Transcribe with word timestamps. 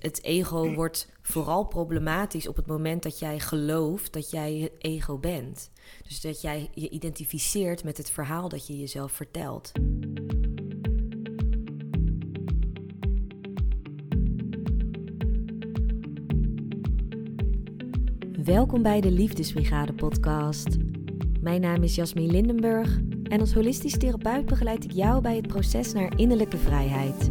Het 0.00 0.22
ego 0.22 0.74
wordt 0.74 1.08
vooral 1.22 1.64
problematisch 1.64 2.48
op 2.48 2.56
het 2.56 2.66
moment 2.66 3.02
dat 3.02 3.18
jij 3.18 3.40
gelooft 3.40 4.12
dat 4.12 4.30
jij 4.30 4.54
het 4.54 4.72
ego 4.78 5.18
bent. 5.18 5.70
Dus 6.02 6.20
dat 6.20 6.40
jij 6.40 6.70
je 6.74 6.88
identificeert 6.88 7.84
met 7.84 7.96
het 7.96 8.10
verhaal 8.10 8.48
dat 8.48 8.66
je 8.66 8.78
jezelf 8.78 9.12
vertelt. 9.12 9.72
Welkom 18.44 18.82
bij 18.82 19.00
de 19.00 19.10
Liefdesbrigade 19.10 19.92
podcast. 19.92 20.76
Mijn 21.40 21.60
naam 21.60 21.82
is 21.82 21.94
Jasmin 21.94 22.30
Lindenburg 22.30 22.98
en 23.22 23.40
als 23.40 23.54
holistisch 23.54 23.98
therapeut 23.98 24.46
begeleid 24.46 24.84
ik 24.84 24.92
jou 24.92 25.20
bij 25.20 25.36
het 25.36 25.46
proces 25.46 25.92
naar 25.92 26.18
innerlijke 26.18 26.56
vrijheid. 26.56 27.30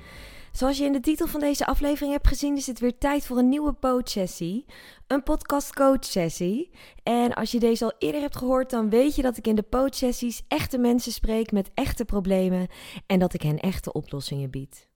Zoals 0.51 0.77
je 0.77 0.83
in 0.83 0.91
de 0.91 0.99
titel 0.99 1.27
van 1.27 1.39
deze 1.39 1.65
aflevering 1.65 2.11
hebt 2.11 2.27
gezien, 2.27 2.57
is 2.57 2.67
het 2.67 2.79
weer 2.79 2.97
tijd 2.97 3.25
voor 3.25 3.37
een 3.37 3.49
nieuwe 3.49 3.75
coach-sessie. 3.81 4.65
Een 5.07 5.23
podcast-coach-sessie. 5.23 6.69
En 7.03 7.33
als 7.33 7.51
je 7.51 7.59
deze 7.59 7.83
al 7.83 7.93
eerder 7.99 8.21
hebt 8.21 8.37
gehoord, 8.37 8.69
dan 8.69 8.89
weet 8.89 9.15
je 9.15 9.21
dat 9.21 9.37
ik 9.37 9.47
in 9.47 9.55
de 9.55 9.65
coach-sessies 9.69 10.43
echte 10.47 10.77
mensen 10.77 11.11
spreek 11.11 11.51
met 11.51 11.71
echte 11.73 12.05
problemen 12.05 12.67
en 13.05 13.19
dat 13.19 13.33
ik 13.33 13.41
hen 13.41 13.59
echte 13.59 13.93
oplossingen 13.93 14.49
bied. 14.49 14.89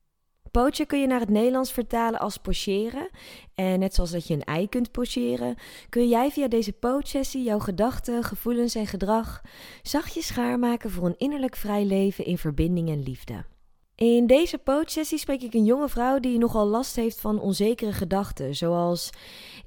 Poachen 0.52 0.88
kun 0.88 1.00
je 1.00 1.08
naar 1.08 1.20
het 1.20 1.30
Nederlands 1.30 1.72
vertalen 1.72 2.20
als 2.20 2.38
pocheren. 2.38 3.10
En 3.56 3.80
net 3.80 3.96
zoals 3.96 4.12
dat 4.12 4.28
je 4.28 4.34
een 4.34 4.44
ei 4.44 4.70
kunt 4.70 4.92
pocheren, 4.92 5.56
kun 5.90 6.08
jij 6.08 6.32
via 6.32 6.48
deze 6.48 6.74
poachsessie 6.74 7.44
jouw 7.44 7.60
gedachten, 7.60 8.24
gevoelens 8.24 8.76
en 8.76 8.88
gedrag 8.88 9.42
zachtjes 9.82 10.28
schaarmaken 10.28 10.92
voor 10.92 11.06
een 11.06 11.18
innerlijk 11.18 11.56
vrij 11.56 11.86
leven 11.86 12.26
in 12.26 12.38
verbinding 12.38 12.90
en 12.90 13.04
liefde. 13.04 13.46
In 13.96 14.28
deze 14.28 14.60
coachsessie 14.64 15.18
spreek 15.18 15.42
ik 15.42 15.54
een 15.54 15.66
jonge 15.66 15.90
vrouw 15.90 16.20
die 16.20 16.38
nogal 16.38 16.68
last 16.68 16.96
heeft 16.96 17.20
van 17.20 17.40
onzekere 17.40 17.94
gedachten, 17.94 18.56
zoals 18.56 19.10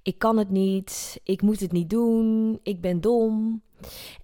ik 0.03 0.19
kan 0.19 0.37
het 0.37 0.51
niet, 0.51 1.21
ik 1.25 1.43
moet 1.43 1.61
het 1.61 1.73
niet 1.73 1.91
doen, 1.91 2.59
ik 2.63 2.81
ben 2.81 3.01
dom. 3.01 3.63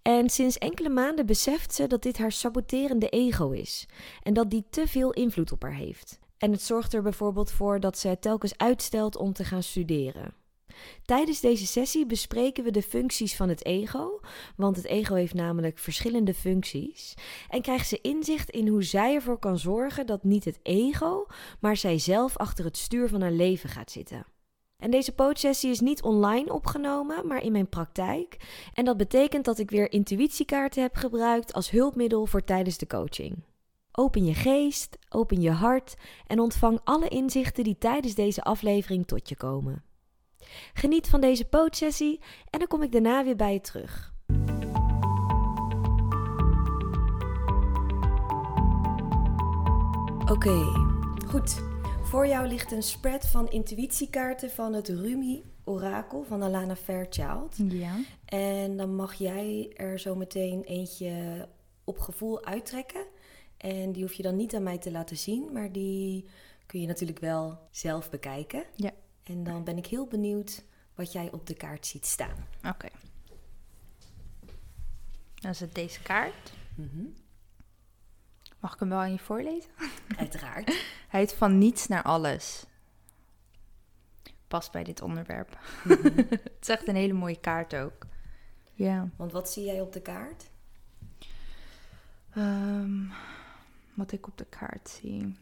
En 0.03 0.31
sinds 0.31 0.59
enkele 0.59 0.89
maanden 0.89 1.27
beseft 1.27 1.75
ze 1.75 1.87
dat 1.87 2.03
dit 2.03 2.19
haar 2.19 2.33
saboterende 2.33 3.09
ego 3.09 3.51
is 3.51 3.87
en 4.23 4.35
dat 4.35 4.51
die 4.51 4.65
te 4.71 4.87
veel 4.87 5.13
invloed 5.13 5.53
op 5.53 5.63
haar 5.63 5.75
heeft. 5.75 6.19
En 6.39 6.53
het 6.53 6.63
zorgt 6.63 6.95
er 6.95 7.03
bijvoorbeeld 7.03 7.51
voor 7.51 7.81
dat 7.81 7.99
ze 7.99 8.17
telkens 8.21 8.57
uitstelt 8.57 9.17
om 9.17 9.33
te 9.33 9.45
gaan 9.45 9.63
studeren. 9.63 10.44
Tijdens 11.05 11.41
deze 11.41 11.67
sessie 11.67 12.06
bespreken 12.06 12.64
we 12.64 12.70
de 12.70 12.83
functies 12.83 13.36
van 13.36 13.48
het 13.48 13.64
ego, 13.64 14.20
want 14.56 14.77
het 14.77 14.86
ego 14.86 15.14
heeft 15.14 15.34
namelijk 15.34 15.78
verschillende 15.78 16.34
functies, 16.34 17.14
en 17.48 17.62
krijgt 17.62 17.89
ze 17.89 18.00
inzicht 18.00 18.50
in 18.50 18.69
hoe 18.69 18.83
zij 18.83 19.14
ervoor 19.14 19.39
kan 19.39 19.58
zorgen 19.58 20.06
dat 20.06 20.25
niet 20.25 20.45
het 20.45 20.58
ego, 20.62 21.27
maar 21.61 21.77
zijzelf 21.77 22.36
achter 22.36 22.64
het 22.64 22.77
stuur 22.77 23.08
van 23.08 23.20
haar 23.20 23.33
leven 23.33 23.69
gaat 23.69 23.91
zitten. 23.91 24.27
En 24.77 24.91
deze 24.91 25.14
coachsessie 25.14 25.70
is 25.70 25.80
niet 25.80 26.02
online 26.02 26.52
opgenomen, 26.52 27.27
maar 27.27 27.42
in 27.42 27.52
mijn 27.52 27.69
praktijk. 27.69 28.36
En 28.75 28.84
dat 28.84 28.97
betekent 28.97 29.45
dat 29.45 29.58
ik 29.58 29.70
weer 29.70 29.92
intuïtiekaarten 29.92 30.83
heb 30.83 30.97
gebruikt 30.97 31.52
als 31.52 31.70
hulpmiddel 31.70 32.27
voor 32.27 32.45
tijdens 32.45 32.78
de 32.78 32.86
coaching. 32.86 33.42
Open 33.92 34.24
je 34.24 34.34
geest, 34.34 34.98
open 35.08 35.40
je 35.40 35.51
hart 35.51 35.95
en 36.27 36.40
ontvang 36.40 36.80
alle 36.84 37.08
inzichten 37.08 37.64
die 37.64 37.79
tijdens 37.79 38.14
deze 38.14 38.42
aflevering 38.42 39.07
tot 39.07 39.29
je 39.29 39.36
komen. 39.36 39.83
Geniet 40.73 41.09
van 41.09 41.20
deze 41.20 41.45
pootsessie 41.45 42.20
en 42.51 42.59
dan 42.59 42.69
kom 42.69 42.83
ik 42.83 42.92
daarna 42.92 43.25
weer 43.25 43.37
bij 43.37 43.53
je 43.53 43.61
terug. 43.61 44.13
Oké, 50.31 50.63
goed. 51.27 51.63
Voor 52.03 52.27
jou 52.27 52.47
ligt 52.47 52.73
een 52.73 52.83
spread 52.83 53.27
van 53.27 53.51
intuïtiekaarten 53.51 54.51
van 54.51 54.73
het 54.73 54.89
Rumi 54.89 55.43
Orakel 55.64 56.25
van 56.25 56.43
Alana 56.43 56.77
Fairchild. 56.77 57.57
Ja. 57.57 57.97
En 58.25 58.77
dan 58.77 58.95
mag 58.95 59.14
jij 59.14 59.73
er 59.77 59.98
zo 59.98 60.14
meteen 60.14 60.63
eentje 60.63 61.48
op 61.85 61.98
gevoel 61.98 62.45
uittrekken. 62.45 63.07
En 63.57 63.93
die 63.93 64.03
hoef 64.03 64.13
je 64.13 64.23
dan 64.23 64.37
niet 64.37 64.55
aan 64.55 64.63
mij 64.63 64.79
te 64.79 64.91
laten 64.91 65.17
zien, 65.17 65.53
maar 65.53 65.73
die 65.73 66.25
kun 66.67 66.81
je 66.81 66.87
natuurlijk 66.87 67.19
wel 67.19 67.59
zelf 67.70 68.11
bekijken. 68.11 68.64
Ja. 68.75 68.91
En 69.24 69.45
dan 69.45 69.64
ben 69.64 69.77
ik 69.77 69.86
heel 69.86 70.07
benieuwd 70.07 70.64
wat 70.95 71.12
jij 71.12 71.33
op 71.33 71.46
de 71.46 71.55
kaart 71.55 71.86
ziet 71.86 72.07
staan. 72.07 72.46
Oké. 72.68 72.89
Dan 75.35 75.51
is 75.51 75.61
het 75.61 75.74
deze 75.74 76.02
kaart. 76.02 76.52
Mhm. 76.74 77.05
Mag 78.58 78.74
ik 78.74 78.80
hem 78.80 78.89
wel 78.89 78.98
aan 78.98 79.13
je 79.13 79.18
voorlezen? 79.18 79.70
Uiteraard. 80.18 80.67
Hij 81.08 81.20
heet 81.20 81.34
van 81.34 81.58
niets 81.58 81.86
naar 81.86 82.02
alles. 82.02 82.64
Past 84.48 84.73
bij 84.73 84.84
dit 84.84 85.02
onderwerp. 85.02 85.58
Mhm. 85.84 86.17
het 86.29 86.58
is 86.61 86.68
echt 86.68 86.89
een 86.89 86.96
hele 86.96 87.13
mooie 87.13 87.40
kaart 87.40 87.74
ook. 87.74 88.07
Ja. 88.73 89.08
Want 89.17 89.33
wat 89.33 89.51
zie 89.51 89.64
jij 89.64 89.80
op 89.80 89.92
de 89.92 90.02
kaart? 90.02 90.51
Ehm, 92.30 93.02
wat 93.95 94.13
ik 94.13 94.27
op 94.27 94.39
de 94.39 94.46
kaart 94.46 94.89
zie. 94.89 95.36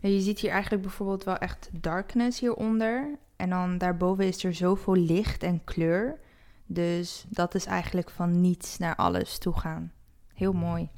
Nou, 0.00 0.14
je 0.14 0.20
ziet 0.20 0.38
hier 0.38 0.50
eigenlijk 0.50 0.82
bijvoorbeeld 0.82 1.24
wel 1.24 1.36
echt 1.36 1.68
darkness 1.72 2.40
hieronder. 2.40 3.18
En 3.36 3.50
dan 3.50 3.78
daarboven 3.78 4.26
is 4.26 4.44
er 4.44 4.54
zoveel 4.54 4.96
licht 4.96 5.42
en 5.42 5.64
kleur. 5.64 6.18
Dus 6.66 7.24
dat 7.28 7.54
is 7.54 7.64
eigenlijk 7.66 8.10
van 8.10 8.40
niets 8.40 8.78
naar 8.78 8.96
alles 8.96 9.38
toe 9.38 9.58
gaan. 9.58 9.92
Heel 10.34 10.52
mooi. 10.52 10.88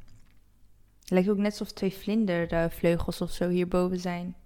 Het 1.00 1.10
lijkt 1.10 1.28
ook 1.28 1.36
net 1.36 1.50
alsof 1.50 1.72
twee 1.72 1.94
vlindervleugels 1.94 3.20
of 3.20 3.30
zo 3.30 3.48
hierboven 3.48 4.00
zijn. 4.00 4.36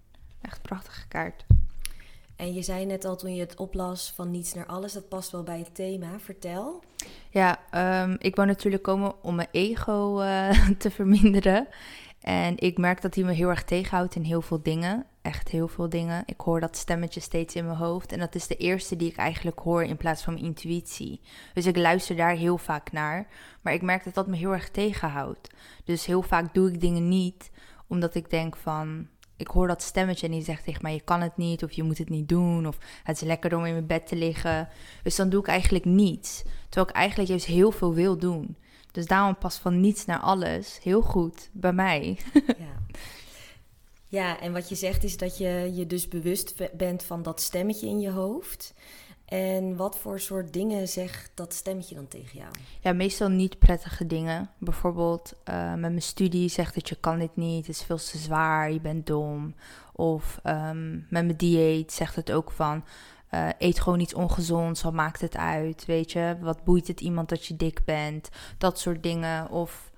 Echt 0.40 0.62
prachtige 0.62 1.08
kaart. 1.08 1.44
En 2.36 2.54
je 2.54 2.62
zei 2.62 2.86
net 2.86 3.04
al 3.04 3.16
toen 3.16 3.34
je 3.34 3.40
het 3.40 3.56
oplas 3.56 4.12
van 4.14 4.30
niets 4.30 4.54
naar 4.54 4.66
alles, 4.66 4.92
dat 4.92 5.08
past 5.08 5.30
wel 5.30 5.42
bij 5.42 5.58
het 5.58 5.74
thema. 5.74 6.18
Vertel. 6.18 6.82
Ja, 7.30 7.58
ehm, 7.70 8.16
ik 8.18 8.36
wou 8.36 8.48
natuurlijk 8.48 8.82
komen 8.82 9.22
om 9.22 9.34
mijn 9.34 9.48
ego 9.50 10.20
eh, 10.20 10.68
te 10.78 10.90
verminderen. 10.90 11.68
En 12.20 12.58
ik 12.58 12.78
merk 12.78 13.02
dat 13.02 13.14
hij 13.14 13.24
me 13.24 13.32
heel 13.32 13.48
erg 13.48 13.64
tegenhoudt 13.64 14.14
in 14.14 14.22
heel 14.22 14.42
veel 14.42 14.62
dingen. 14.62 15.06
Echt 15.22 15.48
heel 15.48 15.68
veel 15.68 15.88
dingen. 15.88 16.22
Ik 16.26 16.40
hoor 16.40 16.60
dat 16.60 16.76
stemmetje 16.76 17.20
steeds 17.20 17.54
in 17.54 17.64
mijn 17.64 17.76
hoofd. 17.76 18.12
En 18.12 18.18
dat 18.18 18.34
is 18.34 18.46
de 18.46 18.56
eerste 18.56 18.96
die 18.96 19.10
ik 19.10 19.16
eigenlijk 19.16 19.58
hoor 19.58 19.84
in 19.84 19.96
plaats 19.96 20.22
van 20.22 20.32
mijn 20.32 20.44
intuïtie. 20.44 21.20
Dus 21.54 21.66
ik 21.66 21.76
luister 21.76 22.16
daar 22.16 22.34
heel 22.34 22.58
vaak 22.58 22.92
naar. 22.92 23.26
Maar 23.60 23.72
ik 23.72 23.82
merk 23.82 24.04
dat 24.04 24.14
dat 24.14 24.26
me 24.26 24.36
heel 24.36 24.52
erg 24.52 24.70
tegenhoudt. 24.70 25.54
Dus 25.84 26.06
heel 26.06 26.22
vaak 26.22 26.54
doe 26.54 26.72
ik 26.72 26.80
dingen 26.80 27.08
niet 27.08 27.50
omdat 27.86 28.14
ik 28.14 28.30
denk 28.30 28.56
van. 28.56 29.06
Ik 29.36 29.46
hoor 29.46 29.66
dat 29.66 29.82
stemmetje 29.82 30.26
en 30.26 30.32
die 30.32 30.42
zegt 30.42 30.64
tegen 30.64 30.82
mij: 30.82 30.94
Je 30.94 31.00
kan 31.00 31.20
het 31.20 31.36
niet, 31.36 31.64
of 31.64 31.72
je 31.72 31.82
moet 31.82 31.98
het 31.98 32.08
niet 32.08 32.28
doen, 32.28 32.66
of 32.66 32.78
het 33.02 33.16
is 33.16 33.22
lekker 33.22 33.56
om 33.56 33.64
in 33.64 33.72
mijn 33.72 33.86
bed 33.86 34.06
te 34.06 34.16
liggen. 34.16 34.68
Dus 35.02 35.16
dan 35.16 35.28
doe 35.28 35.40
ik 35.40 35.46
eigenlijk 35.48 35.84
niets. 35.84 36.42
Terwijl 36.68 36.88
ik 36.88 36.94
eigenlijk 36.94 37.28
juist 37.28 37.46
heel 37.46 37.70
veel 37.70 37.94
wil 37.94 38.18
doen. 38.18 38.56
Dus 38.92 39.06
daarom 39.06 39.38
past 39.38 39.58
van 39.58 39.80
niets 39.80 40.04
naar 40.04 40.20
alles 40.20 40.78
heel 40.82 41.02
goed 41.02 41.48
bij 41.52 41.72
mij. 41.72 42.18
Ja. 42.46 42.98
ja, 44.08 44.40
en 44.40 44.52
wat 44.52 44.68
je 44.68 44.74
zegt 44.74 45.04
is 45.04 45.16
dat 45.16 45.38
je 45.38 45.70
je 45.74 45.86
dus 45.86 46.08
bewust 46.08 46.54
bent 46.76 47.02
van 47.02 47.22
dat 47.22 47.40
stemmetje 47.40 47.86
in 47.86 48.00
je 48.00 48.10
hoofd. 48.10 48.74
En 49.30 49.76
wat 49.76 49.98
voor 49.98 50.20
soort 50.20 50.52
dingen 50.52 50.88
zegt 50.88 51.30
dat 51.34 51.54
stemmetje 51.54 51.94
dan 51.94 52.08
tegen 52.08 52.38
jou? 52.38 52.50
Ja, 52.80 52.92
meestal 52.92 53.28
niet 53.28 53.58
prettige 53.58 54.06
dingen. 54.06 54.50
Bijvoorbeeld 54.58 55.34
uh, 55.48 55.70
met 55.70 55.80
mijn 55.80 56.02
studie 56.02 56.48
zegt 56.48 56.74
dat 56.74 56.88
je 56.88 56.96
kan 57.00 57.18
dit 57.18 57.36
niet, 57.36 57.66
het 57.66 57.76
is 57.76 57.82
veel 57.82 57.96
te 57.96 58.18
zwaar, 58.18 58.72
je 58.72 58.80
bent 58.80 59.06
dom. 59.06 59.54
Of 59.92 60.40
um, 60.44 60.90
met 60.92 61.24
mijn 61.24 61.36
dieet 61.36 61.92
zegt 61.92 62.16
het 62.16 62.32
ook 62.32 62.50
van, 62.50 62.84
uh, 63.30 63.48
eet 63.58 63.80
gewoon 63.80 64.00
iets 64.00 64.14
ongezonds, 64.14 64.82
wat 64.82 64.92
maakt 64.92 65.20
het 65.20 65.36
uit, 65.36 65.84
weet 65.84 66.12
je? 66.12 66.36
Wat 66.40 66.64
boeit 66.64 66.88
het 66.88 67.00
iemand 67.00 67.28
dat 67.28 67.46
je 67.46 67.56
dik 67.56 67.84
bent? 67.84 68.28
Dat 68.58 68.78
soort 68.78 69.02
dingen. 69.02 69.50
Of 69.50 69.90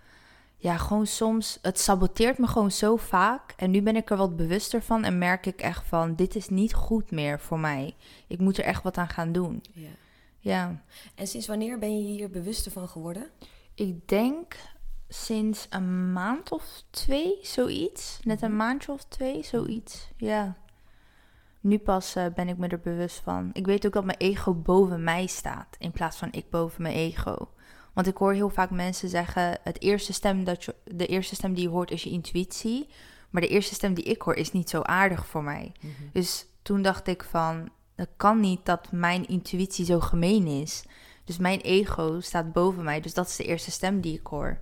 ja, 0.57 0.77
gewoon 0.77 1.07
soms, 1.07 1.59
het 1.63 1.81
saboteert 1.81 2.39
me 2.39 2.47
gewoon 2.47 2.71
zo 2.71 2.97
vaak. 2.97 3.55
En 3.57 3.71
nu 3.71 3.83
ben 3.83 3.97
ik 3.97 4.11
er 4.11 4.17
wat 4.17 4.37
bewuster 4.37 4.83
van 4.83 5.05
en 5.05 5.19
merk 5.19 5.47
ik 5.47 5.61
echt 5.61 5.87
van, 5.87 6.15
dit 6.15 6.35
is 6.35 6.49
niet 6.49 6.75
goed 6.75 7.11
meer 7.11 7.41
voor 7.41 7.59
mij. 7.59 7.95
Ik 8.27 8.39
moet 8.39 8.59
er 8.59 8.65
echt 8.65 8.83
wat 8.83 8.97
aan 8.97 9.09
gaan 9.09 9.33
doen. 9.33 9.63
Ja. 9.73 9.89
Ja. 10.39 10.83
En 11.15 11.27
sinds 11.27 11.47
wanneer 11.47 11.79
ben 11.79 11.99
je 11.99 12.05
hier 12.05 12.31
bewuster 12.31 12.73
van 12.73 12.89
geworden? 12.89 13.31
Ik 13.75 14.09
denk 14.09 14.57
sinds 15.09 15.67
een 15.71 16.13
maand 16.13 16.53
of 16.53 16.83
twee, 16.91 17.39
zoiets. 17.43 18.19
Net 18.23 18.43
een 18.43 18.57
maandje 18.57 18.93
of 18.93 19.05
twee, 19.05 19.43
zoiets. 19.43 20.09
Ja. 20.17 20.57
Nu 21.63 21.79
pas 21.79 22.15
eh, 22.15 22.27
ben 22.35 22.49
ik 22.49 22.59
me 22.59 22.69
er 22.69 22.81
bewust 22.81 23.21
van. 23.21 23.51
Ik 23.53 23.67
weet 23.67 23.87
ook 23.87 23.93
dat 23.93 24.05
mijn 24.05 24.19
ego 24.19 24.55
boven 24.55 25.05
mij 25.05 25.27
staat, 25.27 25.77
in 25.79 25.93
plaats 25.93 26.17
van 26.17 26.29
ik 26.33 26.51
boven 26.51 26.83
mijn 26.83 26.95
ego. 26.95 27.49
Want 27.93 28.07
ik 28.07 28.17
hoor 28.17 28.33
heel 28.33 28.51
vaak 28.51 28.71
mensen 28.71 29.09
zeggen: 29.09 29.59
het 29.63 29.81
eerste 29.81 30.13
stem 30.13 30.45
dat 30.45 30.65
je, 30.65 30.75
de 30.85 31.07
eerste 31.07 31.35
stem 31.35 31.55
die 31.55 31.63
je 31.63 31.69
hoort 31.69 31.91
is 31.91 32.03
je 32.03 32.11
intuïtie. 32.11 32.89
Maar 33.31 33.43
de 33.43 33.49
eerste 33.49 33.75
stem 33.75 33.95
die 33.95 34.05
ik 34.05 34.23
hoor 34.23 34.35
is 34.35 34.53
niet 34.53 34.71
zo 34.71 34.81
aardig 34.83 35.27
voor 35.27 35.43
mij. 35.43 35.73
Mhm. 35.81 35.93
Dus 36.13 36.47
toen 36.63 36.83
dacht 36.83 37.07
ik 37.07 37.25
van, 37.25 37.69
het 37.95 38.11
kan 38.17 38.41
niet 38.41 38.67
dat 38.67 38.93
mijn 38.93 39.29
intuïtie 39.29 39.85
zo 39.85 40.01
gemeen 40.01 40.47
is. 40.47 40.85
Dus 41.25 41.39
mijn 41.39 41.61
ego 41.61 42.21
staat 42.21 42.53
boven 42.53 42.85
mij. 42.85 43.01
Dus 43.01 43.15
dat 43.15 43.29
is 43.29 43.37
de 43.37 43.45
eerste 43.45 43.71
stem 43.71 44.01
die 44.01 44.19
ik 44.19 44.27
hoor. 44.27 44.61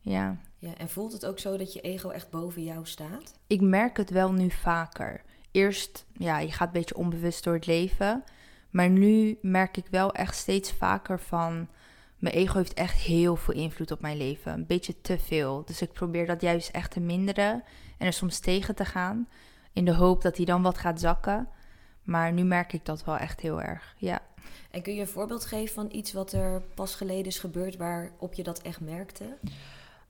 Ja. 0.00 0.38
ja. 0.58 0.74
En 0.76 0.88
voelt 0.88 1.12
het 1.12 1.26
ook 1.26 1.38
zo 1.38 1.56
dat 1.56 1.72
je 1.72 1.80
ego 1.80 2.08
echt 2.08 2.30
boven 2.30 2.62
jou 2.62 2.86
staat? 2.86 3.38
Ik 3.46 3.60
merk 3.60 3.96
het 3.96 4.10
wel 4.10 4.32
nu 4.32 4.50
vaker. 4.50 5.22
Eerst, 5.56 6.04
ja, 6.12 6.38
je 6.38 6.52
gaat 6.52 6.66
een 6.66 6.72
beetje 6.72 6.96
onbewust 6.96 7.44
door 7.44 7.54
het 7.54 7.66
leven. 7.66 8.24
Maar 8.70 8.88
nu 8.88 9.38
merk 9.42 9.76
ik 9.76 9.86
wel 9.90 10.12
echt 10.12 10.36
steeds 10.36 10.72
vaker 10.72 11.20
van... 11.20 11.68
Mijn 12.18 12.34
ego 12.34 12.56
heeft 12.56 12.74
echt 12.74 12.94
heel 12.94 13.36
veel 13.36 13.54
invloed 13.54 13.90
op 13.90 14.00
mijn 14.00 14.16
leven. 14.16 14.52
Een 14.52 14.66
beetje 14.66 15.00
te 15.00 15.18
veel. 15.18 15.62
Dus 15.64 15.82
ik 15.82 15.92
probeer 15.92 16.26
dat 16.26 16.40
juist 16.40 16.70
echt 16.70 16.90
te 16.90 17.00
minderen. 17.00 17.62
En 17.98 18.06
er 18.06 18.12
soms 18.12 18.38
tegen 18.38 18.74
te 18.74 18.84
gaan. 18.84 19.28
In 19.72 19.84
de 19.84 19.94
hoop 19.94 20.22
dat 20.22 20.36
hij 20.36 20.46
dan 20.46 20.62
wat 20.62 20.78
gaat 20.78 21.00
zakken. 21.00 21.48
Maar 22.02 22.32
nu 22.32 22.44
merk 22.44 22.72
ik 22.72 22.84
dat 22.84 23.04
wel 23.04 23.16
echt 23.16 23.40
heel 23.40 23.62
erg. 23.62 23.94
Ja. 23.98 24.20
En 24.70 24.82
kun 24.82 24.94
je 24.94 25.00
een 25.00 25.06
voorbeeld 25.06 25.44
geven 25.44 25.74
van 25.74 25.88
iets 25.92 26.12
wat 26.12 26.32
er 26.32 26.62
pas 26.74 26.94
geleden 26.94 27.26
is 27.26 27.38
gebeurd 27.38 27.76
waarop 27.76 28.34
je 28.34 28.42
dat 28.42 28.62
echt 28.62 28.80
merkte? 28.80 29.36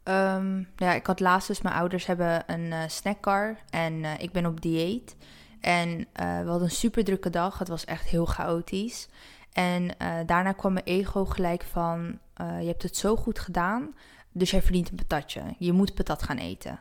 Ehm, 0.06 0.62
ja, 0.76 0.93
ik 0.93 1.06
had 1.06 1.20
laatst 1.20 1.49
dus, 1.49 1.62
mijn 1.62 1.75
ouders 1.75 2.06
hebben 2.06 2.43
een 2.47 2.67
uh, 2.67 2.82
snackcar 2.87 3.56
en 3.70 3.93
uh, 3.93 4.11
ik 4.19 4.32
ben 4.32 4.47
op 4.47 4.61
dieet. 4.61 5.17
En 5.61 5.88
uh, 5.99 6.05
we 6.14 6.49
hadden 6.49 6.62
een 6.62 6.70
super 6.70 7.05
drukke 7.05 7.31
dag, 7.31 7.58
het 7.58 7.69
was 7.69 7.85
echt 7.85 8.06
heel 8.06 8.25
chaotisch. 8.26 9.08
En 9.53 9.91
daarna 10.26 10.53
kwam 10.53 10.73
mijn 10.73 10.85
ego 10.85 11.25
gelijk 11.25 11.62
van, 11.62 12.19
je 12.37 12.67
hebt 12.67 12.82
het 12.82 12.97
zo 12.97 13.17
goed 13.17 13.38
gedaan, 13.38 13.94
dus 14.32 14.50
jij 14.50 14.62
verdient 14.62 14.91
een 14.91 14.97
patatje. 14.97 15.43
Je 15.58 15.73
moet 15.73 15.94
patat 15.94 16.23
gaan 16.23 16.37
eten. 16.37 16.81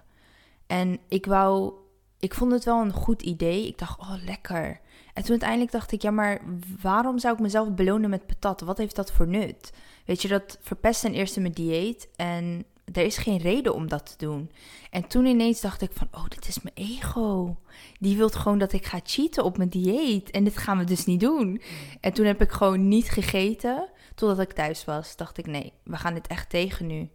En 0.68 1.00
ik 1.08 1.26
wou, 1.26 1.74
ik 2.20 2.34
vond 2.34 2.52
het 2.52 2.64
wel 2.64 2.82
een 2.82 2.94
goed 2.94 3.22
idee. 3.22 3.68
Ik 3.68 3.78
dacht, 3.78 4.00
oh 4.00 4.14
lekker. 4.26 4.80
En 5.14 5.22
toen 5.22 5.32
uiteindelijk 5.32 5.72
dacht 5.72 5.92
ik, 5.92 6.02
ja, 6.02 6.12
maar 6.12 6.42
waarom 6.82 7.20
zou 7.20 7.34
ik 7.34 7.40
mezelf 7.40 7.74
belonen 7.74 8.10
met 8.10 8.26
patat? 8.26 8.62
Wat 8.62 8.78
heeft 8.78 8.96
dat 8.96 9.12
voor 9.12 9.28
nut? 9.28 9.74
Weet 10.06 10.22
je, 10.22 10.28
dat 10.28 10.58
verpest 10.62 11.02
ten 11.02 11.14
eerste 11.14 11.40
mijn 11.40 11.54
dieet. 11.54 12.08
En 12.16 12.66
er 12.94 13.04
is 13.04 13.18
geen 13.18 13.38
reden 13.38 13.74
om 13.74 13.88
dat 13.88 14.06
te 14.06 14.26
doen. 14.26 14.52
En 14.90 15.08
toen 15.08 15.26
ineens 15.26 15.62
dacht 15.62 15.82
ik 15.82 15.92
van, 15.94 16.08
oh, 16.12 16.28
dit 16.28 16.48
is 16.48 16.62
mijn 16.62 16.76
ego. 16.76 17.58
Die 18.00 18.18
wil 18.18 18.30
gewoon 18.30 18.58
dat 18.58 18.74
ik 18.74 18.86
ga 18.86 19.00
cheaten 19.04 19.44
op 19.44 19.58
mijn 19.58 19.70
dieet. 19.70 20.32
En 20.32 20.44
dit 20.44 20.58
gaan 20.58 20.78
we 20.78 20.84
dus 20.84 21.06
niet 21.06 21.20
doen. 21.20 21.62
En 22.00 22.14
toen 22.14 22.26
heb 22.26 22.42
ik 22.42 22.52
gewoon 22.52 22.88
niet 22.88 23.10
gegeten. 23.10 23.90
Totdat 24.16 24.40
ik 24.40 24.54
thuis 24.54 24.86
was, 24.86 25.16
dacht 25.16 25.38
ik, 25.38 25.48
nee, 25.48 25.74
we 25.84 25.98
gaan 25.98 26.14
dit 26.14 26.28
echt 26.28 26.50
tegen 26.50 26.88
nu. 26.88 27.10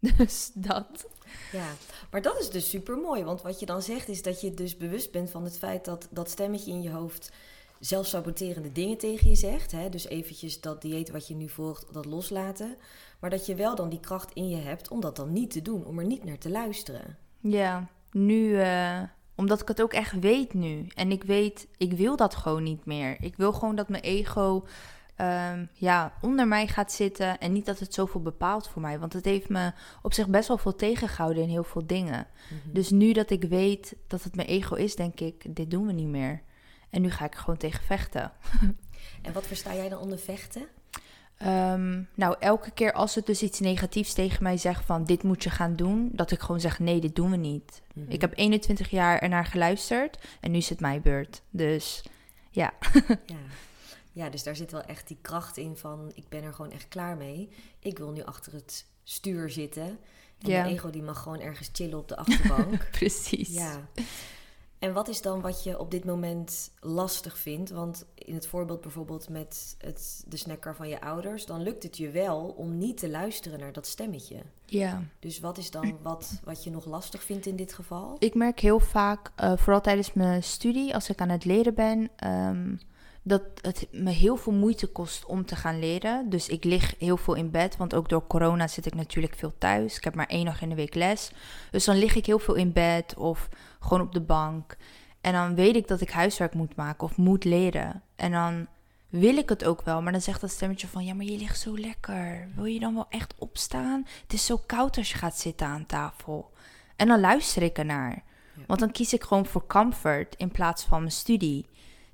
Dus 0.16 0.50
dat. 0.54 1.06
Ja, 1.52 1.66
maar 2.10 2.22
dat 2.22 2.38
is 2.40 2.50
dus 2.50 2.70
super 2.70 2.96
mooi. 2.96 3.24
Want 3.24 3.42
wat 3.42 3.60
je 3.60 3.66
dan 3.66 3.82
zegt 3.82 4.08
is 4.08 4.22
dat 4.22 4.40
je 4.40 4.54
dus 4.54 4.76
bewust 4.76 5.12
bent 5.12 5.30
van 5.30 5.44
het 5.44 5.58
feit 5.58 5.84
dat 5.84 6.08
dat 6.10 6.30
stemmetje 6.30 6.70
in 6.70 6.82
je 6.82 6.90
hoofd 6.90 7.32
zelfsaboterende 7.80 8.72
dingen 8.72 8.98
tegen 8.98 9.28
je 9.28 9.36
zegt. 9.36 9.72
Hè? 9.72 9.88
Dus 9.88 10.06
eventjes 10.06 10.60
dat 10.60 10.82
dieet 10.82 11.10
wat 11.10 11.28
je 11.28 11.34
nu 11.34 11.48
volgt, 11.48 11.92
dat 11.92 12.04
loslaten. 12.04 12.76
Maar 13.18 13.30
dat 13.30 13.46
je 13.46 13.54
wel 13.54 13.74
dan 13.74 13.88
die 13.88 14.00
kracht 14.00 14.32
in 14.32 14.48
je 14.48 14.56
hebt 14.56 14.88
om 14.88 15.00
dat 15.00 15.16
dan 15.16 15.32
niet 15.32 15.50
te 15.50 15.62
doen, 15.62 15.84
om 15.84 15.98
er 15.98 16.06
niet 16.06 16.24
naar 16.24 16.38
te 16.38 16.50
luisteren. 16.50 17.16
Ja, 17.40 17.88
nu, 18.10 18.48
uh, 18.48 19.02
omdat 19.34 19.60
ik 19.60 19.68
het 19.68 19.82
ook 19.82 19.92
echt 19.92 20.20
weet 20.20 20.54
nu. 20.54 20.86
En 20.94 21.10
ik 21.10 21.24
weet, 21.24 21.68
ik 21.76 21.92
wil 21.92 22.16
dat 22.16 22.34
gewoon 22.34 22.62
niet 22.62 22.84
meer. 22.84 23.16
Ik 23.20 23.36
wil 23.36 23.52
gewoon 23.52 23.76
dat 23.76 23.88
mijn 23.88 24.02
ego 24.02 24.64
um, 25.20 25.68
ja, 25.72 26.12
onder 26.20 26.48
mij 26.48 26.66
gaat 26.66 26.92
zitten. 26.92 27.38
En 27.38 27.52
niet 27.52 27.66
dat 27.66 27.78
het 27.78 27.94
zoveel 27.94 28.22
bepaalt 28.22 28.68
voor 28.68 28.82
mij. 28.82 28.98
Want 28.98 29.12
het 29.12 29.24
heeft 29.24 29.48
me 29.48 29.72
op 30.02 30.12
zich 30.12 30.28
best 30.28 30.48
wel 30.48 30.58
veel 30.58 30.76
tegengehouden 30.76 31.42
in 31.42 31.48
heel 31.48 31.64
veel 31.64 31.86
dingen. 31.86 32.26
Mm 32.50 32.60
-hmm. 32.62 32.72
Dus 32.72 32.90
nu 32.90 33.12
dat 33.12 33.30
ik 33.30 33.44
weet 33.44 33.96
dat 34.06 34.22
het 34.22 34.36
mijn 34.36 34.48
ego 34.48 34.74
is, 34.74 34.96
denk 34.96 35.20
ik, 35.20 35.56
dit 35.56 35.70
doen 35.70 35.86
we 35.86 35.92
niet 35.92 36.08
meer. 36.08 36.42
En 36.90 37.02
nu 37.02 37.10
ga 37.10 37.24
ik 37.24 37.34
er 37.34 37.40
gewoon 37.40 37.56
tegen 37.56 37.84
vechten. 37.84 38.32
en 39.22 39.32
wat 39.32 39.46
versta 39.46 39.74
jij 39.74 39.88
dan 39.88 40.00
onder 40.00 40.18
vechten? 40.18 40.66
Um, 41.46 42.08
nou, 42.14 42.36
elke 42.38 42.70
keer 42.70 42.92
als 42.92 43.14
het 43.14 43.26
dus 43.26 43.42
iets 43.42 43.60
negatiefs 43.60 44.12
tegen 44.12 44.42
mij 44.42 44.56
zegt 44.56 44.84
van 44.84 45.04
dit 45.04 45.22
moet 45.22 45.42
je 45.42 45.50
gaan 45.50 45.76
doen, 45.76 46.10
dat 46.12 46.30
ik 46.30 46.40
gewoon 46.40 46.60
zeg 46.60 46.78
nee, 46.78 47.00
dit 47.00 47.16
doen 47.16 47.30
we 47.30 47.36
niet. 47.36 47.82
Mm 47.94 48.02
-hmm. 48.02 48.12
Ik 48.12 48.20
heb 48.20 48.32
21 48.36 48.90
jaar 48.90 49.18
ernaar 49.18 49.46
geluisterd 49.46 50.18
en 50.40 50.50
nu 50.50 50.56
is 50.56 50.68
het 50.68 50.80
mijn 50.80 51.02
beurt. 51.02 51.42
Dus 51.50 52.02
ja. 52.50 52.72
ja. 53.26 53.36
Ja, 54.12 54.30
dus 54.30 54.42
daar 54.42 54.56
zit 54.56 54.70
wel 54.70 54.82
echt 54.82 55.08
die 55.08 55.18
kracht 55.20 55.56
in 55.56 55.76
van 55.76 56.12
ik 56.14 56.28
ben 56.28 56.42
er 56.42 56.54
gewoon 56.54 56.70
echt 56.70 56.88
klaar 56.88 57.16
mee. 57.16 57.48
Ik 57.78 57.98
wil 57.98 58.10
nu 58.10 58.22
achter 58.22 58.52
het 58.52 58.86
stuur 59.04 59.50
zitten. 59.50 59.98
En 60.38 60.50
ja. 60.50 60.62
de 60.62 60.68
ego 60.68 60.90
die 60.90 61.02
mag 61.02 61.22
gewoon 61.22 61.40
ergens 61.40 61.70
chillen 61.72 61.98
op 61.98 62.08
de 62.08 62.16
achterbank. 62.16 62.88
Precies. 62.98 63.48
Ja. 63.48 63.88
En 64.78 64.92
wat 64.92 65.08
is 65.08 65.22
dan 65.22 65.40
wat 65.40 65.62
je 65.64 65.78
op 65.78 65.90
dit 65.90 66.04
moment 66.04 66.70
lastig 66.80 67.38
vindt? 67.38 67.70
Want 67.70 68.06
in 68.14 68.34
het 68.34 68.46
voorbeeld 68.46 68.80
bijvoorbeeld 68.80 69.28
met 69.28 69.76
het, 69.78 70.24
de 70.28 70.36
snacker 70.36 70.74
van 70.74 70.88
je 70.88 71.00
ouders, 71.00 71.46
dan 71.46 71.62
lukt 71.62 71.82
het 71.82 71.96
je 71.96 72.10
wel 72.10 72.54
om 72.56 72.78
niet 72.78 72.98
te 72.98 73.10
luisteren 73.10 73.58
naar 73.58 73.72
dat 73.72 73.86
stemmetje. 73.86 74.36
Ja. 74.66 75.02
Dus 75.18 75.40
wat 75.40 75.58
is 75.58 75.70
dan 75.70 75.98
wat, 76.02 76.40
wat 76.44 76.64
je 76.64 76.70
nog 76.70 76.84
lastig 76.84 77.22
vindt 77.22 77.46
in 77.46 77.56
dit 77.56 77.72
geval? 77.72 78.16
Ik 78.18 78.34
merk 78.34 78.60
heel 78.60 78.80
vaak, 78.80 79.32
uh, 79.40 79.56
vooral 79.56 79.80
tijdens 79.80 80.12
mijn 80.12 80.42
studie, 80.42 80.94
als 80.94 81.08
ik 81.08 81.20
aan 81.20 81.28
het 81.28 81.44
leren 81.44 81.74
ben, 81.74 82.10
um, 82.26 82.80
dat 83.28 83.42
het 83.60 83.88
me 83.90 84.10
heel 84.10 84.36
veel 84.36 84.52
moeite 84.52 84.86
kost 84.86 85.26
om 85.26 85.44
te 85.44 85.56
gaan 85.56 85.78
leren. 85.78 86.30
Dus 86.30 86.48
ik 86.48 86.64
lig 86.64 86.94
heel 86.98 87.16
veel 87.16 87.34
in 87.34 87.50
bed, 87.50 87.76
want 87.76 87.94
ook 87.94 88.08
door 88.08 88.26
corona 88.26 88.66
zit 88.68 88.86
ik 88.86 88.94
natuurlijk 88.94 89.34
veel 89.36 89.52
thuis. 89.58 89.96
Ik 89.96 90.04
heb 90.04 90.14
maar 90.14 90.26
één 90.26 90.44
dag 90.44 90.62
in 90.62 90.68
de 90.68 90.74
week 90.74 90.94
les. 90.94 91.30
Dus 91.70 91.84
dan 91.84 91.98
lig 91.98 92.14
ik 92.14 92.26
heel 92.26 92.38
veel 92.38 92.54
in 92.54 92.72
bed 92.72 93.14
of 93.16 93.48
gewoon 93.80 94.00
op 94.00 94.12
de 94.12 94.20
bank. 94.20 94.76
En 95.20 95.32
dan 95.32 95.54
weet 95.54 95.76
ik 95.76 95.88
dat 95.88 96.00
ik 96.00 96.10
huiswerk 96.10 96.54
moet 96.54 96.76
maken 96.76 97.04
of 97.04 97.16
moet 97.16 97.44
leren. 97.44 98.02
En 98.16 98.32
dan 98.32 98.66
wil 99.08 99.36
ik 99.36 99.48
het 99.48 99.64
ook 99.64 99.82
wel, 99.82 100.02
maar 100.02 100.12
dan 100.12 100.20
zegt 100.20 100.40
dat 100.40 100.50
stemmetje 100.50 100.86
van... 100.86 101.04
ja, 101.04 101.14
maar 101.14 101.24
je 101.24 101.38
ligt 101.38 101.60
zo 101.60 101.78
lekker. 101.78 102.48
Wil 102.54 102.64
je 102.64 102.80
dan 102.80 102.94
wel 102.94 103.06
echt 103.08 103.34
opstaan? 103.38 104.06
Het 104.22 104.32
is 104.32 104.46
zo 104.46 104.56
koud 104.66 104.96
als 104.96 105.10
je 105.10 105.18
gaat 105.18 105.38
zitten 105.38 105.66
aan 105.66 105.86
tafel. 105.86 106.52
En 106.96 107.08
dan 107.08 107.20
luister 107.20 107.62
ik 107.62 107.78
ernaar. 107.78 108.24
Ja. 108.56 108.62
Want 108.66 108.80
dan 108.80 108.90
kies 108.90 109.12
ik 109.12 109.22
gewoon 109.22 109.46
voor 109.46 109.66
comfort 109.66 110.34
in 110.36 110.50
plaats 110.50 110.84
van 110.84 111.00
mijn 111.00 111.12
studie. 111.12 111.66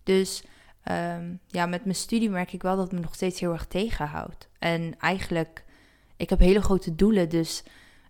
Dus 0.03 0.43
um, 0.91 1.41
ja, 1.47 1.67
met 1.67 1.85
mijn 1.85 1.97
studie 1.97 2.31
merk 2.31 2.53
ik 2.53 2.63
wel 2.63 2.77
dat 2.77 2.85
het 2.85 2.93
me 2.93 3.01
nog 3.01 3.15
steeds 3.15 3.41
heel 3.41 3.53
erg 3.53 3.67
tegenhoudt. 3.67 4.49
En 4.59 4.99
eigenlijk, 4.99 5.65
ik 6.17 6.31
heb 6.31 6.39
hele 6.39 6.63
grote 6.63 6.95
doelen, 6.95 7.29
dus 7.29 7.63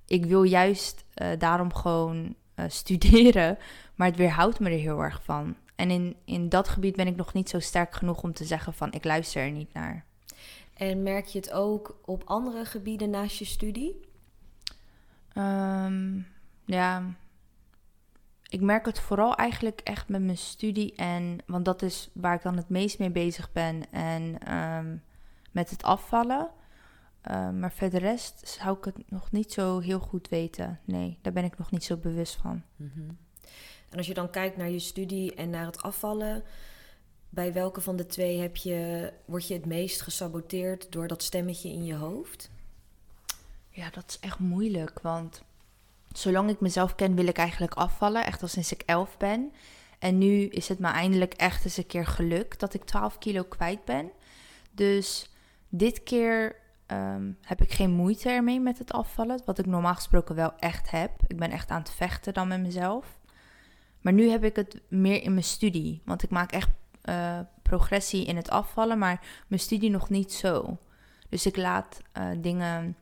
ik 0.07 0.25
wil 0.25 0.43
juist 0.43 1.05
uh, 1.15 1.29
daarom 1.39 1.75
gewoon 1.75 2.35
uh, 2.57 2.65
studeren. 2.81 3.59
Maar 3.95 4.09
het 4.09 4.17
weerhoudt 4.17 4.61
me 4.61 4.71
er 4.71 4.79
heel 4.79 5.01
erg 5.01 5.23
van. 5.23 5.57
En 5.75 5.91
in, 5.91 6.17
in 6.25 6.49
dat 6.49 6.69
gebied 6.69 6.97
ben 6.97 7.07
ik 7.07 7.17
nog 7.17 7.33
niet 7.33 7.49
zo 7.49 7.59
sterk 7.59 7.95
genoeg 7.95 8.23
om 8.23 8.33
te 8.33 8.45
zeggen 8.45 8.75
van 8.75 8.93
ik 8.93 9.05
luister 9.05 9.43
er 9.43 9.51
niet 9.51 9.73
naar. 9.73 10.05
En 10.75 11.03
merk 11.03 11.27
je 11.27 11.39
het 11.39 11.53
ook 11.53 11.99
op 12.05 12.23
andere 12.25 12.65
gebieden 12.65 13.11
naast 13.11 13.39
je 13.39 13.45
studie? 13.45 14.01
Um, 15.37 16.27
ja, 16.65 17.15
ik 18.55 18.61
merk 18.61 18.87
het 18.87 19.01
vooral 19.01 19.35
eigenlijk 19.35 19.81
echt 19.81 20.09
met 20.09 20.23
mijn 20.23 20.39
studie. 20.39 20.95
En, 20.95 21.39
want 21.47 21.65
dat 21.65 21.83
is 21.83 22.11
waar 22.13 22.35
ik 22.35 22.43
dan 22.43 22.57
het 22.57 22.69
meest 22.69 22.99
mee 22.99 23.11
bezig 23.11 23.53
ben. 23.53 23.93
En 23.93 24.55
um, 24.55 25.03
met 25.51 25.71
het 25.71 25.83
afvallen. 25.83 26.51
Uh, 27.31 27.51
maar 27.51 27.73
verder 27.73 28.01
rest 28.01 28.49
zou 28.49 28.79
ik 28.79 28.85
het 28.85 29.11
nog 29.11 29.33
niet 29.33 29.53
zo 29.53 29.79
heel 29.79 29.99
goed 29.99 30.29
weten. 30.29 30.81
Nee, 30.85 31.19
daar 31.23 31.33
ben 31.33 31.45
ik 31.45 31.59
nog 31.59 31.71
niet 31.71 31.85
zo 31.85 31.97
bewust 31.97 32.35
van. 32.35 32.63
Mm 32.77 32.91
-hmm. 32.95 33.19
En 33.91 33.99
als 33.99 34.07
je 34.07 34.15
dan 34.15 34.31
kijkt 34.31 34.57
naar 34.57 34.71
je 34.71 34.79
studie 34.79 35.35
en 35.35 35.51
naar 35.51 35.67
het 35.67 35.83
afvallen. 35.83 36.43
Bij 37.29 37.53
welke 37.53 37.81
van 37.81 37.97
de 37.97 38.07
twee 38.07 38.41
heb 38.41 38.57
je, 38.57 39.13
word 39.25 39.47
je 39.47 39.55
het 39.55 39.67
meest 39.67 40.01
gesaboteerd 40.01 40.93
door 40.93 41.09
dat 41.09 41.23
stemmetje 41.23 41.69
in 41.69 41.85
je 41.85 41.95
hoofd? 41.95 42.51
Ja, 43.71 43.91
dat 43.91 44.05
is 44.09 44.19
echt 44.21 44.39
moeilijk. 44.39 45.01
Want 45.01 45.43
zolang 46.19 46.51
ik 46.51 46.61
mezelf 46.61 46.95
ken, 46.95 47.15
wil 47.15 47.27
ik 47.27 47.37
eigenlijk 47.37 47.75
afvallen. 47.75 48.27
Echt 48.27 48.43
al 48.43 48.49
sinds 48.49 48.73
ik 48.73 48.83
elf 48.87 49.17
ben. 49.17 49.53
En 49.99 50.19
nu 50.19 50.47
is 50.47 50.69
het 50.69 50.79
me 50.79 50.89
eindelijk 50.89 51.35
echt 51.35 51.65
eens 51.65 51.77
een 51.77 51.87
keer 51.87 52.07
gelukt 52.07 52.61
dat 52.61 52.75
ik 52.75 52.85
12 52.85 53.19
kilo 53.19 53.43
kwijt 53.43 53.85
ben. 53.85 54.11
Dus 54.71 55.33
dit 55.69 56.03
keer 56.03 56.57
um, 56.87 57.39
heb 57.41 57.63
ik 57.63 57.73
geen 57.73 57.91
moeite 57.91 58.31
ermee 58.31 58.61
met 58.61 58.79
het 58.79 58.93
afvallen. 58.93 59.43
Wat 59.45 59.59
ik 59.59 59.67
normaal 59.67 59.95
gesproken 59.95 60.35
wel 60.35 60.53
echt 60.59 60.91
heb. 60.91 61.11
Ik 61.27 61.37
ben 61.37 61.51
echt 61.51 61.71
aan 61.71 61.81
het 61.81 61.91
vechten 61.91 62.35
dan 62.35 62.49
met 62.49 62.61
mezelf. 62.61 63.19
Maar 64.01 64.13
nu 64.13 64.29
heb 64.31 64.45
ik 64.45 64.57
het 64.57 64.81
meer 64.89 65.23
in 65.23 65.33
mijn 65.33 65.45
studie. 65.45 66.03
Want 66.05 66.23
ik 66.23 66.31
maak 66.31 66.53
echt 66.53 66.69
uh, 67.05 67.41
progressie 67.63 68.25
in 68.25 68.37
het 68.37 68.51
afvallen. 68.51 68.99
Maar 68.99 69.45
mijn 69.47 69.61
studie 69.61 69.91
nog 69.91 70.11
niet 70.11 70.33
zo. 70.33 70.79
Dus 71.29 71.47
ik 71.47 71.57
laat 71.57 72.01
uh, 72.19 72.29
dingen. 72.37 72.97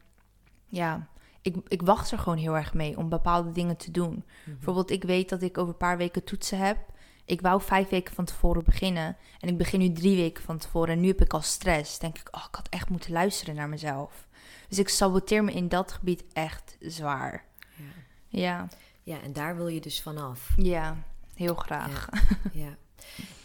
Ja, 0.68 1.08
ik, 1.42 1.56
ik 1.68 1.82
wacht 1.82 2.10
er 2.10 2.18
gewoon 2.18 2.38
heel 2.38 2.56
erg 2.56 2.74
mee 2.74 2.96
om 2.96 3.08
bepaalde 3.08 3.52
dingen 3.52 3.76
te 3.76 3.90
doen. 3.90 4.10
Mm 4.10 4.22
-hmm. 4.44 4.54
Bijvoorbeeld, 4.54 4.90
ik 4.90 5.04
weet 5.04 5.28
dat 5.28 5.42
ik 5.42 5.58
over 5.58 5.72
een 5.72 5.78
paar 5.78 5.96
weken 5.96 6.24
toetsen 6.24 6.58
heb. 6.58 6.78
Ik 7.24 7.40
wou 7.40 7.62
vijf 7.62 7.88
weken 7.88 8.14
van 8.14 8.24
tevoren 8.24 8.64
beginnen 8.64 9.16
en 9.40 9.48
ik 9.48 9.58
begin 9.58 9.78
nu 9.80 9.92
drie 9.92 10.16
weken 10.16 10.42
van 10.42 10.58
tevoren 10.58 10.94
en 10.94 11.00
nu 11.00 11.06
heb 11.06 11.20
ik 11.20 11.32
al 11.32 11.42
stress. 11.42 11.98
Denk 11.98 12.18
ik, 12.18 12.28
oh, 12.30 12.44
ik 12.48 12.54
had 12.54 12.68
echt 12.68 12.88
moeten 12.88 13.12
luisteren 13.12 13.54
naar 13.54 13.68
mezelf. 13.68 14.26
Dus 14.68 14.78
ik 14.78 14.88
saboteer 14.88 15.44
me 15.44 15.52
in 15.52 15.68
dat 15.68 15.92
gebied 15.92 16.24
echt 16.32 16.76
zwaar. 16.80 17.44
Ja. 17.76 17.84
Ja, 18.28 18.68
ja, 19.02 19.20
en 19.20 19.32
daar 19.32 19.56
wil 19.56 19.68
je 19.68 19.80
dus 19.80 20.02
vanaf. 20.02 20.52
ja, 20.56 20.96
heel 21.34 21.54
graag. 21.54 22.08
Ja. 22.52 22.76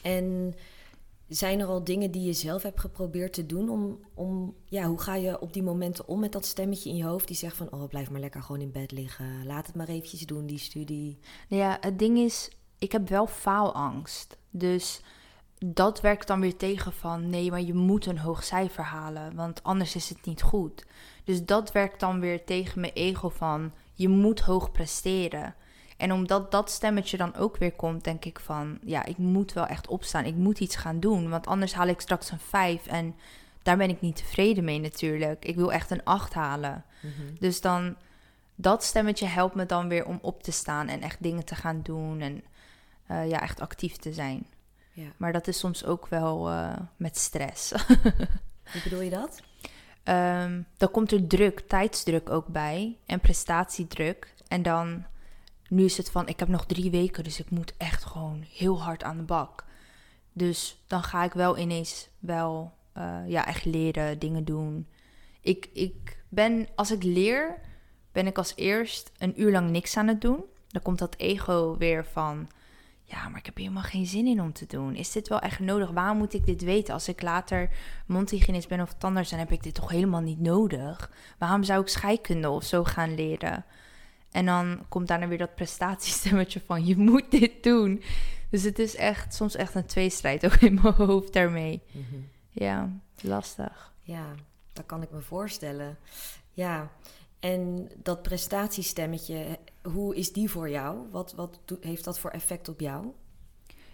En 0.01 0.55
zijn 1.27 1.59
er 1.59 1.67
al 1.67 1.83
dingen 1.83 2.11
die 2.11 2.23
je 2.23 2.33
zelf 2.33 2.63
hebt 2.63 2.79
geprobeerd 2.79 3.33
te 3.33 3.45
doen 3.45 3.69
om, 3.69 3.99
om 4.13 4.55
ja, 4.65 4.87
hoe 4.87 5.01
ga 5.01 5.15
je 5.15 5.39
op 5.39 5.53
die 5.53 5.63
momenten 5.63 6.07
om 6.07 6.19
met 6.19 6.31
dat 6.31 6.45
stemmetje 6.45 6.89
in 6.89 6.95
je 6.95 7.03
hoofd 7.03 7.27
die 7.27 7.35
zegt 7.35 7.57
van, 7.57 7.71
oh, 7.71 7.89
blijf 7.89 8.09
maar 8.09 8.19
lekker 8.19 8.41
gewoon 8.41 8.61
in 8.61 8.71
bed 8.71 8.91
liggen, 8.91 9.45
laat 9.45 9.67
het 9.67 9.75
maar 9.75 9.87
eventjes 9.87 10.25
doen, 10.25 10.45
die 10.45 10.59
studie. 10.59 11.17
Nou 11.49 11.61
ja, 11.61 11.77
het 11.81 11.99
ding 11.99 12.17
is, 12.17 12.49
ik 12.77 12.91
heb 12.91 13.09
wel 13.09 13.27
faalangst. 13.27 14.37
Dus 14.49 15.01
dat 15.65 16.01
werkt 16.01 16.27
dan 16.27 16.39
weer 16.39 16.57
tegen 16.57 16.93
van 16.93 17.29
nee, 17.29 17.49
maar 17.49 17.61
je 17.61 17.73
moet 17.73 18.05
een 18.05 18.19
hoog 18.19 18.43
cijfer 18.43 18.83
halen, 18.83 19.35
want 19.35 19.63
anders 19.63 19.95
is 19.95 20.09
het 20.09 20.25
niet 20.25 20.41
goed. 20.41 20.85
Dus 21.23 21.45
dat 21.45 21.71
werkt 21.71 21.99
dan 21.99 22.19
weer 22.19 22.45
tegen 22.45 22.79
mijn 22.79 22.93
ego 22.93 23.29
van 23.29 23.73
je 23.93 24.09
moet 24.09 24.39
hoog 24.39 24.71
presteren. 24.71 25.55
En 25.97 26.11
omdat 26.11 26.51
dat 26.51 26.71
stemmetje 26.71 27.17
dan 27.17 27.35
ook 27.35 27.57
weer 27.57 27.71
komt, 27.71 28.03
denk 28.03 28.25
ik 28.25 28.39
van 28.39 28.79
ja, 28.83 29.05
ik 29.05 29.17
moet 29.17 29.53
wel 29.53 29.65
echt 29.65 29.87
opstaan. 29.87 30.25
Ik 30.25 30.35
moet 30.35 30.59
iets 30.59 30.75
gaan 30.75 30.99
doen, 30.99 31.29
want 31.29 31.47
anders 31.47 31.73
haal 31.73 31.87
ik 31.87 32.01
straks 32.01 32.31
een 32.31 32.39
5 32.39 32.87
en 32.87 33.15
daar 33.63 33.77
ben 33.77 33.89
ik 33.89 34.01
niet 34.01 34.15
tevreden 34.15 34.63
mee 34.63 34.79
natuurlijk. 34.79 35.45
Ik 35.45 35.55
wil 35.55 35.73
echt 35.73 35.91
een 35.91 36.03
8 36.03 36.33
halen. 36.33 36.85
Dus 37.39 37.61
dan 37.61 37.95
dat 38.55 38.83
stemmetje 38.83 39.25
helpt 39.25 39.55
me 39.55 39.65
dan 39.65 39.87
weer 39.87 40.05
om 40.05 40.19
op 40.21 40.43
te 40.43 40.51
staan 40.51 40.87
en 40.87 41.01
echt 41.01 41.23
dingen 41.23 41.45
te 41.45 41.55
gaan 41.55 41.81
doen 41.83 42.21
en 42.21 42.43
eh, 43.05 43.29
ja, 43.29 43.41
echt 43.41 43.59
actief 43.59 43.95
te 43.95 44.13
zijn. 44.13 44.47
Ja. 44.93 45.07
Maar 45.17 45.33
dat 45.33 45.47
is 45.47 45.59
soms 45.59 45.85
ook 45.85 46.07
wel 46.07 46.49
eh, 46.49 46.73
met 46.95 47.17
stress. 47.17 47.71
Hoe 48.71 48.81
bedoel 48.83 49.01
je 49.01 49.09
dat? 49.09 49.41
Ehm, 50.03 50.61
dan 50.77 50.91
komt 50.91 51.11
er 51.11 51.27
druk, 51.27 51.59
tijdsdruk 51.59 52.29
ook 52.29 52.47
bij 52.47 52.97
en 53.05 53.19
prestatiedruk. 53.19 54.33
En 54.47 54.61
dan, 54.61 55.05
nu 55.69 55.83
is 55.83 55.97
het 55.97 56.11
van, 56.11 56.27
ik 56.27 56.39
heb 56.39 56.47
nog 56.47 56.65
drie 56.65 56.91
weken, 56.91 57.23
dus 57.23 57.39
ik 57.39 57.49
moet 57.49 57.73
echt 57.77 58.03
gewoon 58.03 58.45
heel 58.53 58.81
hard 58.81 59.03
aan 59.03 59.17
de 59.17 59.23
bak. 59.23 59.65
Dus 60.33 60.83
dan 60.87 61.03
ga 61.03 61.23
ik 61.23 61.33
wel 61.33 61.57
ineens 61.57 62.09
wel, 62.19 62.73
eh, 62.93 63.19
ja, 63.27 63.45
echt 63.47 63.65
leren, 63.65 64.19
dingen 64.19 64.45
doen. 64.45 64.87
Ik, 65.41 65.69
ik 65.73 66.23
ben, 66.29 66.67
als 66.75 66.91
ik 66.91 67.03
leer, 67.03 67.59
ben 68.11 68.27
ik 68.27 68.37
als 68.37 68.53
eerst 68.55 69.11
een 69.17 69.41
uur 69.41 69.51
lang 69.51 69.69
niks 69.69 69.97
aan 69.97 70.07
het 70.07 70.21
doen. 70.21 70.43
Dan 70.67 70.81
komt 70.81 70.99
dat 70.99 71.15
ego 71.17 71.77
weer 71.77 72.05
van, 72.05 72.49
ja, 73.03 73.29
maar 73.29 73.39
ik 73.39 73.45
heb 73.45 73.57
helemaal 73.57 73.83
geen 73.83 74.05
zin 74.05 74.27
in 74.27 74.41
om 74.41 74.53
te 74.53 74.65
doen. 74.65 74.95
Is 74.95 75.11
dit 75.11 75.27
wel 75.27 75.39
echt 75.39 75.59
nodig? 75.59 75.91
Waarom 75.91 76.17
moet 76.17 76.33
ik 76.33 76.45
dit 76.45 76.61
weten? 76.61 76.93
Als 76.93 77.07
ik 77.07 77.21
later 77.21 77.69
mondhygiënist 78.05 78.67
ben 78.67 78.81
of 78.81 78.93
tandarts, 78.93 79.29
dan 79.29 79.39
heb 79.39 79.51
ik 79.51 79.63
dit 79.63 79.73
toch 79.73 79.89
helemaal 79.89 80.21
niet 80.21 80.39
nodig. 80.39 81.11
Waarom 81.37 81.63
zou 81.63 81.81
ik 81.81 81.87
scheikunde 81.87 82.49
of 82.49 82.63
zo 82.63 82.83
gaan 82.83 83.15
leren? 83.15 83.65
En 84.37 84.45
dan 84.45 84.85
komt 84.89 85.07
daarna 85.07 85.27
weer 85.27 85.37
dat 85.37 85.55
prestatiestemmetje 85.55 86.61
van, 86.65 86.85
je 86.85 86.97
moet 86.97 87.31
dit 87.31 87.63
doen. 87.63 88.03
Dus 88.49 88.63
het 88.63 88.79
is 88.79 88.95
echt 88.95 89.33
soms 89.33 89.55
echt 89.55 89.75
een 89.75 89.85
tweestrijd 89.85 90.45
ook 90.45 90.55
in 90.55 90.79
mijn 90.81 90.93
hoofd 90.93 91.33
daarmee. 91.33 91.81
Ja, 92.49 92.89
lastig. 93.21 93.93
Ja, 94.01 94.35
dat 94.73 94.85
kan 94.85 95.01
ik 95.01 95.11
me 95.11 95.21
voorstellen. 95.21 95.97
Ja, 96.51 96.91
en 97.39 97.89
dat 97.95 98.21
prestatiestemmetje, 98.21 99.59
hoe 99.83 100.15
is 100.15 100.33
die 100.33 100.49
voor 100.49 100.69
jou? 100.69 100.97
Wat, 101.11 101.33
wat 101.33 101.59
heeft 101.81 102.03
dat 102.03 102.19
voor 102.19 102.29
effect 102.31 102.69
op 102.69 102.79
jou? 102.79 103.05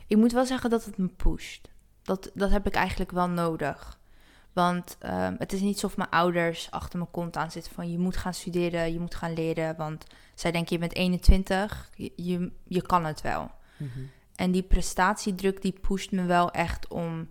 Ik 0.08 0.18
moet 0.18 0.32
wel 0.32 0.46
zeggen 0.46 0.70
dat 0.70 0.86
het 0.86 0.98
me 0.98 1.08
pusht. 1.08 1.70
Dat, 2.02 2.32
dat 2.34 2.50
heb 2.50 2.68
ik 2.68 2.76
eigenlijk 2.76 3.12
wel 3.12 3.30
nodig. 3.30 4.00
Want 4.54 4.96
ehm, 5.00 5.36
het 5.38 5.54
is 5.54 5.62
niet 5.62 5.74
alsof 5.74 5.98
mijn 5.98 6.10
ouders 6.10 6.72
achter 6.72 7.00
mijn 7.00 7.12
kont 7.12 7.38
aan 7.38 7.52
zitten 7.52 7.74
van 7.74 7.92
je 7.92 8.00
moet 8.00 8.18
gaan 8.18 8.34
studeren, 8.34 8.94
je 8.94 9.00
moet 9.00 9.16
gaan 9.16 9.34
leren. 9.34 9.76
Want 9.76 10.06
zij 10.36 10.52
denken 10.52 10.74
je 10.74 10.80
bent 10.80 10.94
21, 10.94 11.90
je, 11.96 12.14
je, 12.16 12.52
je 12.68 12.82
kan 12.82 13.06
het 13.06 13.22
wel. 13.22 13.52
En 14.36 14.52
die 14.52 14.64
prestatiedruk 14.64 15.62
die 15.62 15.80
pusht 15.82 16.12
me 16.12 16.24
wel 16.24 16.52
echt 16.52 16.88
om 16.88 17.30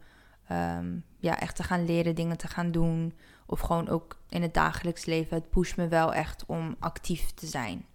ehm, 0.49 0.97
ja, 1.19 1.41
echt 1.41 1.57
te 1.57 1.63
gaan 1.63 1.85
leren, 1.85 2.15
dingen 2.15 2.37
te 2.37 2.49
gaan 2.49 2.71
doen. 2.71 3.15
Of 3.47 3.61
gewoon 3.61 3.89
ook 3.89 4.21
in 4.29 4.43
het 4.43 4.55
dagelijks 4.55 5.05
leven. 5.05 5.37
Het 5.37 5.51
pusht 5.51 5.77
me 5.77 5.89
wel 5.89 6.15
echt 6.15 6.47
om 6.47 6.77
actief 6.79 7.31
te 7.31 7.47
zijn. 7.47 7.87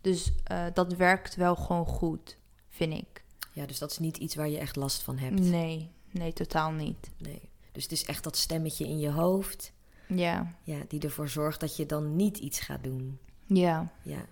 Dus 0.00 0.32
eh, 0.44 0.64
dat 0.74 0.94
werkt 0.94 1.34
wel 1.34 1.56
gewoon 1.56 1.86
goed, 1.86 2.38
vind 2.68 2.92
ik. 2.92 3.24
Ja, 3.52 3.66
dus 3.66 3.78
dat 3.78 3.90
is 3.90 3.98
niet 3.98 4.16
iets 4.16 4.34
waar 4.34 4.48
je 4.48 4.58
echt 4.58 4.76
last 4.76 5.02
van 5.02 5.18
hebt. 5.18 5.40
Nee, 5.40 5.90
nee, 6.10 6.32
totaal 6.32 6.70
niet. 6.70 7.10
Nee. 7.18 7.50
Dus 7.72 7.82
het 7.82 7.92
is 7.92 8.04
echt 8.04 8.24
dat 8.24 8.36
stemmetje 8.36 8.84
in 8.84 8.98
je 8.98 9.10
hoofd, 9.10 9.72
Ja, 10.08 10.54
ja, 10.62 10.78
die 10.88 11.00
ervoor 11.00 11.28
zorgt 11.28 11.60
dat 11.60 11.76
je 11.76 11.86
dan 11.86 12.16
niet 12.16 12.38
iets 12.38 12.60
gaat 12.60 12.84
doen. 12.84 13.18
ja, 13.46 13.92
Ja. 14.02 14.26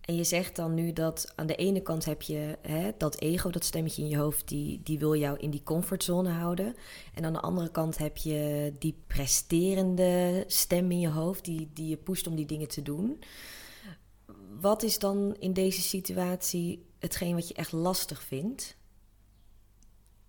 En 0.00 0.14
je 0.16 0.24
zegt 0.24 0.56
dan 0.56 0.74
nu 0.74 0.92
dat 0.92 1.32
aan 1.36 1.46
de 1.46 1.54
ene 1.54 1.80
kant 1.82 2.04
heb 2.04 2.22
je 2.22 2.58
hè, 2.62 2.90
dat 2.98 3.20
ego, 3.20 3.50
dat 3.50 3.64
stemmetje 3.64 4.02
in 4.02 4.08
je 4.08 4.16
hoofd, 4.16 4.48
die, 4.48 4.80
die 4.82 4.98
wil 4.98 5.16
jou 5.16 5.38
in 5.38 5.50
die 5.50 5.62
comfortzone 5.62 6.30
houden. 6.30 6.74
En 7.14 7.24
aan 7.24 7.32
de 7.32 7.40
andere 7.40 7.70
kant 7.70 7.98
heb 7.98 8.16
je 8.16 8.72
die 8.78 9.02
presterende 9.06 10.44
stem 10.46 10.90
in 10.90 11.00
je 11.00 11.08
hoofd, 11.08 11.44
die, 11.44 11.70
die 11.72 11.88
je 11.88 11.96
pusht 11.96 12.26
om 12.26 12.34
die 12.34 12.46
dingen 12.46 12.68
te 12.68 12.82
doen. 12.82 13.22
Wat 14.60 14.82
is 14.82 14.98
dan 14.98 15.36
in 15.38 15.52
deze 15.52 15.80
situatie 15.80 16.86
hetgeen 16.98 17.34
wat 17.34 17.48
je 17.48 17.54
echt 17.54 17.72
lastig 17.72 18.22
vindt? 18.22 18.76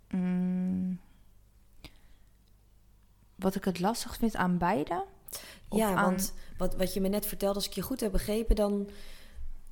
Mm. 0.10 1.00
Wat 3.36 3.56
ik 3.56 3.64
het 3.66 3.80
lastig 3.80 4.16
vind 4.18 4.36
aan 4.36 4.58
beide? 4.58 5.04
Ja, 5.70 5.94
aan- 5.94 6.06
want 6.06 6.34
wat, 6.58 6.76
wat 6.76 6.94
je 6.94 7.02
me 7.02 7.08
net 7.08 7.26
vertelde, 7.26 7.56
als 7.56 7.66
ik 7.68 7.74
je 7.74 7.82
goed 7.82 8.00
heb 8.00 8.12
begrepen, 8.12 8.56
dan 8.56 8.90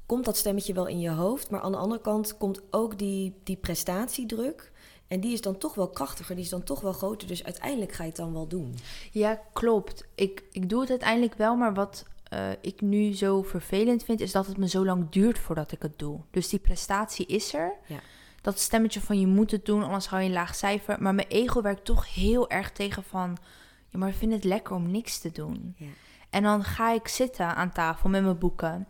komt 0.05 0.25
dat 0.25 0.37
stemmetje 0.37 0.73
wel 0.73 0.87
in 0.87 0.99
je 0.99 1.09
hoofd. 1.09 1.49
Maar 1.49 1.61
aan 1.61 1.71
de 1.71 1.77
andere 1.77 2.01
kant 2.01 2.37
komt 2.37 2.61
ook 2.69 2.97
die, 2.97 3.33
die 3.43 3.55
prestatiedruk. 3.55 4.71
En 5.07 5.19
die 5.19 5.33
is 5.33 5.41
dan 5.41 5.57
toch 5.57 5.75
wel 5.75 5.89
krachtiger, 5.89 6.35
die 6.35 6.43
is 6.43 6.49
dan 6.49 6.63
toch 6.63 6.81
wel 6.81 6.93
groter. 6.93 7.27
Dus 7.27 7.43
uiteindelijk 7.43 7.91
ga 7.91 8.03
je 8.03 8.09
het 8.09 8.17
dan 8.17 8.33
wel 8.33 8.47
doen. 8.47 8.75
Ja, 9.11 9.41
klopt. 9.53 10.05
Ik, 10.15 10.43
ik 10.51 10.69
doe 10.69 10.81
het 10.81 10.89
uiteindelijk 10.89 11.33
wel, 11.33 11.55
maar 11.55 11.73
wat 11.73 12.05
eh, 12.29 12.49
ik 12.61 12.81
nu 12.81 13.13
zo 13.15 13.41
vervelend 13.41 14.03
vind, 14.03 14.19
is 14.21 14.31
dat 14.31 14.47
het 14.47 14.57
me 14.57 14.67
zo 14.67 14.85
lang 14.85 15.09
duurt 15.09 15.39
voordat 15.39 15.71
ik 15.71 15.81
het 15.81 15.99
doe. 15.99 16.19
Dus 16.31 16.49
die 16.49 16.59
prestatie 16.59 17.25
is 17.25 17.53
er. 17.53 17.73
Ja. 17.87 17.99
Dat 18.43 18.59
stemmetje 18.59 19.01
van 19.01 19.19
je 19.19 19.27
moet 19.27 19.51
het 19.51 19.65
doen, 19.65 19.83
anders 19.83 20.07
hou 20.07 20.21
je 20.21 20.27
een 20.27 20.33
laag 20.33 20.55
cijfer. 20.55 21.01
Maar 21.01 21.15
mijn 21.15 21.27
ego 21.27 21.61
werkt 21.61 21.85
toch 21.85 22.13
heel 22.13 22.49
erg 22.49 22.71
tegen 22.71 23.03
van, 23.03 23.37
ja, 23.89 23.99
maar 23.99 24.09
ik 24.09 24.15
vind 24.15 24.33
het 24.33 24.43
lekker 24.43 24.75
om 24.75 24.91
niks 24.91 25.19
te 25.19 25.31
doen. 25.31 25.75
Ja. 25.77 25.87
En 26.29 26.43
dan 26.43 26.63
ga 26.63 26.93
ik 26.93 27.07
zitten 27.07 27.55
aan 27.55 27.71
tafel 27.71 28.09
met 28.09 28.23
mijn 28.23 28.37
boeken. 28.37 28.87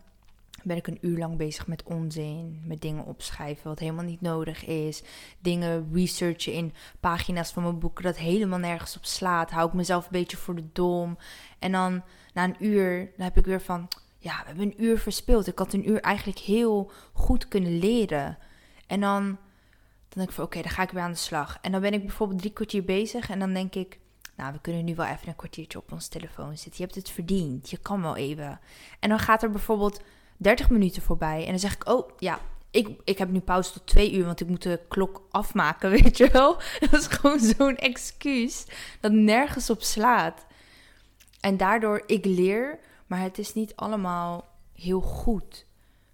Ben 0.62 0.76
ik 0.76 0.86
een 0.86 0.98
uur 1.00 1.18
lang 1.18 1.36
bezig 1.36 1.66
met 1.66 1.82
onzin, 1.82 2.62
met 2.64 2.80
dingen 2.80 3.04
opschrijven 3.04 3.68
wat 3.68 3.78
helemaal 3.78 4.04
niet 4.04 4.20
nodig 4.20 4.64
is. 4.66 5.02
Dingen 5.38 5.88
researchen 5.92 6.52
in 6.52 6.74
pagina's 7.00 7.52
van 7.52 7.62
mijn 7.62 7.78
boeken 7.78 8.04
dat 8.04 8.16
helemaal 8.16 8.58
nergens 8.58 8.96
op 8.96 9.04
slaat. 9.04 9.50
Hou 9.50 9.68
ik 9.68 9.74
mezelf 9.74 10.04
een 10.04 10.10
beetje 10.10 10.36
voor 10.36 10.54
de 10.54 10.68
dom. 10.72 11.18
En 11.58 11.72
dan 11.72 12.02
na 12.32 12.44
een 12.44 12.64
uur, 12.64 13.10
dan 13.16 13.24
heb 13.24 13.36
ik 13.36 13.44
weer 13.44 13.60
van, 13.60 13.88
ja, 14.18 14.38
we 14.40 14.46
hebben 14.46 14.64
een 14.64 14.84
uur 14.84 14.98
verspild. 14.98 15.46
Ik 15.46 15.58
had 15.58 15.72
een 15.72 15.88
uur 15.88 16.00
eigenlijk 16.00 16.38
heel 16.38 16.90
goed 17.12 17.48
kunnen 17.48 17.78
leren. 17.78 18.38
En 18.86 19.00
dan, 19.00 19.24
dan 19.24 19.38
denk 20.14 20.28
ik 20.28 20.34
van, 20.34 20.44
oké, 20.44 20.62
dan 20.62 20.70
ga 20.70 20.82
ik 20.82 20.90
weer 20.90 21.02
aan 21.02 21.10
de 21.10 21.16
slag. 21.16 21.58
En 21.60 21.72
dan 21.72 21.80
ben 21.80 21.92
ik 21.92 22.00
bijvoorbeeld 22.00 22.40
drie 22.40 22.52
kwartier 22.52 22.84
bezig 22.84 23.30
en 23.30 23.38
dan 23.38 23.52
denk 23.52 23.74
ik, 23.74 23.98
nou, 24.36 24.52
we 24.52 24.60
kunnen 24.60 24.84
nu 24.84 24.94
wel 24.94 25.06
even 25.06 25.28
een 25.28 25.36
kwartiertje 25.36 25.78
op 25.78 25.92
ons 25.92 26.08
telefoon 26.08 26.56
zitten. 26.56 26.72
Je 26.76 26.82
hebt 26.82 26.94
het 26.94 27.10
verdiend. 27.10 27.70
Je 27.70 27.78
kan 27.78 28.02
wel 28.02 28.16
even. 28.16 28.60
En 29.00 29.08
dan 29.08 29.18
gaat 29.18 29.42
er 29.42 29.50
bijvoorbeeld 29.50 30.00
30 30.36 30.70
minuten 30.70 31.02
voorbij. 31.02 31.44
En 31.44 31.50
dan 31.50 31.58
zeg 31.58 31.74
ik, 31.74 31.88
oh 31.88 32.10
ja, 32.18 32.40
ik, 32.70 32.88
ik 33.04 33.18
heb 33.18 33.28
nu 33.28 33.40
pauze 33.40 33.72
tot 33.72 33.86
twee 33.86 34.12
uur, 34.12 34.24
want 34.24 34.40
ik 34.40 34.48
moet 34.48 34.62
de 34.62 34.80
klok 34.88 35.22
afmaken, 35.30 35.90
weet 36.02 36.16
je 36.16 36.30
wel. 36.30 36.56
Dat 36.80 36.92
is 36.92 37.06
gewoon 37.06 37.40
zo'n 37.40 37.76
excuus 37.76 38.66
dat 39.00 39.12
nergens 39.12 39.70
op 39.70 39.82
slaat. 39.82 40.46
En 41.40 41.56
daardoor, 41.56 42.02
ik 42.06 42.24
leer, 42.24 42.78
maar 43.06 43.20
het 43.20 43.38
is 43.38 43.54
niet 43.54 43.76
allemaal 43.76 44.48
heel 44.72 45.00
goed. 45.00 45.66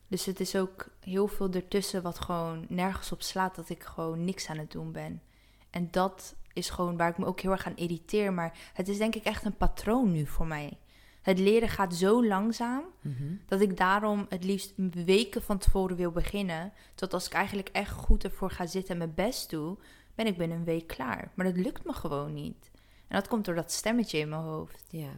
Dus 0.09 0.25
het 0.25 0.41
is 0.41 0.57
ook 0.57 0.87
heel 1.11 1.29
veel 1.29 1.51
ertussen 1.51 2.03
wat 2.03 2.19
gewoon 2.19 2.67
nergens 2.69 3.13
op 3.13 3.23
slaat, 3.23 3.55
dat 3.55 3.69
ik 3.69 3.83
gewoon 3.83 4.25
niks 4.25 4.49
aan 4.49 4.59
het 4.59 4.71
doen 4.71 4.93
ben. 4.93 5.23
En 5.71 5.89
dat 5.91 6.35
is 6.53 6.71
gewoon 6.71 6.97
waar 6.97 7.11
ik 7.11 7.19
me 7.19 7.27
ook 7.27 7.41
heel 7.41 7.51
erg 7.51 7.67
aan 7.67 7.77
irriteer. 7.77 8.33
Maar 8.33 8.71
het 8.73 8.89
is 8.89 8.99
denk 8.99 9.15
ik 9.15 9.25
echt 9.25 9.45
een 9.45 9.57
patroon 9.57 10.13
nu 10.13 10.27
voor 10.27 10.47
mij. 10.47 10.79
Het 11.23 11.39
leren 11.39 11.69
gaat 11.69 11.95
zo 11.95 12.27
langzaam 12.27 12.83
dat 13.47 13.61
ik 13.61 13.77
daarom 13.77 14.27
het 14.29 14.45
liefst 14.45 14.73
weken 14.91 15.43
van 15.43 15.59
tevoren 15.59 15.97
wil 15.97 16.11
beginnen. 16.11 16.73
Tot 16.95 17.13
als 17.13 17.27
ik 17.27 17.33
eigenlijk 17.33 17.69
echt 17.69 17.91
goed 17.91 18.25
ervoor 18.25 18.51
ga 18.51 18.67
zitten 18.67 18.93
en 18.93 18.99
mijn 18.99 19.15
best 19.15 19.51
doe, 19.51 19.77
ben 20.15 20.27
ik 20.27 20.37
binnen 20.37 20.59
een 20.59 20.65
week 20.65 20.87
klaar. 20.87 21.31
Maar 21.35 21.47
dat 21.47 21.57
lukt 21.57 21.85
me 21.85 21.93
gewoon 21.93 22.35
niet. 22.35 22.71
En 23.09 23.17
dat 23.17 23.29
komt 23.29 23.45
door 23.45 23.55
dat 23.55 23.73
stemmetje 23.73 24.19
in 24.19 24.29
mijn 24.29 24.43
hoofd. 24.43 24.85
Ja, 24.89 25.11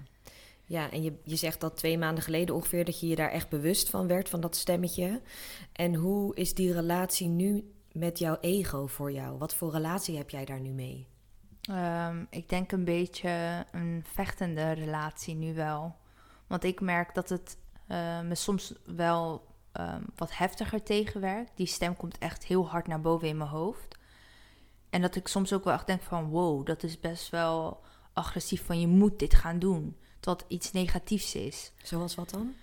ja 0.72 0.90
en 0.90 1.02
je, 1.02 1.18
je 1.24 1.36
zegt 1.36 1.60
dat 1.60 1.76
twee 1.76 1.98
maanden 1.98 2.24
geleden 2.24 2.54
ongeveer 2.54 2.84
dat 2.84 3.00
je 3.00 3.06
je 3.06 3.16
daar 3.16 3.30
echt 3.30 3.48
bewust 3.48 3.90
van 3.90 4.06
werd, 4.06 4.28
van 4.28 4.40
dat 4.40 4.56
stemmetje. 4.56 5.20
En 5.72 5.94
hoe 5.94 6.34
is 6.34 6.54
die 6.54 6.72
relatie 6.72 7.28
nu 7.28 7.72
met 7.92 8.18
jouw 8.18 8.36
ego 8.40 8.86
voor 8.86 9.12
jou? 9.12 9.38
Wat 9.38 9.54
voor 9.54 9.72
relatie 9.72 10.16
heb 10.16 10.30
jij 10.30 10.44
daar 10.44 10.60
nu 10.60 10.70
mee? 10.70 11.06
Ehm, 11.62 12.24
ik 12.30 12.48
denk 12.48 12.72
een 12.72 12.84
beetje 12.84 13.64
een 13.72 14.04
vechtende 14.06 14.72
relatie 14.72 15.34
nu 15.34 15.54
wel. 15.54 15.96
Want 16.46 16.64
ik 16.64 16.80
merk 16.80 17.14
dat 17.14 17.28
het 17.28 17.56
uh, 17.88 18.20
me 18.20 18.34
soms 18.34 18.74
wel 18.84 19.46
um, 19.72 20.04
wat 20.16 20.36
heftiger 20.36 20.82
tegenwerkt. 20.82 21.52
Die 21.54 21.66
stem 21.66 21.96
komt 21.96 22.18
echt 22.18 22.44
heel 22.44 22.68
hard 22.68 22.86
naar 22.86 23.00
boven 23.00 23.28
in 23.28 23.36
mijn 23.36 23.50
hoofd. 23.50 23.98
En 24.90 25.00
dat 25.00 25.16
ik 25.16 25.28
soms 25.28 25.52
ook 25.52 25.64
wel 25.64 25.74
echt 25.74 25.86
denk 25.86 26.02
van 26.02 26.28
wow, 26.28 26.66
dat 26.66 26.82
is 26.82 27.00
best 27.00 27.30
wel 27.30 27.80
agressief 28.12 28.64
van 28.64 28.80
je 28.80 28.86
moet 28.86 29.18
dit 29.18 29.34
gaan 29.34 29.58
doen. 29.58 29.96
Tot 30.22 30.44
iets 30.48 30.72
negatiefs 30.72 31.34
is. 31.34 31.72
Zoals 31.82 32.14
wat 32.14 32.30
dan? 32.30 32.54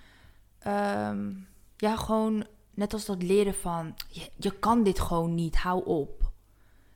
Um, 0.67 1.47
ja, 1.77 1.95
gewoon 1.95 2.45
net 2.73 2.93
als 2.93 3.05
dat 3.05 3.23
leren 3.23 3.53
van 3.53 3.95
je, 4.09 4.29
je 4.35 4.59
kan 4.59 4.83
dit 4.83 4.99
gewoon 4.99 5.35
niet, 5.35 5.57
hou 5.57 5.85
op. 5.85 6.31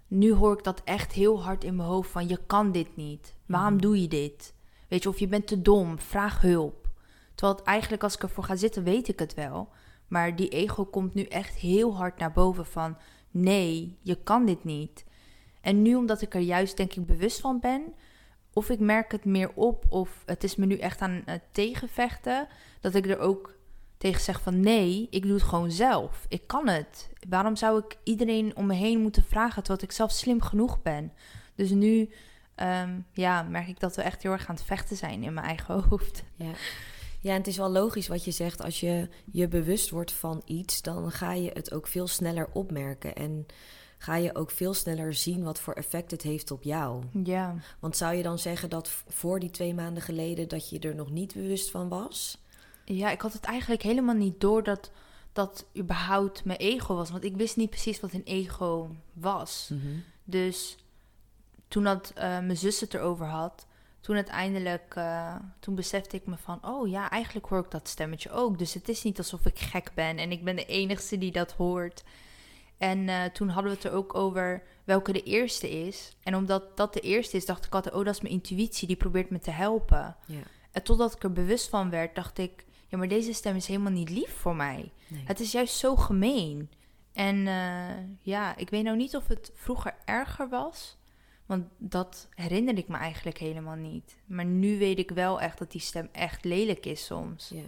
Nu 0.08 0.34
hoor 0.34 0.58
ik 0.58 0.64
dat 0.64 0.82
echt 0.84 1.12
heel 1.12 1.44
hard 1.44 1.64
in 1.64 1.76
mijn 1.76 1.88
hoofd 1.88 2.10
van 2.12 2.28
je 2.28 2.40
kan 2.46 2.72
dit 2.72 2.96
niet. 2.96 3.34
Waarom 3.46 3.74
mhm. 3.74 3.82
doe 3.82 4.02
je 4.02 4.08
dit? 4.08 4.54
Weet 4.88 5.04
je, 5.04 5.10
of 5.10 5.20
je 5.20 5.28
bent 5.28 5.48
te 5.48 5.62
dom, 5.62 6.00
vraag 6.00 6.42
hulp. 6.42 6.90
Terwijl 7.36 7.58
het 7.58 7.68
eigenlijk 7.68 8.04
als 8.04 8.16
ik 8.16 8.24
ervoor 8.24 8.44
ga 8.44 8.56
zitten, 8.56 8.84
weet 8.84 9.08
ik 9.08 9.20
het 9.20 9.34
wel. 9.34 9.70
Maar 10.08 10.36
die 10.36 10.50
ego 10.50 10.86
komt 10.86 11.14
nu 11.14 11.24
echt 11.24 11.56
heel 11.56 11.96
hard 11.96 12.18
naar 12.18 12.32
boven 12.32 12.66
van 12.66 12.98
nee, 13.32 13.98
je 14.02 14.16
kan 14.16 14.46
dit 14.46 14.64
niet. 14.64 15.06
En 15.62 15.82
nu 15.82 15.96
omdat 15.96 16.22
ik 16.22 16.34
er 16.34 16.42
juist 16.42 16.78
denk 16.78 16.94
ik 16.94 17.06
bewust 17.06 17.40
van 17.40 17.60
ben, 17.60 17.94
of 18.54 18.70
ik 18.70 18.80
merk 18.80 19.12
het 19.12 19.26
meer 19.26 19.52
op 19.54 19.86
of 19.90 20.24
het 20.26 20.44
is 20.44 20.56
me 20.56 20.66
nu 20.66 20.78
echt 20.78 21.02
aan 21.02 21.22
het 21.26 21.42
tegenvechten, 21.52 22.48
dat 22.80 22.96
ik 22.96 23.08
er 23.08 23.20
ook 23.20 23.56
tegen 23.98 24.22
zeg 24.22 24.42
van 24.42 24.60
nee, 24.60 25.08
ik 25.10 25.24
doe 25.24 25.34
het 25.34 25.44
gewoon 25.44 25.72
zelf. 25.72 26.26
Ik 26.28 26.48
kan 26.48 26.68
het. 26.68 27.10
Waarom 27.30 27.56
zou 27.56 27.78
ik 27.78 27.98
iedereen 28.04 28.56
om 28.56 28.66
me 28.66 28.74
heen 28.74 29.00
moeten 29.00 29.24
vragen 29.24 29.64
terwijl 29.64 29.84
ik 29.84 29.92
zelf 29.92 30.12
slim 30.12 30.42
genoeg 30.42 30.82
ben? 30.82 31.14
Dus 31.56 31.70
nu 31.70 32.10
ehm, 32.56 33.00
ja, 33.14 33.42
merk 33.42 33.68
ik 33.68 33.80
dat 33.80 33.96
we 33.96 34.02
echt 34.02 34.24
heel 34.24 34.32
erg 34.32 34.48
aan 34.48 34.56
het 34.56 34.64
vechten 34.64 34.98
zijn 34.98 35.24
in 35.24 35.34
mijn 35.34 35.46
eigen 35.46 35.84
hoofd. 35.90 36.24
Ja. 36.36 36.52
Ja, 37.24 37.32
en 37.32 37.38
het 37.38 37.48
is 37.48 37.58
wel 37.58 37.70
logisch 37.70 38.08
wat 38.08 38.26
je 38.26 38.32
zegt. 38.32 38.62
Als 38.62 38.80
je 38.80 39.10
je 39.32 39.48
bewust 39.48 39.90
wordt 39.90 40.12
van 40.12 40.42
iets, 40.46 40.82
dan 40.82 41.12
ga 41.12 41.34
je 41.34 41.50
het 41.54 41.74
ook 41.74 41.88
veel 41.88 42.08
sneller 42.08 42.48
opmerken. 42.54 43.16
En 43.16 43.46
ga 44.04 44.16
je 44.16 44.36
ook 44.36 44.52
veel 44.52 44.74
sneller 44.74 45.14
zien 45.14 45.44
wat 45.44 45.60
voor 45.60 45.74
effect 45.74 46.12
het 46.12 46.22
heeft 46.22 46.52
op 46.52 46.64
jou. 46.64 47.04
Ja. 47.24 47.56
Want 47.80 47.98
zou 47.98 48.16
je 48.16 48.24
dan 48.24 48.40
zeggen 48.40 48.70
dat 48.70 48.90
voor 49.08 49.40
die 49.40 49.52
twee 49.52 49.74
maanden 49.74 50.04
geleden 50.04 50.48
dat 50.48 50.70
je 50.70 50.80
er 50.80 50.96
nog 50.96 51.10
niet 51.10 51.34
bewust 51.34 51.72
van 51.72 51.90
was? 51.90 52.38
Ja, 52.86 53.12
ik 53.12 53.22
had 53.22 53.34
het 53.34 53.44
eigenlijk 53.44 53.82
helemaal 53.82 54.16
niet 54.16 54.42
door 54.42 54.64
dat 54.64 54.92
dat 55.34 55.66
überhaupt 55.78 56.46
mijn 56.46 56.60
ego 56.60 56.96
was. 56.96 57.12
Want 57.12 57.24
ik 57.24 57.36
wist 57.36 57.56
niet 57.56 57.70
precies 57.70 58.00
wat 58.00 58.14
een 58.14 58.24
ego 58.24 58.96
was. 59.14 59.70
Mhm. 59.72 59.98
Dus 60.24 60.78
toen 61.68 61.84
dat 61.84 62.12
uh, 62.16 62.22
mijn 62.22 62.58
zus 62.58 62.80
het 62.80 62.94
erover 62.94 63.26
had, 63.26 63.66
toen 64.02 64.16
uiteindelijk, 64.16 64.96
uh, 64.98 65.36
toen 65.60 65.76
besefte 65.76 66.16
ik 66.16 66.26
me 66.26 66.38
van, 66.38 66.60
oh 66.66 66.90
ja, 66.90 67.10
eigenlijk 67.10 67.46
hoor 67.46 67.60
ik 67.60 67.72
dat 67.72 67.88
stemmetje 67.88 68.32
ook. 68.32 68.58
Dus 68.58 68.74
het 68.74 68.90
is 68.90 69.04
niet 69.04 69.18
alsof 69.18 69.46
ik 69.46 69.60
gek 69.60 69.92
ben 69.94 70.18
en 70.18 70.32
ik 70.32 70.44
ben 70.44 70.56
de 70.56 70.66
enige 70.66 71.18
die 71.18 71.32
dat 71.32 71.52
hoort. 71.52 72.04
En 72.84 73.08
uh, 73.08 73.24
toen 73.24 73.50
hadden 73.50 73.72
we 73.72 73.78
het 73.78 73.86
er 73.86 73.94
ook 73.94 74.16
over 74.16 74.64
welke 74.84 75.12
de 75.12 75.24
eerste 75.24 75.70
is. 75.70 76.16
En 76.24 76.36
omdat 76.36 76.78
dat 76.78 76.94
de 76.94 77.00
eerste 77.00 77.38
is, 77.38 77.46
dacht 77.46 77.66
ik 77.66 77.74
altijd, 77.74 77.96
oh, 77.96 78.06
dat 78.06 78.14
is 78.14 78.22
mijn 78.22 78.34
intuïtie, 78.34 78.88
die 78.88 78.96
probeert 78.96 79.30
me 79.30 79.40
te 79.40 79.52
helpen. 79.52 80.16
Ja. 80.26 80.42
En 80.72 80.84
totdat 80.84 81.16
ik 81.16 81.24
er 81.24 81.32
bewust 81.32 81.70
van 81.70 81.90
werd, 81.90 82.16
dacht 82.16 82.38
ik, 82.38 82.66
ja, 82.88 82.98
maar 82.98 83.08
deze 83.08 83.34
stem 83.34 83.56
is 83.56 83.68
helemaal 83.68 83.92
niet 83.92 84.10
lief 84.10 84.32
voor 84.32 84.56
mij. 84.56 84.92
Het 85.14 85.40
is 85.40 85.52
juist 85.52 85.76
zo 85.76 85.96
gemeen. 85.96 86.70
En 87.14 87.36
uh, 87.36 88.16
ja, 88.22 88.58
ik 88.58 88.70
weet 88.70 88.84
nou 88.84 88.98
niet 88.98 89.16
of 89.16 89.28
het 89.28 89.52
vroeger 89.54 89.96
erger 90.06 90.50
was. 90.50 90.98
Want 91.46 91.66
dat 91.78 92.28
herinner 92.30 92.78
ik 92.78 92.88
me 92.88 92.98
eigenlijk 92.98 93.38
helemaal 93.38 93.76
niet. 93.76 94.16
Maar 94.26 94.46
nu 94.46 94.78
weet 94.78 95.00
ik 95.00 95.12
wel 95.12 95.42
echt 95.42 95.58
dat 95.58 95.72
die 95.72 95.82
stem 95.82 96.10
echt 96.12 96.44
lelijk 96.44 96.86
is 96.86 97.06
soms. 97.06 97.50
Ja. 97.50 97.62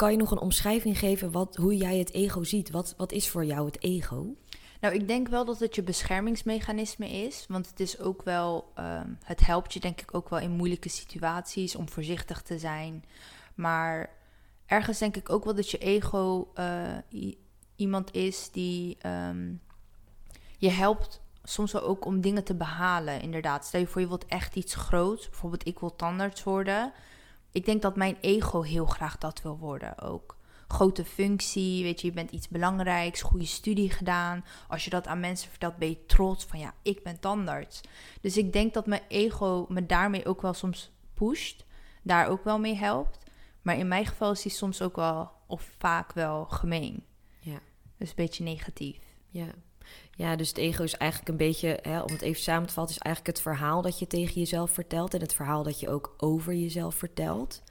Kan 0.00 0.10
je 0.10 0.16
nog 0.16 0.30
een 0.30 0.40
omschrijving 0.40 0.98
geven 0.98 1.30
wat, 1.30 1.56
hoe 1.56 1.76
jij 1.76 1.98
het 1.98 2.12
ego 2.12 2.44
ziet? 2.44 2.70
Wat, 2.70 2.94
wat 2.96 3.12
is 3.12 3.28
voor 3.28 3.44
jou 3.44 3.66
het 3.66 3.82
ego? 3.82 4.34
Nou, 4.80 4.94
ik 4.94 5.08
denk 5.08 5.28
wel 5.28 5.44
dat 5.44 5.58
het 5.58 5.74
je 5.74 5.82
beschermingsmechanisme 5.82 7.10
is. 7.10 7.44
Want 7.48 7.66
het 7.66 7.80
is 7.80 7.98
ook 7.98 8.22
wel. 8.22 8.72
Um, 8.78 9.18
het 9.24 9.46
helpt 9.46 9.72
je, 9.72 9.80
denk 9.80 10.00
ik, 10.00 10.14
ook 10.14 10.28
wel 10.28 10.38
in 10.38 10.50
moeilijke 10.50 10.88
situaties 10.88 11.76
om 11.76 11.88
voorzichtig 11.88 12.42
te 12.42 12.58
zijn. 12.58 13.04
Maar 13.54 14.10
ergens 14.66 14.98
denk 14.98 15.16
ik 15.16 15.30
ook 15.30 15.44
wel 15.44 15.54
dat 15.54 15.70
je 15.70 15.78
ego 15.78 16.52
uh, 16.54 16.96
iemand 17.76 18.14
is 18.14 18.50
die 18.50 18.98
um, 19.06 19.60
je 20.58 20.70
helpt 20.70 21.20
soms 21.42 21.72
wel 21.72 21.82
ook 21.82 22.04
om 22.04 22.20
dingen 22.20 22.44
te 22.44 22.54
behalen, 22.54 23.20
inderdaad. 23.20 23.64
Stel 23.64 23.80
je 23.80 23.86
voor, 23.86 24.00
je 24.00 24.08
wilt 24.08 24.26
echt 24.26 24.56
iets 24.56 24.74
groots. 24.74 25.28
Bijvoorbeeld, 25.28 25.66
ik 25.66 25.78
wil 25.78 25.96
tandarts 25.96 26.42
worden. 26.42 26.92
Ik 27.52 27.64
denk 27.64 27.82
dat 27.82 27.96
mijn 27.96 28.16
ego 28.20 28.62
heel 28.62 28.86
graag 28.86 29.18
dat 29.18 29.42
wil 29.42 29.58
worden 29.58 29.98
ook. 29.98 30.38
Grote 30.68 31.04
functie, 31.04 31.82
weet 31.82 32.00
je, 32.00 32.06
je 32.06 32.12
bent 32.12 32.30
iets 32.30 32.48
belangrijks, 32.48 33.22
goede 33.22 33.46
studie 33.46 33.90
gedaan. 33.90 34.44
Als 34.68 34.84
je 34.84 34.90
dat 34.90 35.06
aan 35.06 35.20
mensen 35.20 35.50
vertelt, 35.50 35.76
ben 35.76 35.88
je 35.88 36.06
trots 36.06 36.44
van 36.44 36.58
ja, 36.58 36.74
ik 36.82 37.02
ben 37.02 37.20
tandarts. 37.20 37.80
Dus 38.20 38.36
ik 38.36 38.52
denk 38.52 38.74
dat 38.74 38.86
mijn 38.86 39.02
ego 39.08 39.66
me 39.68 39.86
daarmee 39.86 40.26
ook 40.26 40.42
wel 40.42 40.54
soms 40.54 40.90
pusht, 41.14 41.64
daar 42.02 42.28
ook 42.28 42.44
wel 42.44 42.58
mee 42.58 42.74
helpt. 42.74 43.18
Maar 43.62 43.76
in 43.76 43.88
mijn 43.88 44.06
geval 44.06 44.30
is 44.30 44.42
die 44.42 44.52
soms 44.52 44.82
ook 44.82 44.96
wel, 44.96 45.30
of 45.46 45.70
vaak 45.78 46.12
wel, 46.12 46.44
gemeen. 46.44 47.04
Ja. 47.38 47.58
Dus 47.96 48.08
een 48.08 48.14
beetje 48.16 48.44
negatief. 48.44 48.98
Ja. 49.28 49.48
Ja, 50.20 50.36
dus 50.36 50.48
het 50.48 50.58
ego 50.58 50.82
is 50.82 50.94
eigenlijk 50.94 51.30
een 51.30 51.36
beetje, 51.36 51.78
hè, 51.82 52.00
om 52.00 52.12
het 52.12 52.22
even 52.22 52.42
samen 52.42 52.66
te 52.68 52.72
vatten, 52.72 52.96
is 52.96 53.02
eigenlijk 53.02 53.36
het 53.36 53.46
verhaal 53.46 53.82
dat 53.82 53.98
je 53.98 54.06
tegen 54.06 54.34
jezelf 54.34 54.70
vertelt 54.70 55.14
en 55.14 55.20
het 55.20 55.34
verhaal 55.34 55.62
dat 55.62 55.80
je 55.80 55.88
ook 55.88 56.14
over 56.16 56.54
jezelf 56.54 56.94
vertelt. 56.94 57.62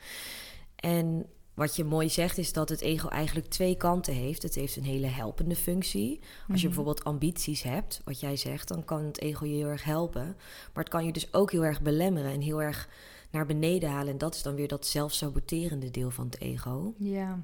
En 0.75 1.25
wat 1.53 1.75
je 1.75 1.83
mooi 1.83 2.09
zegt 2.09 2.37
is 2.37 2.53
dat 2.53 2.69
het 2.69 2.81
ego 2.81 3.07
eigenlijk 3.07 3.47
twee 3.47 3.75
kanten 3.75 4.13
heeft. 4.13 4.43
Het 4.43 4.55
heeft 4.55 4.75
een 4.75 4.83
hele 4.83 5.07
helpende 5.07 5.55
functie. 5.55 6.19
Als 6.19 6.27
je 6.47 6.53
mhm. 6.53 6.65
bijvoorbeeld 6.65 7.03
ambities 7.03 7.63
hebt, 7.63 8.01
wat 8.05 8.19
jij 8.19 8.35
zegt, 8.35 8.67
dan 8.67 8.85
kan 8.85 9.03
het 9.03 9.19
ego 9.19 9.45
je 9.45 9.55
heel 9.55 9.67
erg 9.67 9.83
helpen. 9.83 10.35
Maar 10.73 10.83
het 10.83 10.93
kan 10.93 11.05
je 11.05 11.11
dus 11.11 11.33
ook 11.33 11.51
heel 11.51 11.65
erg 11.65 11.81
belemmeren 11.81 12.31
en 12.31 12.41
heel 12.41 12.61
erg 12.61 12.89
naar 13.31 13.45
beneden 13.45 13.89
halen. 13.89 14.11
En 14.11 14.17
dat 14.17 14.35
is 14.35 14.41
dan 14.41 14.55
weer 14.55 14.67
dat 14.67 14.85
zelfsaboterende 14.85 15.91
deel 15.91 16.11
van 16.11 16.25
het 16.25 16.41
ego. 16.41 16.93
Ja. 16.97 17.39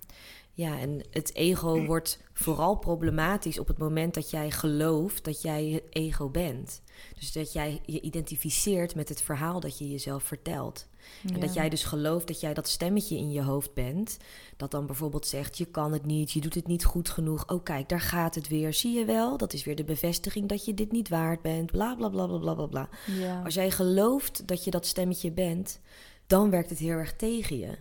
Ja, 0.57 0.79
en 0.79 1.01
het 1.11 1.33
ego 1.33 1.85
wordt 1.85 2.19
vooral 2.33 2.75
problematisch 2.75 3.59
op 3.59 3.67
het 3.67 3.77
moment 3.77 4.13
dat 4.13 4.29
jij 4.29 4.51
gelooft 4.51 5.23
dat 5.23 5.41
jij 5.41 5.65
het 5.65 5.83
ego 5.89 6.29
bent. 6.29 6.81
Dus 7.19 7.31
dat 7.31 7.53
jij 7.53 7.81
je 7.85 8.01
identificeert 8.01 8.95
met 8.95 9.09
het 9.09 9.21
verhaal 9.21 9.59
dat 9.59 9.77
je 9.77 9.89
jezelf 9.89 10.23
vertelt. 10.23 10.87
En 11.33 11.39
dat 11.39 11.53
jij 11.53 11.69
dus 11.69 11.83
gelooft 11.83 12.27
dat 12.27 12.39
jij 12.39 12.53
dat 12.53 12.67
stemmetje 12.67 13.17
in 13.17 13.31
je 13.31 13.41
hoofd 13.41 13.73
bent. 13.73 14.17
Dat 14.57 14.71
dan 14.71 14.85
bijvoorbeeld 14.85 15.27
zegt: 15.27 15.57
Je 15.57 15.65
kan 15.65 15.93
het 15.93 16.05
niet, 16.05 16.31
je 16.31 16.41
doet 16.41 16.55
het 16.55 16.67
niet 16.67 16.85
goed 16.85 17.09
genoeg. 17.09 17.49
Oh, 17.49 17.63
kijk, 17.63 17.89
daar 17.89 18.01
gaat 18.01 18.35
het 18.35 18.47
weer. 18.47 18.73
Zie 18.73 18.93
je 18.93 19.05
wel? 19.05 19.37
Dat 19.37 19.53
is 19.53 19.63
weer 19.63 19.75
de 19.75 19.83
bevestiging 19.83 20.49
dat 20.49 20.65
je 20.65 20.73
dit 20.73 20.91
niet 20.91 21.09
waard 21.09 21.41
bent. 21.41 21.71
Bla 21.71 21.95
bla 21.95 22.09
bla 22.09 22.27
bla 22.27 22.53
bla 22.53 22.65
bla. 22.65 22.89
Ja. 23.05 23.41
Als 23.41 23.53
jij 23.53 23.71
gelooft 23.71 24.47
dat 24.47 24.63
je 24.63 24.71
dat 24.71 24.85
stemmetje 24.85 25.31
bent, 25.31 25.79
dan 26.27 26.49
werkt 26.49 26.69
het 26.69 26.79
heel 26.79 26.97
erg 26.97 27.15
tegen 27.15 27.57
je. 27.57 27.77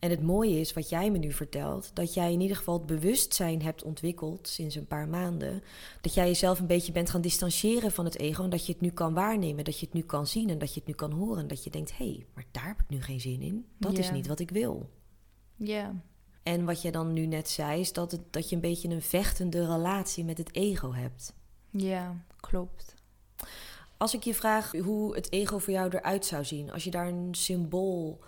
En 0.00 0.10
het 0.10 0.22
mooie 0.22 0.60
is 0.60 0.72
wat 0.72 0.88
jij 0.88 1.10
me 1.10 1.18
nu 1.18 1.32
vertelt, 1.32 1.90
dat 1.94 2.14
jij 2.14 2.32
in 2.32 2.40
ieder 2.40 2.56
geval 2.56 2.74
het 2.74 2.86
bewustzijn 2.86 3.62
hebt 3.62 3.82
ontwikkeld 3.82 4.48
sinds 4.48 4.74
een 4.74 4.86
paar 4.86 5.08
maanden. 5.08 5.62
Dat 6.00 6.14
jij 6.14 6.26
jezelf 6.26 6.60
een 6.60 6.66
beetje 6.66 6.92
bent 6.92 7.10
gaan 7.10 7.20
distancieren 7.20 7.92
van 7.92 8.04
het 8.04 8.18
ego 8.18 8.44
en 8.44 8.50
dat 8.50 8.66
je 8.66 8.72
het 8.72 8.80
nu 8.80 8.90
kan 8.90 9.14
waarnemen, 9.14 9.64
dat 9.64 9.78
je 9.78 9.86
het 9.86 9.94
nu 9.94 10.02
kan 10.02 10.26
zien 10.26 10.50
en 10.50 10.58
dat 10.58 10.74
je 10.74 10.78
het 10.78 10.88
nu 10.88 10.94
kan 10.94 11.12
horen. 11.12 11.42
En 11.42 11.48
dat 11.48 11.64
je 11.64 11.70
denkt, 11.70 11.96
hé, 11.96 12.04
hey, 12.04 12.26
maar 12.34 12.44
daar 12.50 12.66
heb 12.66 12.80
ik 12.80 12.88
nu 12.88 13.02
geen 13.02 13.20
zin 13.20 13.40
in. 13.42 13.66
Dat 13.78 13.98
is 13.98 14.10
niet 14.10 14.26
wat 14.26 14.40
ik 14.40 14.50
wil. 14.50 14.90
Ja. 15.56 15.94
En 16.42 16.64
wat 16.64 16.82
je 16.82 16.90
dan 16.90 17.12
nu 17.12 17.26
net 17.26 17.48
zei, 17.48 17.80
is 17.80 17.92
dat, 17.92 18.10
het, 18.10 18.20
dat 18.30 18.48
je 18.48 18.54
een 18.54 18.60
beetje 18.60 18.88
een 18.88 19.02
vechtende 19.02 19.66
relatie 19.66 20.24
met 20.24 20.38
het 20.38 20.54
ego 20.54 20.92
hebt. 20.92 21.34
Ja, 21.70 22.24
klopt. 22.36 22.94
Als 23.96 24.14
ik 24.14 24.22
je 24.22 24.34
vraag 24.34 24.72
hoe 24.72 25.14
het 25.14 25.32
ego 25.32 25.58
voor 25.58 25.72
jou 25.72 25.96
eruit 25.96 26.26
zou 26.26 26.44
zien, 26.44 26.70
als 26.72 26.84
je 26.84 26.90
daar 26.90 27.08
een 27.08 27.34
symbool 27.34 28.20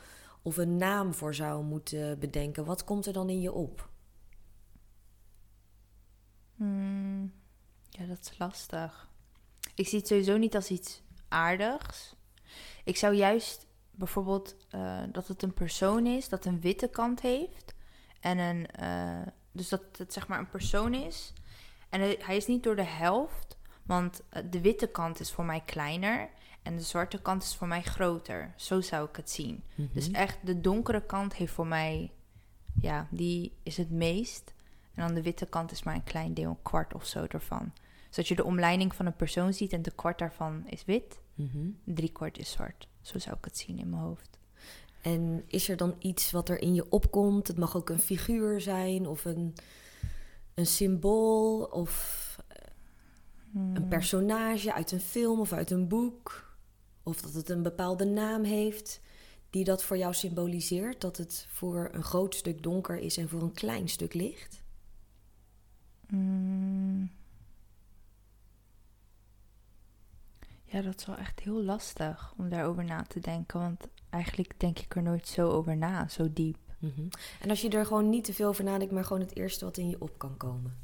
of 0.42 0.56
een 0.56 0.76
naam 0.76 1.14
voor 1.14 1.34
zou 1.34 1.64
moeten 1.64 2.18
bedenken, 2.18 2.64
wat 2.64 2.84
komt 2.84 3.06
er 3.06 3.12
dan 3.12 3.28
in 3.28 3.40
je 3.40 3.52
op? 3.52 3.88
Hmm, 6.56 7.32
ja, 7.88 8.06
dat 8.06 8.18
is 8.20 8.38
lastig. 8.38 9.10
Ik 9.74 9.88
zie 9.88 9.98
het 9.98 10.08
sowieso 10.08 10.36
niet 10.36 10.54
als 10.54 10.70
iets 10.70 11.02
aardigs. 11.28 12.16
Ik 12.84 12.96
zou 12.96 13.14
juist 13.14 13.66
bijvoorbeeld 13.90 14.56
uh, 14.74 15.02
dat 15.12 15.28
het 15.28 15.42
een 15.42 15.54
persoon 15.54 16.06
is 16.06 16.28
dat 16.28 16.44
een 16.44 16.60
witte 16.60 16.88
kant 16.88 17.20
heeft. 17.20 17.74
En 18.20 18.38
een, 18.38 18.66
uh, 18.80 19.26
dus 19.52 19.68
dat 19.68 19.82
het 19.96 20.12
zeg 20.12 20.28
maar 20.28 20.38
een 20.38 20.50
persoon 20.50 20.94
is. 20.94 21.32
En 21.88 22.00
hij 22.00 22.36
is 22.36 22.46
niet 22.46 22.62
door 22.62 22.76
de 22.76 22.84
helft, 22.84 23.58
want 23.82 24.22
eh, 24.28 24.42
de 24.50 24.60
witte 24.60 24.86
kant 24.86 25.20
is 25.20 25.32
voor 25.32 25.44
mij 25.44 25.60
kleiner. 25.60 26.30
En 26.62 26.76
de 26.76 26.82
zwarte 26.82 27.22
kant 27.22 27.42
is 27.42 27.54
voor 27.56 27.68
mij 27.68 27.82
groter. 27.82 28.52
Zo 28.56 28.80
zou 28.80 29.08
ik 29.08 29.16
het 29.16 29.30
zien. 29.30 29.62
Mhm. 29.74 29.88
Dus 29.92 30.10
echt, 30.10 30.38
de 30.44 30.60
donkere 30.60 31.02
kant 31.06 31.34
heeft 31.34 31.52
voor 31.52 31.66
mij, 31.66 32.10
ja, 32.80 33.06
die 33.10 33.52
is 33.62 33.76
het 33.76 33.90
meest. 33.90 34.52
En 34.94 35.06
dan 35.06 35.14
de 35.14 35.22
witte 35.22 35.46
kant 35.46 35.70
is 35.72 35.82
maar 35.82 35.94
een 35.94 36.04
klein 36.04 36.34
deel, 36.34 36.50
een 36.50 36.62
kwart 36.62 36.94
of 36.94 37.06
zo 37.06 37.24
ervan. 37.28 37.72
Dus 38.10 38.28
je 38.28 38.34
de 38.34 38.44
omleiding 38.44 38.94
van 38.94 39.06
een 39.06 39.16
persoon 39.16 39.54
ziet 39.54 39.72
en 39.72 39.82
de 39.82 39.90
kwart 39.94 40.18
daarvan 40.18 40.62
is 40.66 40.84
wit, 40.84 41.20
Mhm. 41.34 41.68
drie 41.84 42.12
kwart 42.12 42.38
is 42.38 42.50
zwart. 42.50 42.88
Zo 43.00 43.18
zou 43.18 43.36
ik 43.36 43.44
het 43.44 43.58
zien 43.58 43.78
in 43.78 43.90
mijn 43.90 44.02
hoofd. 44.02 44.38
En 45.02 45.44
is 45.46 45.68
er 45.68 45.76
dan 45.76 45.94
iets 45.98 46.30
wat 46.30 46.48
er 46.48 46.60
in 46.60 46.74
je 46.74 46.90
opkomt? 46.90 47.48
Het 47.48 47.58
mag 47.58 47.76
ook 47.76 47.88
een 47.90 47.98
figuur 47.98 48.60
zijn 48.60 49.06
of 49.06 49.24
een, 49.24 49.54
een 50.54 50.66
symbool 50.66 51.62
of 51.62 52.20
Hmm. 53.52 53.76
een 53.76 53.88
personage 53.88 54.72
uit 54.72 54.92
een 54.92 55.00
film 55.00 55.40
of 55.40 55.52
uit 55.52 55.70
een 55.70 55.88
boek. 55.88 56.51
Of 57.02 57.22
dat 57.22 57.34
het 57.34 57.48
een 57.48 57.62
bepaalde 57.62 58.04
naam 58.04 58.44
heeft 58.44 59.00
die 59.50 59.64
dat 59.64 59.84
voor 59.84 59.96
jou 59.96 60.14
symboliseert. 60.14 61.00
Dat 61.00 61.16
het 61.16 61.46
voor 61.48 61.88
een 61.92 62.02
groot 62.02 62.34
stuk 62.34 62.62
donker 62.62 62.98
is 62.98 63.16
en 63.16 63.28
voor 63.28 63.42
een 63.42 63.52
klein 63.52 63.88
stuk 63.88 64.14
licht. 64.14 64.62
Mm. 66.08 67.10
Ja, 70.64 70.82
dat 70.82 71.00
is 71.00 71.06
wel 71.06 71.16
echt 71.16 71.40
heel 71.40 71.62
lastig 71.62 72.34
om 72.36 72.48
daarover 72.48 72.84
na 72.84 73.02
te 73.02 73.20
denken. 73.20 73.60
Want 73.60 73.88
eigenlijk 74.10 74.60
denk 74.60 74.78
ik 74.78 74.96
er 74.96 75.02
nooit 75.02 75.28
zo 75.28 75.50
over 75.50 75.76
na, 75.76 76.08
zo 76.08 76.32
diep. 76.32 76.58
Mhm. 76.78 77.08
En 77.40 77.50
als 77.50 77.60
je 77.60 77.68
er 77.68 77.86
gewoon 77.86 78.08
niet 78.08 78.24
te 78.24 78.34
veel 78.34 78.48
over 78.48 78.64
nadenkt, 78.64 78.92
maar 78.92 79.04
gewoon 79.04 79.22
het 79.22 79.36
eerste 79.36 79.64
wat 79.64 79.76
in 79.76 79.88
je 79.88 80.00
op 80.00 80.18
kan 80.18 80.36
komen. 80.36 80.76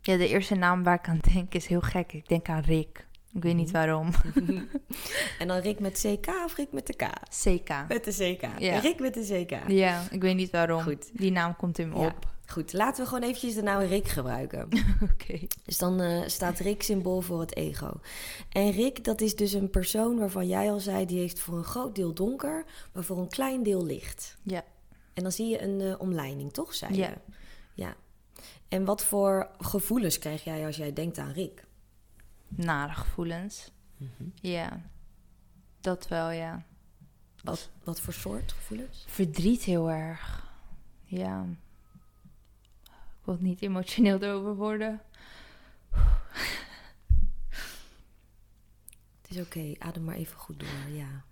Ja, 0.00 0.16
de 0.16 0.28
eerste 0.28 0.54
naam 0.54 0.82
waar 0.82 0.98
ik 0.98 1.08
aan 1.08 1.18
denk 1.32 1.54
is 1.54 1.66
heel 1.66 1.80
gek. 1.80 2.12
Ik 2.12 2.28
denk 2.28 2.48
aan 2.48 2.62
Rick. 2.62 3.06
Ik 3.34 3.42
weet 3.42 3.54
niet 3.54 3.72
Mhm. 3.72 3.76
waarom. 3.76 4.10
En 5.38 5.48
dan 5.48 5.58
Rick 5.58 5.80
met 5.80 6.00
CK 6.06 6.26
of 6.44 6.56
Rick 6.56 6.72
met 6.72 6.86
de 6.86 6.94
K? 6.94 7.02
CK. 7.42 7.88
Met 7.88 8.04
de 8.04 8.10
CK. 8.36 8.60
Ja. 8.60 8.78
Rick 8.78 9.00
met 9.00 9.14
de 9.14 9.44
CK. 9.46 9.70
Ja, 9.70 10.02
ik 10.10 10.22
weet 10.22 10.36
niet 10.36 10.50
waarom. 10.50 10.82
Goed. 10.82 11.10
Die 11.12 11.30
naam 11.32 11.56
komt 11.56 11.78
in 11.78 11.88
me 11.88 11.98
Ja. 11.98 12.06
op. 12.06 12.32
Goed, 12.46 12.72
laten 12.72 13.02
we 13.02 13.08
gewoon 13.08 13.24
eventjes 13.24 13.54
de 13.54 13.62
naam 13.62 13.80
Rick 13.80 14.08
gebruiken. 14.08 14.68
Oké. 15.12 15.38
Dus 15.64 15.78
dan 15.78 16.00
eh, 16.00 16.22
staat 16.26 16.58
Rick 16.58 16.82
symbool 16.82 17.20
voor 17.20 17.40
het 17.40 17.56
ego. 17.56 17.92
En 18.48 18.70
Rick, 18.70 19.04
dat 19.04 19.20
is 19.20 19.36
dus 19.36 19.52
een 19.52 19.70
persoon 19.70 20.18
waarvan 20.18 20.46
jij 20.46 20.70
al 20.70 20.80
zei... 20.80 21.06
die 21.06 21.18
heeft 21.18 21.38
voor 21.38 21.56
een 21.56 21.64
groot 21.64 21.94
deel 21.94 22.14
donker, 22.14 22.64
maar 22.92 23.04
voor 23.04 23.18
een 23.18 23.28
klein 23.28 23.62
deel 23.62 23.84
licht. 23.84 24.36
Ja. 24.42 24.64
En 25.14 25.22
dan 25.22 25.32
zie 25.32 25.48
je 25.48 25.62
een 25.62 25.80
eh, 25.80 26.00
omleiding, 26.00 26.52
toch, 26.52 26.74
zei 26.74 26.94
Ja. 26.96 27.08
je? 27.08 27.14
Ja. 27.74 27.94
En 28.68 28.84
wat 28.84 29.04
voor 29.04 29.48
gevoelens 29.58 30.18
krijg 30.18 30.44
jij 30.44 30.66
als 30.66 30.76
jij 30.76 30.92
denkt 30.92 31.18
aan 31.18 31.32
Rick? 31.32 31.64
Nare 32.48 32.92
gevoelens. 32.92 33.70
Ja. 34.34 34.82
Dat 35.80 36.08
wel, 36.08 36.30
ja. 36.30 36.64
Wat, 37.42 37.70
wat 37.84 38.00
voor 38.00 38.12
soort 38.12 38.52
gevoelens? 38.52 39.04
Verdriet 39.08 39.62
heel 39.62 39.90
erg. 39.90 40.52
Ja. 41.04 41.46
Ik 42.84 43.24
wil 43.24 43.38
niet 43.40 43.62
emotioneel 43.62 44.22
erover 44.22 44.56
worden. 44.56 45.02
Het 49.22 49.30
is 49.30 49.38
oké, 49.40 49.74
adem 49.78 50.04
maar 50.04 50.14
even 50.14 50.38
goed 50.38 50.60
door, 50.60 50.88
ja. 50.92 51.24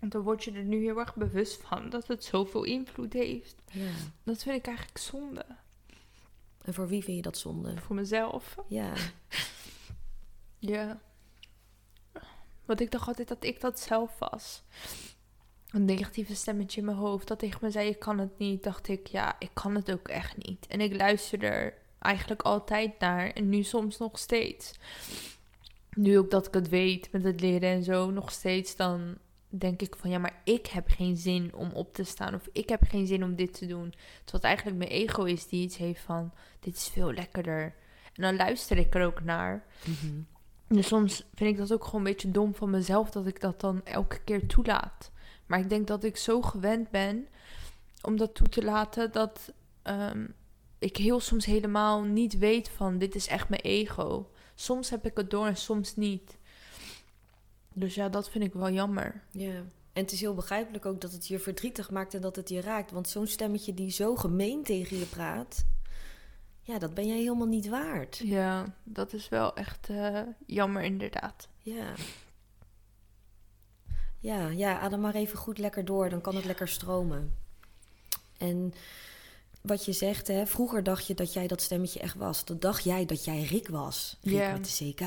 Want 0.00 0.12
dan 0.12 0.22
word 0.22 0.44
je 0.44 0.52
er 0.52 0.64
nu 0.64 0.82
heel 0.82 0.98
erg 0.98 1.14
bewust 1.14 1.62
van 1.62 1.90
dat 1.90 2.06
het 2.06 2.24
zoveel 2.24 2.64
invloed 2.64 3.12
heeft. 3.12 3.54
ja. 3.72 3.90
Dat 4.22 4.42
vind 4.42 4.56
ik 4.56 4.66
eigenlijk 4.66 4.98
zonde. 4.98 5.44
En 6.62 6.74
voor 6.74 6.88
wie 6.88 7.04
vind 7.04 7.16
je 7.16 7.22
dat 7.22 7.38
zonde? 7.38 7.76
Voor 7.76 7.96
mezelf. 7.96 8.56
Ja, 8.68 8.92
Ja. 10.58 11.00
Want 12.64 12.80
ik 12.80 12.90
dacht 12.90 13.08
altijd 13.08 13.28
dat 13.28 13.44
ik 13.44 13.60
dat 13.60 13.80
zelf 13.80 14.18
was. 14.18 14.62
Een 15.70 15.84
negatieve 15.84 16.34
stemmetje 16.34 16.80
in 16.80 16.86
mijn 16.86 16.96
hoofd 16.96 17.28
dat 17.28 17.38
tegen 17.38 17.58
me 17.62 17.70
zei: 17.70 17.86
Je 17.86 17.94
kan 17.94 18.18
het 18.18 18.38
niet. 18.38 18.62
Dacht 18.62 18.88
ik, 18.88 19.06
ja, 19.06 19.36
ik 19.38 19.50
kan 19.52 19.74
het 19.74 19.92
ook 19.92 20.08
echt 20.08 20.36
niet. 20.36 20.66
En 20.66 20.80
ik 20.80 20.96
luisterde 20.96 21.46
er 21.46 21.74
eigenlijk 21.98 22.42
altijd 22.42 22.98
naar. 22.98 23.30
En 23.30 23.48
nu 23.48 23.62
soms 23.62 23.98
nog 23.98 24.18
steeds. 24.18 24.72
Nu 25.90 26.18
ook 26.18 26.30
dat 26.30 26.46
ik 26.46 26.54
het 26.54 26.68
weet 26.68 27.12
met 27.12 27.24
het 27.24 27.40
leren 27.40 27.68
en 27.68 27.82
zo, 27.84 28.10
nog 28.10 28.32
steeds 28.32 28.76
dan 28.76 29.18
denk 29.50 29.82
ik 29.82 29.96
van 29.96 30.10
ja, 30.10 30.18
maar 30.18 30.40
ik 30.44 30.66
heb 30.66 30.88
geen 30.88 31.16
zin 31.16 31.54
om 31.54 31.70
op 31.72 31.94
te 31.94 32.04
staan. 32.04 32.34
Of 32.34 32.48
ik 32.52 32.68
heb 32.68 32.82
geen 32.82 33.06
zin 33.06 33.24
om 33.24 33.34
dit 33.34 33.54
te 33.54 33.66
doen. 33.66 33.90
Terwijl 33.90 34.32
het 34.32 34.44
eigenlijk 34.44 34.76
mijn 34.76 34.90
ego 34.90 35.24
is 35.24 35.46
die 35.46 35.62
iets 35.62 35.76
heeft 35.76 36.00
van 36.00 36.32
dit 36.60 36.76
is 36.76 36.88
veel 36.88 37.12
lekkerder. 37.12 37.74
En 38.14 38.22
dan 38.22 38.36
luister 38.36 38.76
ik 38.76 38.94
er 38.94 39.04
ook 39.04 39.22
naar. 39.22 39.64
Mhm. 39.84 40.20
Dus 40.66 40.86
soms 40.86 41.24
vind 41.34 41.50
ik 41.50 41.56
dat 41.56 41.72
ook 41.72 41.84
gewoon 41.84 42.00
een 42.00 42.12
beetje 42.12 42.30
dom 42.30 42.54
van 42.54 42.70
mezelf 42.70 43.10
dat 43.10 43.26
ik 43.26 43.40
dat 43.40 43.60
dan 43.60 43.84
elke 43.84 44.20
keer 44.24 44.46
toelaat. 44.46 45.10
Maar 45.46 45.58
ik 45.58 45.68
denk 45.68 45.86
dat 45.86 46.04
ik 46.04 46.16
zo 46.16 46.42
gewend 46.42 46.90
ben 46.90 47.28
om 48.02 48.16
dat 48.16 48.34
toe 48.34 48.48
te 48.48 48.64
laten 48.64 49.12
dat 49.12 49.52
ehm, 49.82 50.26
ik 50.78 50.96
heel 50.96 51.20
soms 51.20 51.44
helemaal 51.44 52.02
niet 52.02 52.38
weet 52.38 52.68
van 52.68 52.98
dit 52.98 53.14
is 53.14 53.26
echt 53.26 53.48
mijn 53.48 53.62
ego. 53.62 54.30
Soms 54.54 54.90
heb 54.90 55.06
ik 55.06 55.16
het 55.16 55.30
door 55.30 55.46
en 55.46 55.56
soms 55.56 55.96
niet. 55.96 56.38
Dus 57.72 57.94
ja, 57.94 58.08
dat 58.08 58.30
vind 58.30 58.44
ik 58.44 58.52
wel 58.52 58.70
jammer. 58.70 59.22
ja. 59.30 59.62
En 59.92 60.02
het 60.02 60.12
is 60.12 60.20
heel 60.20 60.34
begrijpelijk 60.34 60.86
ook 60.86 61.00
dat 61.00 61.12
het 61.12 61.26
je 61.26 61.38
verdrietig 61.38 61.90
maakt 61.90 62.14
en 62.14 62.20
dat 62.20 62.36
het 62.36 62.48
je 62.48 62.60
raakt. 62.60 62.90
Want 62.90 63.08
zo'n 63.08 63.26
stemmetje 63.26 63.74
die 63.74 63.90
zo 63.90 64.16
gemeen 64.16 64.62
tegen 64.62 64.98
je 64.98 65.04
praat... 65.04 65.64
Ja, 66.62 66.78
dat 66.78 66.94
ben 66.94 67.06
jij 67.06 67.16
helemaal 67.18 67.46
niet 67.46 67.68
waard. 67.68 68.16
Ja, 68.16 68.74
dat 68.84 69.12
is 69.12 69.28
wel 69.28 69.54
echt 69.56 69.88
eh, 69.88 70.20
jammer 70.46 70.82
inderdaad. 70.82 71.48
Ja. 71.58 71.92
Ja, 74.18 74.48
ja, 74.48 74.78
adem 74.78 75.00
maar 75.00 75.14
even 75.14 75.38
goed 75.38 75.58
lekker 75.58 75.84
door, 75.84 76.08
dan 76.08 76.20
kan 76.20 76.34
het 76.36 76.44
lekker 76.44 76.68
stromen. 76.68 77.34
En 78.38 78.72
wat 79.60 79.84
je 79.84 79.92
zegt, 79.92 80.26
hè, 80.26 80.46
vroeger 80.46 80.82
dacht 80.82 81.06
je 81.06 81.14
dat 81.14 81.32
jij 81.32 81.46
dat 81.46 81.62
stemmetje 81.62 82.00
echt 82.00 82.16
was. 82.16 82.42
Toen 82.42 82.58
dacht 82.58 82.84
jij 82.84 83.04
dat 83.06 83.24
jij 83.24 83.42
Rick 83.42 83.68
was, 83.68 84.16
Rick 84.22 84.34
Ja. 84.34 84.52
met 84.52 84.64
de 84.78 84.92
CK. 84.92 85.00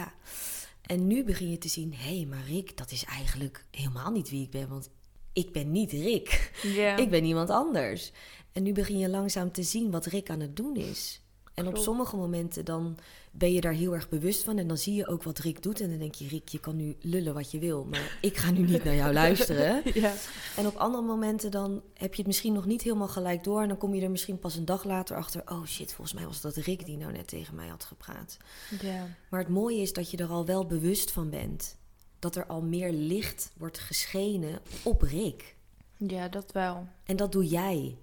En 0.83 1.07
nu 1.07 1.23
begin 1.23 1.49
je 1.49 1.57
te 1.57 1.67
zien, 1.67 1.93
hé, 1.93 2.15
hey, 2.15 2.25
maar 2.25 2.45
Rick, 2.47 2.77
dat 2.77 2.91
is 2.91 3.03
eigenlijk 3.03 3.65
helemaal 3.71 4.11
niet 4.11 4.29
wie 4.29 4.43
ik 4.43 4.51
ben, 4.51 4.69
want 4.69 4.89
ik 5.33 5.51
ben 5.51 5.71
niet 5.71 5.91
Rick. 5.91 6.51
Ik 7.03 7.09
ben 7.09 7.23
iemand 7.23 7.49
anders. 7.49 8.11
En 8.51 8.63
nu 8.63 8.73
begin 8.73 8.97
je 8.97 9.09
langzaam 9.09 9.51
te 9.51 9.63
zien 9.63 9.91
wat 9.91 10.05
Rick 10.05 10.29
aan 10.29 10.39
het 10.39 10.55
doen 10.55 10.75
is. 10.75 11.21
En 11.53 11.67
op 11.67 11.77
sommige 11.77 12.15
momenten 12.15 12.65
dan 12.65 12.97
ben 13.31 13.53
je 13.53 13.61
daar 13.61 13.73
heel 13.73 13.93
erg 13.93 14.09
bewust 14.09 14.43
van. 14.43 14.57
En 14.57 14.67
dan 14.67 14.77
zie 14.77 14.93
je 14.95 15.07
ook 15.07 15.23
wat 15.23 15.37
Rick 15.39 15.61
doet. 15.63 15.81
En 15.81 15.89
dan 15.89 15.99
denk 15.99 16.15
je, 16.15 16.27
Rick, 16.27 16.47
je 16.49 16.59
kan 16.59 16.75
nu 16.75 16.95
lullen 17.01 17.33
wat 17.33 17.51
je 17.51 17.59
wil. 17.59 17.85
Maar 17.85 18.17
ik 18.21 18.37
ga 18.37 18.51
nu 18.51 18.59
niet 18.65 18.83
naar 18.83 18.95
jou 18.95 19.13
luisteren. 19.23 19.81
ja. 19.93 20.13
En 20.55 20.67
op 20.67 20.75
andere 20.75 21.03
momenten 21.03 21.51
dan 21.51 21.81
heb 21.93 22.11
je 22.11 22.17
het 22.17 22.27
misschien 22.27 22.53
nog 22.53 22.65
niet 22.65 22.81
helemaal 22.81 23.07
gelijk 23.07 23.43
door. 23.43 23.61
En 23.61 23.67
dan 23.67 23.77
kom 23.77 23.93
je 23.95 24.01
er 24.01 24.11
misschien 24.11 24.39
pas 24.39 24.55
een 24.55 24.65
dag 24.65 24.83
later 24.83 25.15
achter. 25.15 25.41
Oh 25.45 25.65
shit, 25.65 25.93
volgens 25.93 26.17
mij 26.17 26.25
was 26.25 26.41
dat 26.41 26.55
Rick 26.55 26.85
die 26.85 26.97
nou 26.97 27.11
net 27.11 27.27
tegen 27.27 27.55
mij 27.55 27.67
had 27.67 27.83
gepraat. 27.83 28.37
ja. 28.81 29.07
Maar 29.29 29.39
het 29.39 29.49
mooie 29.49 29.81
is 29.81 29.93
dat 29.93 30.11
je 30.11 30.17
er 30.17 30.29
al 30.29 30.45
wel 30.45 30.65
bewust 30.65 31.11
van 31.11 31.29
bent. 31.29 31.77
Dat 32.19 32.35
er 32.35 32.45
al 32.45 32.61
meer 32.61 32.91
licht 32.91 33.51
wordt 33.57 33.79
geschenen 33.79 34.59
op 34.83 35.01
Rick. 35.01 35.55
ja, 35.97 36.27
dat 36.27 36.51
wel. 36.51 36.87
En 37.03 37.15
dat 37.15 37.31
doe 37.31 37.45
jij. 37.47 37.97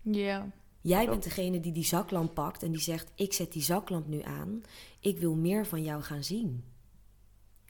Ja, 0.00 0.50
Jij 0.84 1.06
bent 1.06 1.22
degene 1.22 1.60
die 1.60 1.72
die 1.72 1.84
zaklamp 1.84 2.34
pakt 2.34 2.62
en 2.62 2.70
die 2.72 2.80
zegt: 2.80 3.10
Ik 3.14 3.32
zet 3.32 3.52
die 3.52 3.62
zaklamp 3.62 4.06
nu 4.06 4.22
aan. 4.22 4.62
Ik 5.00 5.18
wil 5.18 5.34
meer 5.34 5.66
van 5.66 5.82
jou 5.82 6.02
gaan 6.02 6.24
zien. 6.24 6.64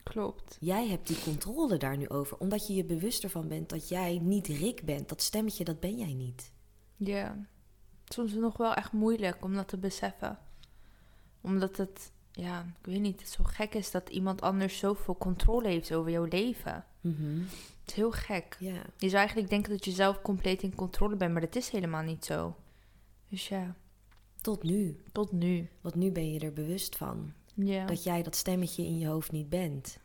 klopt. 0.02 0.56
Jij 0.60 0.88
hebt 0.88 1.06
die 1.06 1.22
controle 1.22 1.76
daar 1.76 1.96
nu 1.96 2.08
over, 2.08 2.36
omdat 2.38 2.66
je 2.66 2.74
je 2.74 2.84
bewust 2.84 3.22
ervan 3.24 3.48
bent 3.48 3.68
dat 3.68 3.88
jij 3.88 4.18
niet 4.22 4.46
Rick 4.46 4.84
bent. 4.84 5.08
Dat 5.08 5.22
stemmetje, 5.22 5.64
dat 5.64 5.80
ben 5.80 5.98
jij 5.98 6.12
niet. 6.14 6.52
Ja, 6.96 7.46
soms 8.04 8.28
is 8.28 8.34
het 8.34 8.42
nog 8.42 8.56
wel 8.56 8.74
echt 8.74 8.92
moeilijk 8.92 9.44
om 9.44 9.54
dat 9.54 9.68
te 9.68 9.78
beseffen. 9.78 10.38
Omdat 11.40 11.76
het, 11.76 12.12
ja, 12.32 12.60
ik 12.80 12.86
weet 12.86 13.00
niet, 13.00 13.20
het 13.20 13.30
zo 13.30 13.44
gek 13.44 13.74
is 13.74 13.90
dat 13.90 14.08
iemand 14.08 14.40
anders 14.40 14.78
zoveel 14.78 15.16
controle 15.16 15.68
heeft 15.68 15.92
over 15.92 16.10
jouw 16.10 16.24
leven. 16.24 16.84
Het 17.80 17.88
is 17.90 17.94
heel 17.94 18.12
gek. 18.12 18.56
Je 18.98 19.08
zou 19.08 19.14
eigenlijk 19.14 19.48
denken 19.48 19.70
dat 19.70 19.84
je 19.84 19.90
zelf 19.90 20.22
compleet 20.22 20.62
in 20.62 20.74
controle 20.74 21.16
bent, 21.16 21.32
maar 21.32 21.40
dat 21.40 21.56
is 21.56 21.68
helemaal 21.68 22.02
niet 22.02 22.24
zo. 22.24 22.54
Dus 23.34 23.48
ja, 23.48 23.74
Tot 24.40 24.62
nu. 24.62 24.96
tot 25.12 25.32
nu. 25.32 25.68
Want 25.80 25.94
nu 25.94 26.10
ben 26.10 26.32
je 26.32 26.40
er 26.40 26.52
bewust 26.52 26.96
van. 26.96 27.32
Ja, 27.54 27.86
Dat 27.86 28.02
jij 28.02 28.22
dat 28.22 28.36
stemmetje 28.36 28.84
in 28.84 28.98
je 28.98 29.06
hoofd 29.06 29.32
niet 29.32 29.48
bent. 29.48 29.98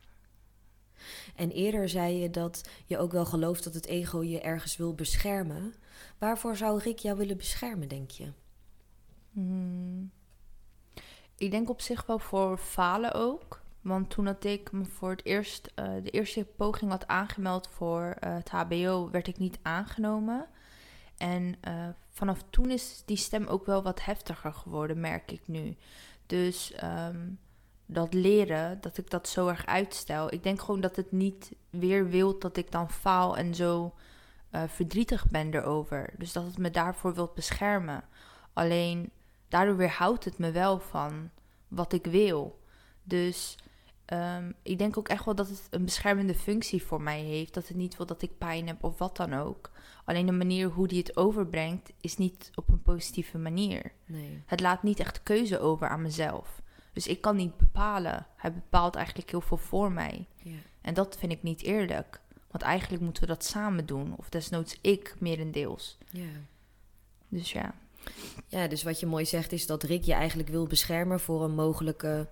En 1.36 1.50
eerder 1.50 1.88
zei 1.88 2.14
je 2.14 2.30
dat 2.30 2.68
je 2.86 2.98
ook 2.98 3.12
wel 3.12 3.24
gelooft 3.24 3.64
dat 3.64 3.74
het 3.74 3.86
ego 3.86 4.22
je 4.22 4.40
ergens 4.40 4.76
wil 4.76 4.94
beschermen. 4.94 5.74
Waarvoor 6.18 6.56
zou 6.56 6.78
Rick 6.78 6.98
jou 6.98 7.16
willen 7.16 7.36
beschermen, 7.36 7.88
denk 7.88 8.10
je? 8.10 8.32
Hmm. 9.32 10.10
Ik 11.36 11.50
denk 11.50 11.70
op 11.70 11.80
zich 11.80 12.06
wel 12.06 12.18
voor 12.18 12.58
falen 12.58 13.12
ook. 13.12 13.62
Want 13.80 14.10
toen 14.10 14.24
dat 14.24 14.44
ik 14.44 14.72
me 14.72 14.84
voor 14.84 15.10
het 15.10 15.24
eerst 15.24 15.72
eh, 15.74 15.92
de 16.02 16.10
eerste 16.10 16.44
poging 16.56 16.90
had 16.90 17.06
aangemeld 17.06 17.68
voor 17.68 18.16
eh, 18.20 18.34
het 18.34 18.48
HBO, 18.50 19.10
werd 19.10 19.26
ik 19.26 19.38
niet 19.38 19.58
aangenomen. 19.62 20.48
En 21.20 21.54
eh, 21.60 21.88
vanaf 22.08 22.44
toen 22.50 22.70
is 22.70 23.02
die 23.06 23.16
stem 23.16 23.46
ook 23.46 23.66
wel 23.66 23.82
wat 23.82 24.04
heftiger 24.04 24.52
geworden, 24.52 25.00
merk 25.00 25.32
ik 25.32 25.42
nu. 25.44 25.76
Dus 26.26 26.72
ehm, 26.72 27.28
dat 27.86 28.14
leren, 28.14 28.80
dat 28.80 28.98
ik 28.98 29.10
dat 29.10 29.28
zo 29.28 29.48
erg 29.48 29.66
uitstel. 29.66 30.32
Ik 30.32 30.42
denk 30.42 30.60
gewoon 30.60 30.80
dat 30.80 30.96
het 30.96 31.12
niet 31.12 31.52
weer 31.70 32.08
wil 32.08 32.38
dat 32.38 32.56
ik 32.56 32.70
dan 32.70 32.90
faal 32.90 33.36
en 33.36 33.54
zo 33.54 33.94
eh, 34.50 34.62
verdrietig 34.66 35.26
ben 35.28 35.54
erover. 35.54 36.14
Dus 36.18 36.32
dat 36.32 36.44
het 36.44 36.58
me 36.58 36.70
daarvoor 36.70 37.14
wilt 37.14 37.34
beschermen. 37.34 38.04
Alleen 38.52 39.10
daardoor 39.48 39.76
weerhoudt 39.76 40.24
het 40.24 40.38
me 40.38 40.50
wel 40.50 40.80
van 40.80 41.30
wat 41.68 41.92
ik 41.92 42.06
wil. 42.06 42.60
Dus 43.02 43.56
ehm, 44.04 44.52
ik 44.62 44.78
denk 44.78 44.96
ook 44.96 45.08
echt 45.08 45.24
wel 45.24 45.34
dat 45.34 45.48
het 45.48 45.66
een 45.70 45.84
beschermende 45.84 46.34
functie 46.34 46.82
voor 46.82 47.02
mij 47.02 47.20
heeft. 47.20 47.54
Dat 47.54 47.68
het 47.68 47.76
niet 47.76 47.96
wil 47.96 48.06
dat 48.06 48.22
ik 48.22 48.38
pijn 48.38 48.66
heb 48.66 48.84
of 48.84 48.98
wat 48.98 49.16
dan 49.16 49.34
ook. 49.34 49.70
Alleen 50.04 50.26
de 50.26 50.32
manier 50.32 50.68
hoe 50.68 50.88
die 50.88 50.98
het 50.98 51.16
overbrengt 51.16 51.92
is 52.00 52.16
niet 52.16 52.50
op 52.54 52.68
een 52.68 52.82
positieve 52.82 53.38
manier. 53.38 53.92
Nee. 54.06 54.42
Het 54.46 54.60
laat 54.60 54.82
niet 54.82 55.00
echt 55.00 55.22
keuze 55.22 55.58
over 55.58 55.88
aan 55.88 56.02
mezelf. 56.02 56.62
Dus 56.92 57.06
ik 57.06 57.20
kan 57.20 57.36
niet 57.36 57.56
bepalen. 57.56 58.26
Hij 58.36 58.52
bepaalt 58.52 58.94
eigenlijk 58.94 59.30
heel 59.30 59.40
veel 59.40 59.56
voor 59.56 59.92
mij. 59.92 60.26
Ja. 60.42 60.58
En 60.80 60.94
dat 60.94 61.16
vind 61.18 61.32
ik 61.32 61.42
niet 61.42 61.62
eerlijk. 61.62 62.20
Want 62.50 62.62
eigenlijk 62.62 63.02
moeten 63.02 63.22
we 63.22 63.28
dat 63.28 63.44
samen 63.44 63.86
doen. 63.86 64.14
Of 64.16 64.28
desnoods 64.28 64.78
ik 64.80 65.14
merendeels. 65.18 65.98
Ja. 66.10 66.28
Dus 67.28 67.52
ja. 67.52 67.74
ja, 68.46 68.66
dus 68.66 68.82
wat 68.82 69.00
je 69.00 69.06
mooi 69.06 69.26
zegt 69.26 69.52
is 69.52 69.66
dat 69.66 69.82
Rick 69.82 70.04
je 70.04 70.12
eigenlijk 70.12 70.48
wil 70.48 70.66
beschermen 70.66 71.20
voor 71.20 71.44
een 71.44 71.54
mogelijke 71.54 72.28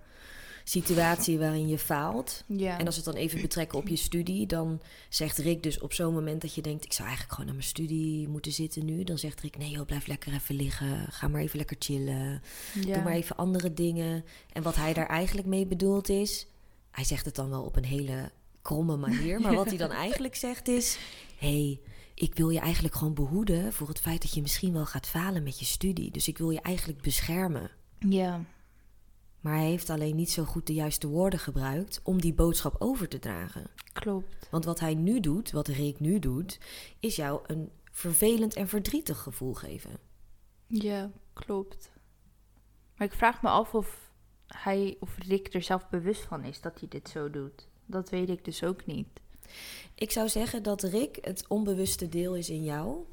situatie 0.69 1.39
waarin 1.39 1.69
je 1.69 1.79
faalt. 1.79 2.45
Ja. 2.47 2.79
En 2.79 2.87
als 2.87 2.97
we 2.97 3.03
het 3.03 3.13
dan 3.13 3.23
even 3.23 3.41
betrekken 3.41 3.79
op 3.79 3.89
je 3.89 3.97
studie, 3.97 4.47
dan 4.47 4.81
zegt 5.09 5.39
Rick 5.39 5.63
dus 5.63 5.79
op 5.79 5.93
zo'n 5.93 6.15
moment 6.15 6.41
dat 6.41 6.55
je 6.55 6.63
denkt: 6.63 6.85
ik 6.85 6.93
zou 6.93 7.09
eigenlijk 7.09 7.33
gewoon 7.33 7.47
naar 7.47 7.59
mijn 7.59 7.75
studie 7.75 8.29
moeten 8.29 8.53
zitten 8.53 8.85
nu. 8.85 9.05
Dan 9.05 9.19
zegt 9.19 9.41
Rick: 9.41 9.59
nee, 9.59 9.71
joh, 9.71 9.87
blijf 9.87 10.07
lekker 10.07 10.33
even 10.33 10.55
liggen. 10.55 11.07
Ga 11.11 11.29
maar 11.29 11.41
even 11.41 11.57
lekker 11.57 11.77
chillen. 11.79 12.43
ja. 12.75 12.95
Doe 12.95 13.03
maar 13.03 13.13
even 13.13 13.37
andere 13.37 13.75
dingen. 13.75 14.25
En 14.53 14.63
wat 14.63 14.77
hij 14.77 14.93
daar 14.93 15.09
eigenlijk 15.09 15.47
mee 15.47 15.67
bedoelt 15.67 16.09
is, 16.09 16.47
hij 16.91 17.05
zegt 17.05 17.25
het 17.25 17.35
dan 17.35 17.51
wel 17.51 17.63
op 17.63 17.77
een 17.77 17.85
hele 17.85 18.31
kromme 18.63 18.97
manier, 18.97 19.41
maar 19.41 19.55
wat 19.55 19.69
hij 19.69 19.77
dan 19.77 19.91
eigenlijk 20.07 20.37
zegt 20.37 20.69
is: 20.69 20.99
hey, 21.39 21.81
ik 22.15 22.35
wil 22.35 22.51
je 22.51 22.61
eigenlijk 22.61 22.95
gewoon 22.95 23.15
behoeden 23.15 23.73
voor 23.73 23.89
het 23.89 24.01
feit 24.01 24.23
dat 24.23 24.35
je 24.35 24.43
misschien 24.43 24.73
wel 24.73 24.87
gaat 24.87 25.07
falen 25.07 25.43
met 25.43 25.59
je 25.59 25.65
studie. 25.65 26.11
Dus 26.11 26.29
ik 26.29 26.39
wil 26.39 26.51
je 26.51 26.61
eigenlijk 26.61 27.01
beschermen. 27.01 27.71
Ja. 27.99 28.45
Maar 29.49 29.57
hij 29.57 29.67
heeft 29.67 29.91
alleen 29.91 30.17
niet 30.17 30.31
zo 30.31 30.45
goed 30.45 30.67
de 30.67 30.75
juiste 30.75 31.09
woorden 31.09 31.39
gebruikt 31.39 32.01
om 32.03 32.21
die 32.21 32.35
boodschap 32.35 32.75
over 32.79 33.09
te 33.09 33.19
dragen. 33.19 33.71
Klopt. 33.93 34.49
Want 34.51 34.65
wat 34.65 34.81
hij 34.81 34.95
nu 34.95 35.21
doet, 35.21 35.51
wat 35.51 35.67
Rick 35.69 36.01
nu 36.01 36.19
doet, 36.19 36.59
is 37.01 37.17
jou 37.17 37.41
een 37.47 37.71
vervelend 37.93 38.55
en 38.55 38.69
verdrietig 38.69 39.19
gevoel 39.19 39.55
geven. 39.55 39.99
Ja, 40.67 41.11
klopt. 41.33 41.91
Maar 42.97 43.07
ik 43.07 43.13
vraag 43.13 43.43
me 43.43 43.49
af 43.49 43.75
of 43.75 44.13
hij 44.47 44.97
of 45.01 45.19
Rick 45.19 45.55
er 45.55 45.63
zelf 45.63 45.89
bewust 45.89 46.23
van 46.23 46.45
is 46.45 46.61
dat 46.61 46.79
hij 46.81 46.89
dit 46.89 47.09
zo 47.09 47.31
doet. 47.31 47.69
Dat 47.87 48.11
weet 48.11 48.29
ik 48.29 48.45
dus 48.45 48.65
ook 48.65 48.87
niet. 48.87 49.09
Ik 49.99 50.11
zou 50.13 50.29
zeggen 50.29 50.63
dat 50.63 50.83
Rick 50.83 51.19
het 51.21 51.45
onbewuste 51.49 52.09
deel 52.09 52.35
is 52.35 52.51
in 52.51 52.65
jou. 52.65 53.05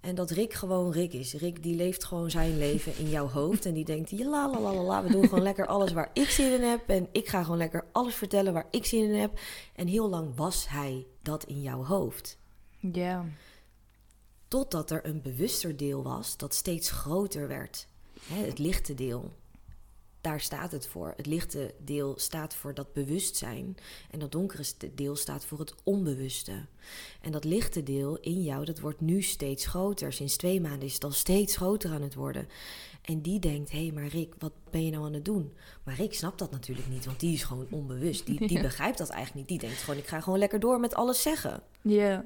En 0.00 0.14
dat 0.14 0.30
Rick 0.30 0.52
gewoon 0.52 0.92
Rick 0.92 1.12
is. 1.12 1.32
Rick 1.32 1.62
die 1.62 1.76
leeft 1.76 2.04
gewoon 2.04 2.30
zijn 2.30 2.58
leven 2.58 2.96
in 2.98 3.08
jouw 3.08 3.28
hoofd. 3.28 3.66
En 3.66 3.74
die 3.74 3.84
denkt, 3.84 4.12
la, 4.12 4.50
la, 4.50 4.60
la, 4.60 4.82
la, 4.82 5.02
we 5.02 5.12
doen 5.12 5.28
gewoon 5.28 5.42
lekker 5.42 5.66
alles 5.66 5.92
waar 5.92 6.10
ik 6.12 6.28
zin 6.28 6.52
in 6.52 6.62
heb. 6.62 6.88
En 6.88 7.08
ik 7.12 7.28
ga 7.28 7.42
gewoon 7.42 7.58
lekker 7.58 7.84
alles 7.92 8.14
vertellen 8.14 8.52
waar 8.52 8.66
ik 8.70 8.84
zin 8.84 9.04
in 9.04 9.20
heb. 9.20 9.38
En 9.74 9.86
heel 9.86 10.08
lang 10.08 10.36
was 10.36 10.68
hij 10.68 11.06
dat 11.22 11.44
in 11.44 11.60
jouw 11.60 11.84
hoofd. 11.84 12.38
Ja. 12.78 13.24
Totdat 14.48 14.90
er 14.90 15.06
een 15.06 15.22
bewuster 15.22 15.76
deel 15.76 16.02
was 16.02 16.36
dat 16.36 16.54
steeds 16.54 16.90
groter 16.90 17.48
werd. 17.48 17.88
Hè, 18.22 18.44
het 18.44 18.58
lichte 18.58 18.94
deel. 18.94 19.32
Daar 20.22 20.40
staat 20.40 20.72
het 20.72 20.86
voor. 20.86 21.12
Het 21.16 21.26
lichte 21.26 21.74
deel 21.84 22.14
staat 22.18 22.54
voor 22.54 22.74
dat 22.74 22.92
bewustzijn. 22.92 23.76
En 24.10 24.18
dat 24.18 24.32
donkere 24.32 24.64
deel 24.94 25.16
staat 25.16 25.44
voor 25.44 25.58
het 25.58 25.74
onbewuste. 25.82 26.52
En 27.20 27.32
dat 27.32 27.44
lichte 27.44 27.82
deel 27.82 28.18
in 28.20 28.42
jou, 28.42 28.64
dat 28.64 28.80
wordt 28.80 29.00
nu 29.00 29.22
steeds 29.22 29.66
groter. 29.66 30.12
Sinds 30.12 30.36
twee 30.36 30.60
maanden 30.60 30.82
is 30.88 30.94
het 30.94 31.04
al 31.04 31.10
steeds 31.10 31.56
groter 31.56 31.90
aan 31.90 32.02
het 32.02 32.14
worden. 32.14 32.48
En 33.02 33.20
die 33.20 33.38
denkt, 33.38 33.70
hé, 33.70 33.82
hey, 33.82 33.92
maar 33.92 34.06
Rick, 34.06 34.34
wat 34.38 34.52
ben 34.70 34.84
je 34.84 34.90
nou 34.90 35.04
aan 35.04 35.12
het 35.12 35.24
doen? 35.24 35.52
Maar 35.82 35.94
Rick 35.94 36.14
snapt 36.14 36.38
dat 36.38 36.50
natuurlijk 36.50 36.88
niet, 36.88 37.04
want 37.04 37.20
die 37.20 37.34
is 37.34 37.42
gewoon 37.42 37.66
onbewust. 37.70 38.26
Die, 38.26 38.38
die 38.38 38.52
Ja. 38.56 38.62
begrijpt 38.62 38.98
dat 38.98 39.08
eigenlijk 39.08 39.48
niet. 39.48 39.60
Die 39.60 39.68
denkt 39.68 39.82
gewoon, 39.82 40.00
ik 40.00 40.06
ga 40.06 40.20
gewoon 40.20 40.38
lekker 40.38 40.60
door 40.60 40.80
met 40.80 40.94
alles 40.94 41.22
zeggen. 41.22 41.62
Ja. 41.82 42.24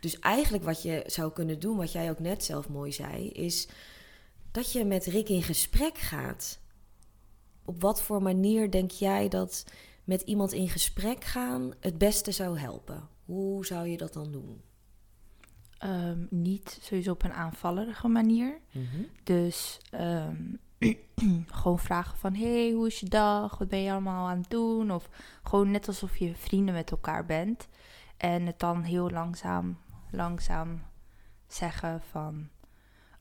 Dus 0.00 0.18
eigenlijk 0.18 0.64
wat 0.64 0.82
je 0.82 1.02
zou 1.06 1.32
kunnen 1.32 1.60
doen, 1.60 1.76
wat 1.76 1.92
jij 1.92 2.10
ook 2.10 2.18
net 2.18 2.44
zelf 2.44 2.68
mooi 2.68 2.92
zei, 2.92 3.28
is 3.28 3.68
dat 4.54 4.72
je 4.72 4.84
met 4.84 5.04
Rick 5.04 5.28
in 5.28 5.42
gesprek 5.42 5.98
gaat. 5.98 6.60
Op 7.64 7.80
wat 7.80 8.02
voor 8.02 8.22
manier 8.22 8.70
denk 8.70 8.90
jij 8.90 9.28
dat 9.28 9.64
met 10.04 10.20
iemand 10.20 10.52
in 10.52 10.68
gesprek 10.68 11.24
gaan 11.24 11.72
het 11.80 11.98
beste 11.98 12.32
zou 12.32 12.58
helpen? 12.58 13.08
Hoe 13.24 13.66
zou 13.66 13.86
je 13.86 13.96
dat 13.96 14.12
dan 14.12 14.32
doen? 14.32 14.62
Ehm, 15.78 16.26
niet 16.30 16.78
sowieso 16.82 17.12
op 17.12 17.22
een 17.22 17.32
aanvallerige 17.32 18.08
manier. 18.08 18.60
Dus 19.24 19.78
ehm, 19.90 20.42
gewoon 21.60 21.78
vragen 21.78 22.18
van... 22.18 22.34
hey, 22.34 22.70
hoe 22.70 22.86
is 22.86 23.00
je 23.00 23.08
dag? 23.08 23.58
Wat 23.58 23.68
ben 23.68 23.80
je 23.80 23.92
allemaal 23.92 24.28
aan 24.28 24.38
het 24.38 24.50
doen? 24.50 24.90
Of 24.90 25.08
gewoon 25.42 25.70
net 25.70 25.88
alsof 25.88 26.16
je 26.16 26.34
vrienden 26.34 26.74
met 26.74 26.90
elkaar 26.90 27.26
bent. 27.26 27.68
En 28.16 28.46
het 28.46 28.58
dan 28.58 28.82
heel 28.82 29.10
langzaam, 29.10 29.78
langzaam 30.10 30.82
zeggen 31.46 32.00
van... 32.10 32.48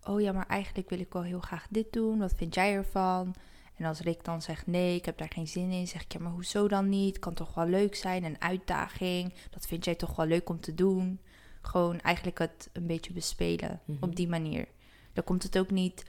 oh 0.08 0.22
ja, 0.22 0.32
maar 0.32 0.48
eigenlijk 0.48 0.89
wil 0.89 1.00
ik 1.00 1.13
wel 1.13 1.24
heel 1.24 1.39
graag 1.39 1.68
dit 1.70 1.94
doen. 1.94 2.20
Wat 2.20 2.34
vind 2.38 2.56
jij 2.56 2.74
ervan? 2.74 3.36
En 3.76 3.86
als 3.86 4.00
Rick 4.00 4.24
dan 4.24 4.42
zegt 4.42 4.68
nee, 4.68 4.96
ik 4.96 5.06
heb 5.06 5.18
daar 5.18 5.32
geen 5.34 5.48
zin 5.48 5.72
in, 5.72 5.88
zeg 5.88 6.04
ik 6.04 6.13
ja, 6.13 6.20
maar 6.20 6.32
hoezo 6.32 6.68
dan 6.68 6.89
niet? 6.89 7.20
Kan 7.20 7.34
toch 7.34 7.54
wel 7.54 7.68
leuk 7.68 7.96
zijn, 7.96 8.24
een 8.24 8.42
uitdaging. 8.42 9.34
Dat 9.50 9.66
vind 9.66 9.86
jij 9.86 9.96
toch 9.96 10.16
wel 10.16 10.26
leuk 10.26 10.50
om 10.50 10.60
te 10.60 10.74
doen. 10.74 11.20
Gewoon 11.62 12.00
eigenlijk 12.00 12.38
het 12.39 12.70
een 12.74 12.88
beetje 12.88 13.13
bespelen 13.13 13.82
Mhm. 13.86 14.04
op 14.04 14.16
die 14.16 14.28
manier. 14.28 14.68
Dan 15.13 15.24
komt 15.24 15.44
het 15.44 15.58
ook 15.58 15.72
niet 15.72 16.06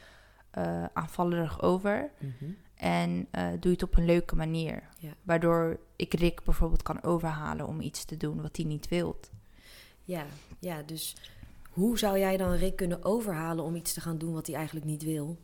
eh 0.51 0.85
aanvallerig 0.93 1.63
over. 1.63 2.11
En 2.75 3.27
eh, 3.31 3.49
doe 3.49 3.59
je 3.61 3.69
het 3.71 3.83
op 3.83 3.97
een 3.97 4.05
leuke 4.05 4.37
manier. 4.37 4.83
Ja. 4.99 5.11
Waardoor 5.23 5.81
ik 5.97 6.15
Rick 6.15 6.43
bijvoorbeeld 6.45 6.83
kan 6.83 7.03
overhalen 7.03 7.67
om 7.67 7.81
iets 7.81 8.05
te 8.05 8.17
doen 8.17 8.43
wat 8.43 8.57
hij 8.57 8.65
niet 8.65 8.89
wilt. 8.89 9.31
Ja, 10.05 10.25
ja, 10.59 10.83
dus 10.83 11.17
hoe 11.75 11.99
zou 11.99 12.19
jij 12.19 12.37
dan 12.37 12.53
Rick 12.53 12.77
kunnen 12.77 13.05
overhalen 13.05 13.65
om 13.65 13.75
iets 13.75 13.93
te 13.93 14.01
gaan 14.01 14.19
doen 14.19 14.33
wat 14.33 14.47
hij 14.47 14.57
eigenlijk 14.57 14.87
niet 14.87 15.03
wil? 15.03 15.39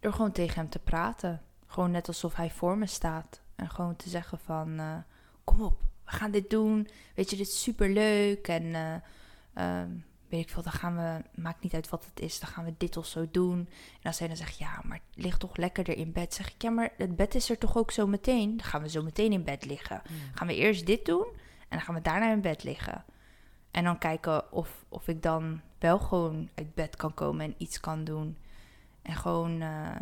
Door 0.00 0.12
gewoon 0.12 0.32
tegen 0.32 0.56
hem 0.56 0.68
te 0.68 0.78
praten. 0.78 1.42
Gewoon 1.66 1.90
net 1.90 2.08
alsof 2.08 2.34
hij 2.34 2.50
voor 2.50 2.78
me 2.78 2.86
staat. 2.86 3.40
En 3.54 3.70
gewoon 3.70 3.96
te 3.96 4.08
zeggen 4.08 4.38
van, 4.38 4.78
eh, 4.78 4.96
kom 5.44 5.62
op, 5.62 5.80
we 6.04 6.10
gaan 6.10 6.30
dit 6.30 6.50
doen. 6.50 6.88
Weet 7.14 7.30
je, 7.30 7.36
dit 7.36 7.46
is 7.46 7.62
super 7.62 7.90
leuk. 7.90 8.48
En 8.48 8.74
eh, 8.74 8.94
ehm, 9.54 9.90
weet 10.28 10.40
ik 10.40 10.50
veel, 10.50 10.62
dan 10.62 10.72
gaan 10.72 10.96
we, 10.96 11.40
maakt 11.40 11.62
niet 11.62 11.74
uit 11.74 11.88
wat 11.88 12.04
het 12.04 12.20
is, 12.20 12.40
dan 12.40 12.48
gaan 12.48 12.64
we 12.64 12.74
dit 12.78 12.96
of 12.96 13.06
zo 13.06 13.28
doen. 13.30 13.58
En 14.00 14.02
als 14.02 14.18
hij 14.18 14.28
dan 14.28 14.36
zegt, 14.36 14.58
ja, 14.58 14.82
maar 14.84 15.00
lig 15.14 15.38
toch 15.38 15.56
lekkerder 15.56 15.96
in 15.96 16.12
bed. 16.12 16.34
Zeg 16.34 16.54
ik, 16.54 16.62
ja, 16.62 16.70
maar 16.70 16.92
het 16.96 17.16
bed 17.16 17.34
is 17.34 17.50
er 17.50 17.58
toch 17.58 17.76
ook 17.76 17.90
zo 17.90 18.06
meteen? 18.06 18.56
Dan 18.56 18.66
gaan 18.66 18.82
we 18.82 18.88
zo 18.88 19.02
meteen 19.02 19.32
in 19.32 19.44
bed 19.44 19.64
liggen. 19.64 20.02
Gaan 20.34 20.46
we 20.46 20.54
eerst 20.54 20.86
dit 20.86 21.04
doen 21.04 21.26
en 21.58 21.76
dan 21.76 21.80
gaan 21.80 21.94
we 21.94 22.00
daarna 22.00 22.32
in 22.32 22.40
bed 22.40 22.64
liggen. 22.64 23.04
En 23.70 23.84
dan 23.84 23.98
kijken 23.98 24.52
of, 24.52 24.84
of 24.88 25.08
ik 25.08 25.22
dan 25.22 25.60
wel 25.78 25.98
gewoon 25.98 26.48
uit 26.54 26.74
bed 26.74 26.96
kan 26.96 27.14
komen 27.14 27.44
en 27.44 27.54
iets 27.58 27.80
kan 27.80 28.04
doen. 28.04 28.36
En 29.02 29.14
gewoon, 29.16 29.60
eh, 29.60 29.96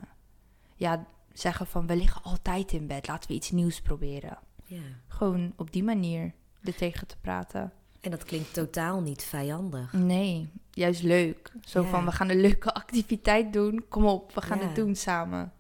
ja, 0.75 1.05
zeggen 1.33 1.67
van 1.67 1.87
we 1.87 1.97
liggen 1.97 2.23
altijd 2.23 2.73
in 2.73 2.87
bed. 2.87 3.07
Laten 3.07 3.29
we 3.29 3.35
iets 3.37 3.51
nieuws 3.51 3.81
proberen. 3.81 4.39
Ja. 4.65 4.81
Gewoon 5.09 5.53
op 5.57 5.73
die 5.73 5.85
manier 5.85 6.33
er 6.63 6.75
tegen 6.75 7.07
te 7.07 7.17
praten. 7.21 7.73
En 8.01 8.11
dat 8.11 8.25
klinkt 8.25 8.55
totaal 8.55 9.01
niet 9.01 9.23
vijandig. 9.23 9.93
Nee, 9.93 10.51
juist 10.71 11.03
leuk. 11.03 11.53
Zo 11.65 11.83
Ja. 11.83 11.89
van 11.89 12.05
we 12.05 12.13
gaan 12.13 12.29
een 12.29 12.41
leuke 12.41 12.75
activiteit 12.83 13.53
doen. 13.53 13.85
Kom 13.89 14.05
op, 14.07 14.35
we 14.35 14.41
gaan 14.43 14.59
Ja. 14.59 14.67
het 14.67 14.75
doen 14.77 14.95
samen. 14.95 15.53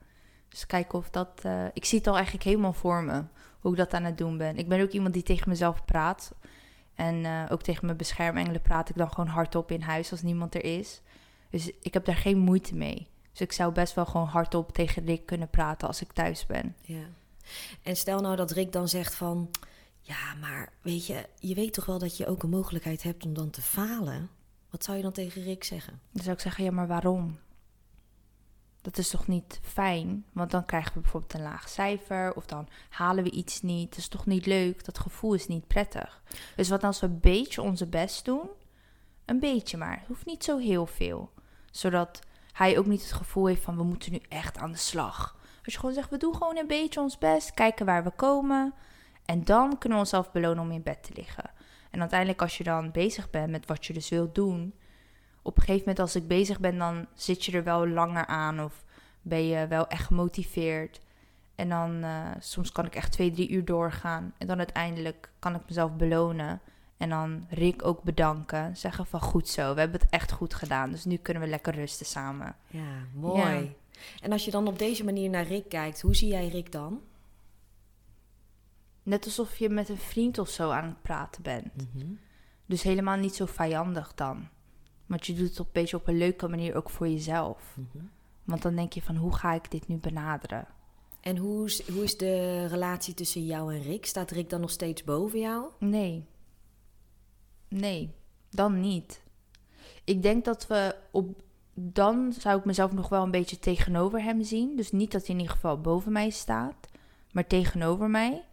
Dus 0.48 0.66
kijken 0.66 0.98
of 0.98 1.10
dat. 1.10 1.40
eh, 1.42 1.64
ik 1.72 1.84
zie 1.84 1.98
het 1.98 2.06
al 2.06 2.14
eigenlijk 2.14 2.44
helemaal 2.44 2.72
voor 2.72 3.02
me. 3.02 3.24
Hoe 3.60 3.70
ik 3.72 3.78
dat 3.78 3.94
aan 3.94 4.04
het 4.04 4.18
doen 4.18 4.36
ben. 4.38 4.56
Ik 4.56 4.68
ben 4.68 4.80
ook 4.82 4.90
iemand 4.90 5.14
die 5.14 5.22
tegen 5.22 5.48
mezelf 5.48 5.84
praat. 5.84 6.32
En 6.96 7.24
eh, 7.24 7.44
ook 7.48 7.62
tegen 7.62 7.86
mijn 7.86 7.98
beschermengelen 7.98 8.62
praat 8.62 8.88
ik 8.88 8.96
dan 8.96 9.10
gewoon 9.10 9.26
hardop 9.26 9.70
in 9.70 9.80
huis 9.80 10.10
als 10.10 10.22
niemand 10.22 10.54
er 10.54 10.64
is. 10.64 11.00
Dus 11.50 11.70
ik 11.80 11.94
heb 11.94 12.04
daar 12.04 12.16
geen 12.16 12.38
moeite 12.38 12.74
mee. 12.74 13.06
Dus 13.32 13.40
ik 13.40 13.52
zou 13.52 13.72
best 13.72 13.94
wel 13.94 14.06
gewoon 14.06 14.26
hardop 14.26 14.72
tegen 14.72 15.04
Rick 15.04 15.26
kunnen 15.26 15.50
praten 15.50 15.88
als 15.88 16.00
ik 16.00 16.12
thuis 16.12 16.46
ben. 16.46 16.76
Ja. 16.80 17.04
En 17.82 17.96
stel 17.96 18.20
nou 18.20 18.36
dat 18.36 18.50
Rick 18.50 18.72
dan 18.72 18.88
zegt 18.88 19.14
van... 19.14 19.50
Ja, 20.00 20.34
maar 20.40 20.72
weet 20.82 21.06
je, 21.06 21.28
je 21.38 21.54
weet 21.54 21.72
toch 21.72 21.86
wel 21.86 21.98
dat 21.98 22.16
je 22.16 22.26
ook 22.26 22.42
een 22.42 22.50
mogelijkheid 22.50 23.02
hebt 23.02 23.24
om 23.24 23.34
dan 23.34 23.50
te 23.50 23.62
falen? 23.62 24.30
Wat 24.70 24.84
zou 24.84 24.96
je 24.96 25.02
dan 25.02 25.12
tegen 25.12 25.42
Rick 25.42 25.64
zeggen? 25.64 26.00
Dan 26.12 26.22
zou 26.22 26.34
ik 26.34 26.42
zeggen, 26.42 26.64
ja, 26.64 26.70
maar 26.70 26.86
waarom? 26.86 27.38
Dat 28.86 28.98
is 28.98 29.08
toch 29.08 29.26
niet 29.26 29.60
fijn? 29.62 30.24
Want 30.32 30.50
dan 30.50 30.64
krijgen 30.64 30.94
we 30.94 31.00
bijvoorbeeld 31.00 31.34
een 31.34 31.42
laag 31.42 31.68
cijfer 31.68 32.34
of 32.34 32.46
dan 32.46 32.68
halen 32.88 33.24
we 33.24 33.30
iets 33.30 33.62
niet. 33.62 33.88
Dat 33.88 33.98
is 33.98 34.08
toch 34.08 34.26
niet 34.26 34.46
leuk? 34.46 34.84
Dat 34.84 34.98
gevoel 34.98 35.34
is 35.34 35.46
niet 35.46 35.66
prettig. 35.66 36.22
Dus 36.56 36.68
wat 36.68 36.84
als 36.84 37.00
we 37.00 37.06
een 37.06 37.20
beetje 37.20 37.62
onze 37.62 37.86
best 37.86 38.24
doen? 38.24 38.48
Een 39.24 39.40
beetje 39.40 39.76
maar. 39.76 39.98
Het 39.98 40.06
hoeft 40.06 40.26
niet 40.26 40.44
zo 40.44 40.58
heel 40.58 40.86
veel. 40.86 41.32
Zodat 41.70 42.20
hij 42.52 42.78
ook 42.78 42.86
niet 42.86 43.02
het 43.02 43.12
gevoel 43.12 43.46
heeft 43.46 43.62
van 43.62 43.76
we 43.76 43.82
moeten 43.82 44.12
nu 44.12 44.20
echt 44.28 44.58
aan 44.58 44.72
de 44.72 44.78
slag. 44.78 45.36
Als 45.64 45.74
je 45.74 45.80
gewoon 45.80 45.94
zegt, 45.94 46.10
we 46.10 46.16
doen 46.16 46.36
gewoon 46.36 46.56
een 46.56 46.66
beetje 46.66 47.00
ons 47.00 47.18
best. 47.18 47.54
Kijken 47.54 47.86
waar 47.86 48.04
we 48.04 48.10
komen. 48.10 48.74
En 49.24 49.44
dan 49.44 49.78
kunnen 49.78 49.98
we 49.98 50.04
onszelf 50.04 50.32
belonen 50.32 50.62
om 50.62 50.70
in 50.70 50.82
bed 50.82 51.02
te 51.02 51.12
liggen. 51.14 51.50
En 51.90 52.00
uiteindelijk 52.00 52.42
als 52.42 52.58
je 52.58 52.64
dan 52.64 52.90
bezig 52.90 53.30
bent 53.30 53.50
met 53.50 53.66
wat 53.66 53.86
je 53.86 53.92
dus 53.92 54.08
wilt 54.08 54.34
doen, 54.34 54.74
op 55.46 55.56
een 55.56 55.62
gegeven 55.62 55.78
moment 55.78 55.98
als 55.98 56.16
ik 56.16 56.28
bezig 56.28 56.60
ben, 56.60 56.78
dan 56.78 57.06
zit 57.14 57.44
je 57.44 57.52
er 57.52 57.64
wel 57.64 57.88
langer 57.88 58.26
aan 58.26 58.60
of 58.60 58.84
ben 59.22 59.46
je 59.46 59.66
wel 59.66 59.88
echt 59.88 60.04
gemotiveerd. 60.06 61.00
En 61.54 61.68
dan 61.68 62.04
uh, 62.04 62.30
soms 62.38 62.72
kan 62.72 62.86
ik 62.86 62.94
echt 62.94 63.12
twee, 63.12 63.30
drie 63.30 63.50
uur 63.50 63.64
doorgaan. 63.64 64.34
En 64.38 64.46
dan 64.46 64.58
uiteindelijk 64.58 65.30
kan 65.38 65.54
ik 65.54 65.60
mezelf 65.68 65.92
belonen. 65.92 66.60
En 66.96 67.08
dan 67.08 67.46
Rick 67.50 67.84
ook 67.84 68.02
bedanken. 68.02 68.76
Zeggen 68.76 69.06
van 69.06 69.20
goed 69.20 69.48
zo, 69.48 69.74
we 69.74 69.80
hebben 69.80 70.00
het 70.00 70.10
echt 70.10 70.32
goed 70.32 70.54
gedaan. 70.54 70.90
Dus 70.90 71.04
nu 71.04 71.16
kunnen 71.16 71.42
we 71.42 71.48
lekker 71.48 71.74
rusten 71.74 72.06
samen. 72.06 72.56
Ja, 72.66 73.06
mooi. 73.14 73.76
En 74.20 74.32
als 74.32 74.44
je 74.44 74.50
dan 74.50 74.66
op 74.66 74.78
deze 74.78 75.04
manier 75.04 75.30
naar 75.30 75.46
Rick 75.46 75.68
kijkt, 75.68 76.00
hoe 76.00 76.16
zie 76.16 76.28
jij 76.28 76.48
Rick 76.48 76.72
dan? 76.72 77.00
Net 79.02 79.24
alsof 79.24 79.56
je 79.56 79.68
met 79.68 79.88
een 79.88 79.98
vriend 79.98 80.38
of 80.38 80.48
zo 80.48 80.70
aan 80.70 80.84
het 80.84 81.02
praten 81.02 81.42
bent. 81.42 81.94
Mhm. 81.94 82.06
Dus 82.66 82.82
helemaal 82.82 83.16
niet 83.16 83.34
zo 83.34 83.46
vijandig 83.46 84.14
dan. 84.14 84.48
Want 85.06 85.26
je 85.26 85.34
doet 85.34 85.48
het 85.48 85.60
op 85.60 85.66
een 85.66 85.72
beetje 85.72 85.96
op 85.96 86.08
een 86.08 86.18
leuke 86.18 86.48
manier 86.48 86.74
ook 86.74 86.90
voor 86.90 87.08
jezelf. 87.08 87.76
Mhm. 87.76 88.04
Want 88.44 88.62
dan 88.62 88.74
denk 88.74 88.92
je 88.92 89.02
van 89.02 89.16
hoe 89.16 89.34
ga 89.34 89.52
ik 89.52 89.70
dit 89.70 89.88
nu 89.88 89.96
benaderen? 89.96 90.66
En 91.20 91.36
hoe 91.36 91.64
is, 91.64 91.88
hoe 91.88 92.02
is 92.02 92.16
de 92.16 92.66
relatie 92.66 93.14
tussen 93.14 93.46
jou 93.46 93.74
en 93.74 93.82
Rick? 93.82 94.06
Staat 94.06 94.30
Rick 94.30 94.50
dan 94.50 94.60
nog 94.60 94.70
steeds 94.70 95.04
boven 95.04 95.38
jou? 95.38 95.70
Nee. 95.78 96.24
Nee, 97.68 98.14
dan 98.50 98.80
niet. 98.80 99.22
Ik 100.04 100.22
denk 100.22 100.44
dat 100.44 100.66
we 100.66 100.96
op. 101.10 101.44
Dan 101.74 102.32
zou 102.32 102.58
ik 102.58 102.64
mezelf 102.64 102.92
nog 102.92 103.08
wel 103.08 103.22
een 103.22 103.30
beetje 103.30 103.58
tegenover 103.58 104.22
hem 104.22 104.42
zien. 104.42 104.76
Dus 104.76 104.92
niet 104.92 105.12
dat 105.12 105.26
hij 105.26 105.34
in 105.34 105.40
ieder 105.40 105.54
geval 105.54 105.80
boven 105.80 106.12
mij 106.12 106.30
staat, 106.30 106.88
maar 107.32 107.46
tegenover 107.46 108.10
mij. 108.10 108.44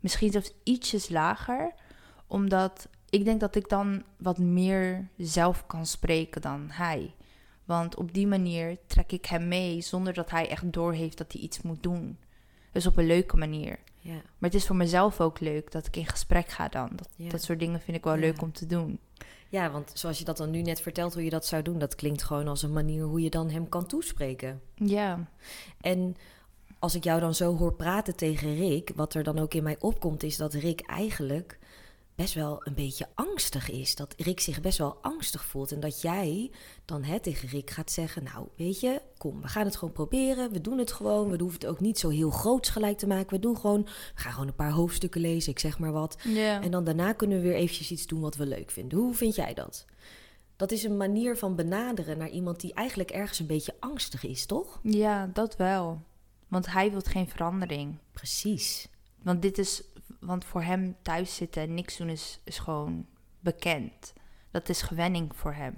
Misschien 0.00 0.32
zelfs 0.32 0.52
ietsjes 0.62 1.08
lager, 1.08 1.74
omdat 2.26 2.88
ik 3.10 3.24
denk 3.24 3.40
dat 3.40 3.54
ik 3.54 3.68
dan 3.68 4.02
wat 4.16 4.38
meer 4.38 5.08
zelf 5.16 5.66
kan 5.66 5.86
spreken 5.86 6.40
dan 6.40 6.68
hij. 6.70 7.14
Want 7.64 7.96
op 7.96 8.14
die 8.14 8.26
manier 8.26 8.76
trek 8.86 9.12
ik 9.12 9.26
hem 9.26 9.48
mee 9.48 9.80
zonder 9.80 10.12
dat 10.14 10.30
hij 10.30 10.48
echt 10.48 10.72
doorheeft 10.72 11.18
dat 11.18 11.32
hij 11.32 11.40
iets 11.42 11.62
moet 11.62 11.82
doen. 11.82 12.18
Dus 12.72 12.86
op 12.86 12.96
een 12.96 13.06
leuke 13.06 13.36
manier. 13.36 13.78
Ja. 14.00 14.12
Maar 14.14 14.50
het 14.50 14.54
is 14.54 14.66
voor 14.66 14.76
mezelf 14.76 15.20
ook 15.20 15.40
leuk 15.40 15.72
dat 15.72 15.86
ik 15.86 15.96
in 15.96 16.06
gesprek 16.06 16.48
ga 16.48 16.68
dan. 16.68 16.90
Dat, 16.94 17.08
Ja. 17.16 17.28
dat 17.28 17.42
soort 17.42 17.58
dingen 17.58 17.80
vind 17.80 17.96
ik 17.96 18.04
wel 18.04 18.14
Ja. 18.14 18.20
leuk 18.20 18.42
om 18.42 18.52
te 18.52 18.66
doen. 18.66 18.98
ja, 19.48 19.70
want 19.70 19.90
zoals 19.94 20.18
je 20.18 20.24
dat 20.24 20.36
dan 20.36 20.50
nu 20.50 20.62
net 20.62 20.80
vertelt, 20.80 21.14
hoe 21.14 21.24
je 21.24 21.30
dat 21.30 21.46
zou 21.46 21.62
doen, 21.62 21.78
dat 21.78 21.94
klinkt 21.94 22.22
gewoon 22.22 22.48
als 22.48 22.62
een 22.62 22.72
manier 22.72 23.02
hoe 23.02 23.20
je 23.22 23.30
dan 23.30 23.50
hem 23.50 23.68
kan 23.68 23.86
toespreken. 23.86 24.60
Ja, 24.74 25.28
En 25.80 26.16
als 26.78 26.94
ik 26.94 27.04
jou 27.04 27.20
dan 27.20 27.34
zo 27.34 27.56
hoor 27.56 27.74
praten 27.74 28.16
tegen 28.16 28.56
Rick, 28.56 28.90
wat 28.96 29.14
er 29.14 29.22
dan 29.22 29.38
ook 29.38 29.54
in 29.54 29.62
mij 29.62 29.76
opkomt, 29.80 30.22
is 30.22 30.36
dat 30.36 30.54
Rick 30.54 30.80
eigenlijk 30.80 31.58
best 32.18 32.34
wel 32.34 32.60
een 32.64 32.74
beetje 32.74 33.06
angstig 33.14 33.70
is. 33.70 33.94
Dat 33.94 34.14
Rick 34.16 34.40
zich 34.40 34.60
best 34.60 34.78
wel 34.78 34.98
angstig 35.02 35.44
voelt. 35.44 35.72
En 35.72 35.80
dat 35.80 36.00
jij 36.00 36.50
dan 36.84 37.04
hè, 37.04 37.20
tegen 37.20 37.48
Rick 37.48 37.70
gaat 37.70 37.90
zeggen: 37.90 38.22
Nou, 38.22 38.48
weet 38.56 38.80
je, 38.80 39.00
kom, 39.18 39.40
we 39.40 39.48
gaan 39.48 39.64
het 39.64 39.76
gewoon 39.76 39.94
proberen. 39.94 40.52
We 40.52 40.60
doen 40.60 40.78
het 40.78 40.92
gewoon. 40.92 41.30
We 41.30 41.38
hoeven 41.38 41.60
het 41.60 41.68
ook 41.68 41.80
niet 41.80 41.98
zo 41.98 42.08
heel 42.08 42.30
groots 42.30 42.68
gelijk 42.68 42.98
te 42.98 43.06
maken. 43.06 43.34
We 43.34 43.38
doen 43.38 43.56
gewoon, 43.56 43.82
we 43.84 44.20
gaan 44.20 44.32
gewoon 44.32 44.48
een 44.48 44.54
paar 44.54 44.70
hoofdstukken 44.70 45.20
lezen, 45.20 45.52
ik 45.52 45.58
zeg 45.58 45.78
maar 45.78 45.92
wat. 45.92 46.16
En 46.60 46.70
dan 46.70 46.84
daarna 46.84 47.12
kunnen 47.12 47.36
we 47.40 47.48
weer 47.48 47.56
eventjes 47.56 47.90
iets 47.90 48.06
doen 48.06 48.20
wat 48.20 48.36
we 48.36 48.46
leuk 48.46 48.70
vinden. 48.70 48.98
Hoe 48.98 49.14
vind 49.14 49.34
jij 49.34 49.54
dat? 49.54 49.84
Dat 50.56 50.72
is 50.72 50.84
een 50.84 50.96
manier 50.96 51.36
van 51.36 51.56
benaderen 51.56 52.18
naar 52.18 52.30
iemand 52.30 52.60
die 52.60 52.74
eigenlijk 52.74 53.10
ergens 53.10 53.38
een 53.38 53.46
beetje 53.46 53.74
angstig 53.80 54.24
is, 54.24 54.46
toch? 54.46 54.80
ja 54.82 55.30
dat 55.32 55.56
wel. 55.56 56.00
Want 56.48 56.72
hij 56.72 56.90
wil 56.90 57.00
geen 57.00 57.28
verandering. 57.28 57.98
Precies. 58.12 58.88
Want 59.22 59.42
dit 59.42 59.58
is, 59.58 59.82
want 60.18 60.44
voor 60.44 60.62
hem 60.62 60.96
thuis 61.02 61.34
zitten 61.34 61.62
en 61.62 61.74
niks 61.74 61.96
doen 61.96 62.08
is, 62.08 62.40
is 62.44 62.58
gewoon 62.58 63.06
bekend. 63.40 64.12
Dat 64.50 64.68
is 64.68 64.82
gewenning 64.82 65.36
voor 65.36 65.52
hem. 65.52 65.74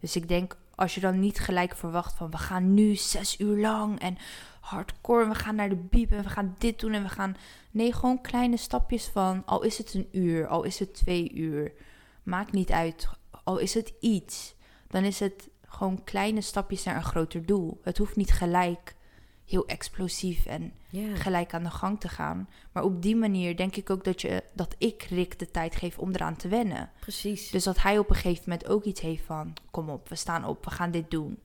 Dus 0.00 0.16
ik 0.16 0.28
denk, 0.28 0.56
als 0.74 0.94
je 0.94 1.00
dan 1.00 1.20
niet 1.20 1.40
gelijk 1.40 1.76
verwacht 1.76 2.14
van 2.14 2.30
we 2.30 2.36
gaan 2.36 2.74
nu 2.74 2.94
zes 2.96 3.40
uur 3.40 3.60
lang 3.60 4.00
en 4.00 4.18
hardcore, 4.60 5.28
we 5.28 5.34
gaan 5.34 5.54
naar 5.54 5.68
de 5.68 5.76
biep 5.76 6.10
en 6.10 6.22
we 6.22 6.28
gaan 6.28 6.54
dit 6.58 6.80
doen 6.80 6.92
en 6.92 7.02
we 7.02 7.08
gaan. 7.08 7.36
Nee, 7.70 7.92
gewoon 7.92 8.20
kleine 8.20 8.56
stapjes 8.56 9.06
van, 9.06 9.42
al 9.46 9.62
is 9.62 9.78
het 9.78 9.94
een 9.94 10.08
uur, 10.12 10.46
al 10.46 10.62
is 10.62 10.78
het 10.78 10.94
twee 10.94 11.32
uur, 11.32 11.72
maakt 12.22 12.52
niet 12.52 12.70
uit. 12.70 13.08
Al 13.44 13.58
is 13.58 13.74
het 13.74 13.92
iets, 14.00 14.54
dan 14.88 15.04
is 15.04 15.20
het 15.20 15.48
gewoon 15.66 16.04
kleine 16.04 16.40
stapjes 16.40 16.84
naar 16.84 16.96
een 16.96 17.04
groter 17.04 17.46
doel. 17.46 17.80
Het 17.82 17.98
hoeft 17.98 18.16
niet 18.16 18.32
gelijk 18.32 18.94
heel 19.52 19.66
explosief 19.66 20.46
en 20.46 20.72
gelijk 21.14 21.54
aan 21.54 21.62
de 21.62 21.70
gang 21.70 22.00
te 22.00 22.08
gaan. 22.08 22.48
Maar 22.72 22.82
op 22.82 23.02
die 23.02 23.16
manier 23.16 23.56
denk 23.56 23.76
ik 23.76 23.90
ook 23.90 24.04
dat, 24.04 24.20
je, 24.20 24.42
dat 24.52 24.74
ik 24.78 25.02
Rick 25.02 25.38
de 25.38 25.50
tijd 25.50 25.76
geef 25.76 25.98
om 25.98 26.10
eraan 26.12 26.36
te 26.36 26.48
wennen. 26.48 26.90
Precies. 27.00 27.50
Dus 27.50 27.64
dat 27.64 27.82
hij 27.82 27.98
op 27.98 28.10
een 28.10 28.16
gegeven 28.16 28.42
moment 28.46 28.68
ook 28.68 28.84
iets 28.84 29.00
heeft 29.00 29.24
van... 29.24 29.52
kom 29.70 29.88
op, 29.88 30.08
we 30.08 30.14
staan 30.14 30.44
op, 30.44 30.64
we 30.64 30.70
gaan 30.70 30.90
dit 30.90 31.10
doen. 31.10 31.38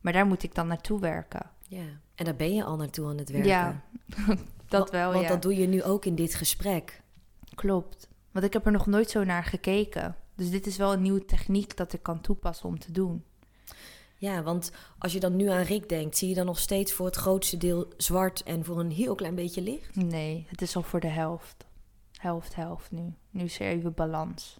Maar 0.00 0.12
daar 0.12 0.26
moet 0.26 0.42
ik 0.42 0.54
dan 0.54 0.66
naartoe 0.66 1.00
werken. 1.00 1.50
ja. 1.68 2.02
En 2.14 2.24
daar 2.24 2.36
ben 2.36 2.54
je 2.54 2.64
al 2.64 2.76
naartoe 2.76 3.08
aan 3.08 3.18
het 3.18 3.30
werken. 3.30 3.50
Ja, 3.50 3.82
dat 4.68 4.90
wel, 4.90 5.12
Want 5.12 5.22
ja. 5.22 5.28
dat 5.28 5.42
doe 5.42 5.56
je 5.56 5.66
nu 5.66 5.82
ook 5.82 6.04
in 6.04 6.14
dit 6.14 6.34
gesprek. 6.34 7.02
Klopt. 7.54 8.08
Want 8.30 8.44
ik 8.44 8.52
heb 8.52 8.66
er 8.66 8.72
nog 8.72 8.86
nooit 8.86 9.10
zo 9.10 9.24
naar 9.24 9.44
gekeken. 9.44 10.16
Dus 10.34 10.50
dit 10.50 10.66
is 10.66 10.76
wel 10.76 10.92
een 10.92 11.02
nieuwe 11.02 11.24
techniek 11.24 11.76
dat 11.76 11.92
ik 11.92 12.02
kan 12.02 12.20
toepassen 12.20 12.68
om 12.68 12.78
te 12.78 12.92
doen. 12.92 13.24
Ja, 14.16 14.42
want 14.42 14.70
als 14.98 15.12
je 15.12 15.20
dan 15.20 15.36
nu 15.36 15.48
aan 15.48 15.62
Rick 15.62 15.88
denkt, 15.88 16.16
zie 16.16 16.28
je 16.28 16.34
dan 16.34 16.46
nog 16.46 16.58
steeds 16.58 16.92
voor 16.92 17.06
het 17.06 17.16
grootste 17.16 17.56
deel 17.56 17.92
zwart 17.96 18.42
en 18.42 18.64
voor 18.64 18.80
een 18.80 18.90
heel 18.90 19.14
klein 19.14 19.34
beetje 19.34 19.62
licht? 19.62 19.96
Nee, 19.96 20.46
het 20.48 20.62
is 20.62 20.76
al 20.76 20.82
voor 20.82 21.00
de 21.00 21.08
helft. 21.08 21.66
Helft, 22.12 22.54
helft 22.54 22.90
nu. 22.90 23.14
Nu 23.30 23.44
is 23.44 23.60
er 23.60 23.66
even 23.66 23.94
balans. 23.94 24.58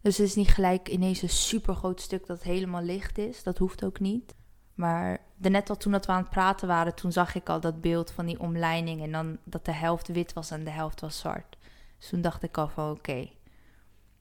Dus 0.00 0.18
het 0.18 0.26
is 0.26 0.34
niet 0.34 0.48
gelijk 0.48 0.88
ineens 0.88 1.22
een 1.22 1.28
super 1.28 1.74
groot 1.74 2.00
stuk 2.00 2.26
dat 2.26 2.42
helemaal 2.42 2.82
licht 2.82 3.18
is. 3.18 3.42
Dat 3.42 3.58
hoeft 3.58 3.84
ook 3.84 4.00
niet. 4.00 4.34
Maar 4.74 5.20
de 5.36 5.48
net 5.48 5.70
al 5.70 5.76
toen 5.76 5.92
dat 5.92 6.06
we 6.06 6.12
aan 6.12 6.20
het 6.20 6.30
praten 6.30 6.68
waren, 6.68 6.94
toen 6.94 7.12
zag 7.12 7.34
ik 7.34 7.48
al 7.48 7.60
dat 7.60 7.80
beeld 7.80 8.10
van 8.10 8.26
die 8.26 8.40
omleiding. 8.40 9.02
En 9.02 9.12
dan 9.12 9.38
dat 9.44 9.64
de 9.64 9.72
helft 9.72 10.08
wit 10.08 10.32
was 10.32 10.50
en 10.50 10.64
de 10.64 10.70
helft 10.70 11.00
was 11.00 11.18
zwart. 11.18 11.56
Dus 11.98 12.08
toen 12.08 12.20
dacht 12.20 12.42
ik 12.42 12.58
al 12.58 12.68
van 12.68 12.90
oké, 12.90 13.30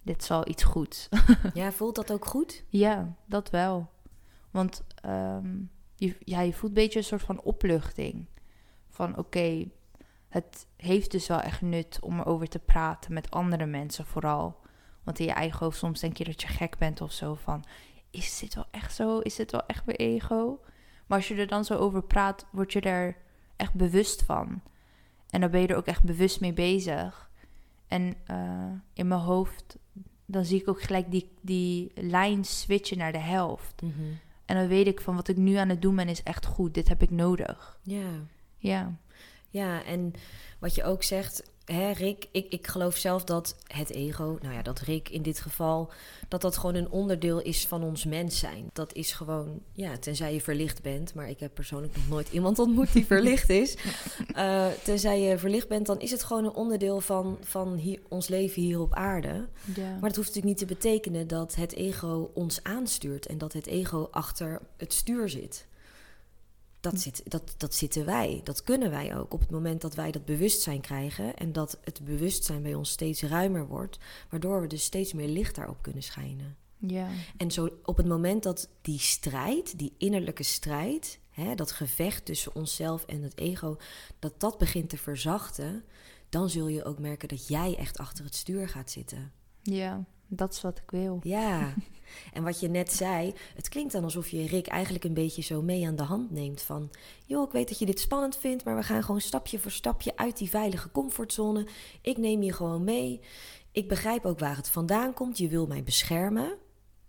dit 0.01 0.21
is 0.21 0.31
al 0.31 0.47
iets 0.47 0.63
goeds. 0.63 1.09
Ja, 1.53 1.71
voelt 1.71 1.95
dat 1.95 2.11
ook 2.11 2.25
goed? 2.25 2.63
ja, 2.69 3.15
dat 3.25 3.49
wel. 3.49 3.89
Want 4.51 4.83
ehm, 5.01 5.57
je, 5.95 6.15
ja, 6.19 6.41
je 6.41 6.53
voelt 6.53 6.71
een 6.71 6.83
beetje 6.83 6.99
een 6.99 7.05
soort 7.05 7.21
van 7.21 7.41
opluchting. 7.41 8.25
Van 8.87 9.17
oké, 9.17 9.67
het 10.27 10.67
heeft 10.75 11.11
dus 11.11 11.27
wel 11.27 11.41
echt 11.41 11.61
nut 11.61 11.99
om 12.01 12.19
erover 12.19 12.47
te 12.47 12.59
praten 12.59 13.13
met 13.13 13.31
andere 13.31 13.65
mensen 13.65 14.05
vooral. 14.05 14.59
Want 15.03 15.19
in 15.19 15.25
je 15.25 15.31
eigen 15.31 15.59
hoofd 15.59 15.77
soms 15.77 15.99
denk 15.99 16.17
je 16.17 16.23
dat 16.23 16.41
je 16.41 16.47
gek 16.47 16.77
bent 16.77 17.01
of 17.01 17.11
zo 17.11 17.35
van... 17.35 17.63
Is 18.11 18.39
dit 18.39 18.55
wel 18.55 18.65
echt 18.71 18.95
zo? 18.95 19.19
Is 19.19 19.35
dit 19.35 19.51
wel 19.51 19.65
echt 19.65 19.85
mijn 19.85 19.97
ego? 19.97 20.59
Maar 21.05 21.17
als 21.17 21.27
je 21.27 21.35
er 21.35 21.47
dan 21.47 21.65
zo 21.65 21.75
over 21.75 22.03
praat, 22.03 22.45
word 22.51 22.73
je 22.73 22.81
er 22.81 23.17
echt 23.55 23.73
bewust 23.73 24.23
van. 24.23 24.61
En 25.29 25.41
dan 25.41 25.51
ben 25.51 25.61
je 25.61 25.67
er 25.67 25.75
ook 25.75 25.85
echt 25.85 26.03
bewust 26.03 26.39
mee 26.39 26.53
bezig. 26.53 27.29
En 27.87 28.13
eh, 28.25 28.71
in 28.93 29.07
mijn 29.07 29.21
hoofd, 29.21 29.77
dan 30.25 30.45
zie 30.45 30.61
ik 30.61 30.67
ook 30.67 30.81
gelijk 30.81 31.11
die, 31.11 31.31
die 31.41 31.91
lijn 31.95 32.45
switchen 32.45 32.97
naar 32.97 33.11
de 33.11 33.17
helft. 33.17 33.81
En 34.49 34.55
dan 34.55 34.67
weet 34.67 34.87
ik 34.87 35.01
van 35.01 35.15
wat 35.15 35.27
ik 35.27 35.37
nu 35.37 35.55
aan 35.55 35.69
het 35.69 35.81
doen 35.81 35.95
ben 35.95 36.07
is 36.07 36.23
echt 36.23 36.45
goed. 36.45 36.73
Dit 36.73 36.89
heb 36.89 37.01
ik 37.01 37.09
nodig. 37.09 37.79
Ja. 37.83 38.09
Ja, 38.57 38.97
Ja, 39.49 39.83
en 39.83 40.13
wat 40.59 40.75
je 40.75 40.83
ook 40.83 41.03
zegt, 41.03 41.51
hè, 41.71 41.91
Rick, 41.91 42.27
ik, 42.31 42.45
ik 42.49 42.67
geloof 42.67 42.97
zelf 42.97 43.23
dat 43.23 43.55
het 43.67 43.89
ego, 43.89 44.37
nou 44.41 44.53
ja, 44.53 44.61
dat 44.61 44.79
Rick 44.79 45.09
in 45.09 45.21
dit 45.21 45.39
geval, 45.39 45.91
dat 46.27 46.41
dat 46.41 46.57
gewoon 46.57 46.75
een 46.75 46.89
onderdeel 46.89 47.41
is 47.41 47.67
van 47.67 47.83
ons 47.83 48.05
mens 48.05 48.39
zijn. 48.39 48.69
Dat 48.73 48.93
is 48.93 49.11
gewoon, 49.11 49.61
ja, 49.71 49.97
tenzij 49.97 50.33
je 50.33 50.41
verlicht 50.41 50.81
bent, 50.81 51.13
maar 51.13 51.29
ik 51.29 51.39
heb 51.39 51.53
persoonlijk 51.53 51.95
nog 51.95 52.09
nooit 52.09 52.31
iemand 52.31 52.59
ontmoet 52.59 52.93
die 52.93 53.05
verlicht 53.05 53.49
is. 53.49 53.77
Eh, 54.33 54.67
tenzij 54.83 55.21
je 55.21 55.37
verlicht 55.37 55.67
bent, 55.67 55.85
dan 55.85 55.99
is 55.99 56.11
het 56.11 56.23
gewoon 56.23 56.45
een 56.45 56.53
onderdeel 56.53 57.01
van, 57.01 57.37
van 57.41 57.75
hier, 57.75 57.99
ons 58.07 58.27
leven 58.27 58.61
hier 58.61 58.79
op 58.79 58.93
aarde. 58.93 59.47
ja. 59.75 59.91
Maar 59.91 60.09
dat 60.09 60.15
hoeft 60.15 60.27
natuurlijk 60.35 60.45
niet 60.45 60.57
te 60.57 60.65
betekenen 60.65 61.27
dat 61.27 61.55
het 61.55 61.73
ego 61.73 62.31
ons 62.33 62.63
aanstuurt 62.63 63.25
en 63.25 63.37
dat 63.37 63.53
het 63.53 63.67
ego 63.67 64.07
achter 64.11 64.61
het 64.77 64.93
stuur 64.93 65.29
zit. 65.29 65.67
Dat, 66.79 66.99
zit, 66.99 67.21
dat, 67.25 67.53
dat 67.57 67.75
zitten 67.75 68.05
wij, 68.05 68.41
dat 68.43 68.63
kunnen 68.63 68.89
wij 68.89 69.17
ook 69.17 69.33
op 69.33 69.39
het 69.39 69.49
moment 69.49 69.81
dat 69.81 69.95
wij 69.95 70.11
dat 70.11 70.25
bewustzijn 70.25 70.81
krijgen 70.81 71.35
en 71.35 71.51
dat 71.51 71.79
het 71.83 72.01
bewustzijn 72.03 72.61
bij 72.61 72.73
ons 72.73 72.89
steeds 72.89 73.21
ruimer 73.21 73.67
wordt, 73.67 73.97
waardoor 74.29 74.61
we 74.61 74.67
dus 74.67 74.83
steeds 74.83 75.13
meer 75.13 75.27
licht 75.27 75.55
daarop 75.55 75.81
kunnen 75.81 76.03
schijnen. 76.03 76.55
ja. 76.77 77.07
En 77.37 77.51
zo 77.51 77.69
op 77.83 77.97
het 77.97 78.07
moment 78.07 78.43
dat 78.43 78.69
die 78.81 78.99
strijd, 78.99 79.77
die 79.77 79.93
innerlijke 79.97 80.43
strijd, 80.43 81.19
hè, 81.29 81.55
dat 81.55 81.71
gevecht 81.71 82.25
tussen 82.25 82.55
onszelf 82.55 83.05
en 83.05 83.21
het 83.21 83.37
ego, 83.37 83.77
dat 84.19 84.39
dat 84.39 84.57
begint 84.57 84.89
te 84.89 84.97
verzachten, 84.97 85.83
dan 86.29 86.49
zul 86.49 86.67
je 86.67 86.83
ook 86.83 86.99
merken 86.99 87.27
dat 87.27 87.47
jij 87.47 87.75
echt 87.77 87.97
achter 87.97 88.23
het 88.23 88.35
stuur 88.35 88.69
gaat 88.69 88.91
zitten. 88.91 89.31
Ja, 89.61 90.05
dat 90.29 90.53
is 90.53 90.61
wat 90.61 90.77
ik 90.77 90.91
wil. 90.91 91.19
Ja, 91.23 91.73
en 92.33 92.43
wat 92.43 92.59
je 92.59 92.69
net 92.69 92.91
zei, 92.91 93.33
het 93.55 93.69
klinkt 93.69 93.91
dan 93.91 94.03
alsof 94.03 94.29
je 94.29 94.47
Rick 94.47 94.67
eigenlijk 94.67 95.03
een 95.03 95.13
beetje 95.13 95.41
zo 95.41 95.61
mee 95.61 95.87
aan 95.87 95.95
de 95.95 96.03
hand 96.03 96.31
neemt 96.31 96.61
van, 96.61 96.89
joh, 97.25 97.45
ik 97.45 97.51
weet 97.51 97.67
dat 97.67 97.79
je 97.79 97.85
dit 97.85 97.99
spannend 97.99 98.37
vindt, 98.37 98.63
maar 98.63 98.75
we 98.75 98.83
gaan 98.83 99.03
gewoon 99.03 99.21
stapje 99.21 99.59
voor 99.59 99.71
stapje 99.71 100.17
uit 100.17 100.37
die 100.37 100.49
veilige 100.49 100.91
comfortzone. 100.91 101.67
Ik 102.01 102.17
neem 102.17 102.43
je 102.43 102.53
gewoon 102.53 102.83
mee. 102.83 103.21
ik 103.71 103.87
begrijp 103.87 104.25
ook 104.25 104.39
waar 104.39 104.55
het 104.55 104.69
vandaan 104.69 105.13
komt. 105.13 105.37
Je 105.37 105.47
wil 105.47 105.67
mij 105.67 105.83
beschermen. 105.83 106.57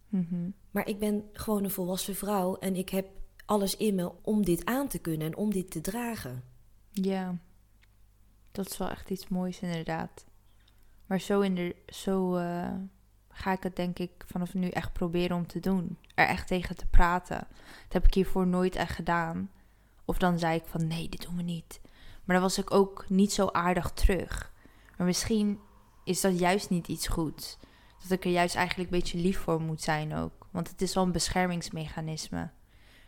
Mhm. 0.08 0.50
Maar 0.70 0.88
ik 0.88 0.98
ben 0.98 1.24
gewoon 1.32 1.64
een 1.64 1.70
volwassen 1.70 2.14
vrouw 2.14 2.56
en 2.56 2.76
ik 2.76 2.88
heb 2.88 3.06
alles 3.46 3.76
in 3.76 3.94
me 3.94 4.12
om 4.22 4.44
dit 4.44 4.64
aan 4.64 4.88
te 4.88 4.98
kunnen 4.98 5.26
en 5.26 5.36
om 5.36 5.52
dit 5.52 5.70
te 5.70 5.80
dragen. 5.80 6.42
Ja, 6.90 7.38
dat 8.52 8.70
is 8.70 8.76
wel 8.76 8.88
echt 8.88 9.10
iets 9.10 9.28
moois 9.28 9.60
inderdaad. 9.60 10.24
Maar 11.06 11.20
zo, 11.20 11.40
in 11.40 11.54
de, 11.54 11.76
zo 11.86 12.36
eh, 12.36 12.74
ga 13.30 13.52
ik 13.52 13.62
het 13.62 13.76
denk 13.76 13.98
ik 13.98 14.10
vanaf 14.26 14.54
nu 14.54 14.68
echt 14.68 14.92
proberen 14.92 15.36
om 15.36 15.46
te 15.46 15.60
doen. 15.60 15.96
Er 16.14 16.26
echt 16.26 16.46
tegen 16.46 16.76
te 16.76 16.86
praten. 16.86 17.46
Dat 17.82 17.92
heb 17.92 18.06
ik 18.06 18.14
hiervoor 18.14 18.46
nooit 18.46 18.76
echt 18.76 18.94
gedaan. 18.94 19.50
Of 20.04 20.18
dan 20.18 20.38
zei 20.38 20.56
ik 20.56 20.66
van 20.66 20.86
nee, 20.86 21.08
dit 21.08 21.22
doen 21.22 21.36
we 21.36 21.42
niet. 21.42 21.80
Maar 22.24 22.36
dan 22.36 22.44
was 22.44 22.58
ik 22.58 22.74
ook 22.74 23.04
niet 23.08 23.32
zo 23.32 23.46
aardig 23.46 23.90
terug. 23.90 24.52
Maar 24.96 25.06
misschien 25.06 25.60
is 26.04 26.20
dat 26.20 26.38
juist 26.38 26.70
niet 26.70 26.88
iets 26.88 27.08
goeds. 27.08 27.58
Dat 28.02 28.10
ik 28.10 28.24
er 28.24 28.30
juist 28.30 28.54
eigenlijk 28.54 28.90
een 28.90 28.98
beetje 28.98 29.18
lief 29.18 29.38
voor 29.38 29.60
moet 29.60 29.82
zijn 29.82 30.14
ook. 30.14 30.46
Want 30.50 30.68
het 30.68 30.82
is 30.82 30.94
wel 30.94 31.04
een 31.04 31.12
beschermingsmechanisme. 31.12 32.50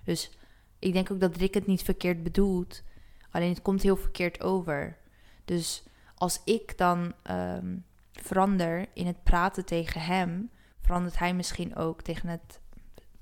Dus 0.05 0.31
ik 0.79 0.93
denk 0.93 1.11
ook 1.11 1.21
dat 1.21 1.37
Rick 1.37 1.55
het 1.55 1.67
niet 1.67 1.83
verkeerd 1.83 2.23
bedoelt. 2.23 2.83
Alleen 3.31 3.49
het 3.49 3.63
komt 3.63 3.83
heel 3.83 3.97
verkeerd 3.97 4.41
over. 4.41 4.99
Dus 5.45 5.83
als 6.15 6.41
ik 6.45 6.79
dan 6.79 7.13
ehm, 7.23 7.77
verander 8.13 8.87
in 8.95 9.07
het 9.07 9.23
praten 9.23 9.65
tegen 9.65 10.01
hem, 10.01 10.51
verandert 10.81 11.19
hij 11.19 11.35
misschien 11.35 11.77
ook 11.77 12.03
tegen 12.03 12.29
het 12.29 12.61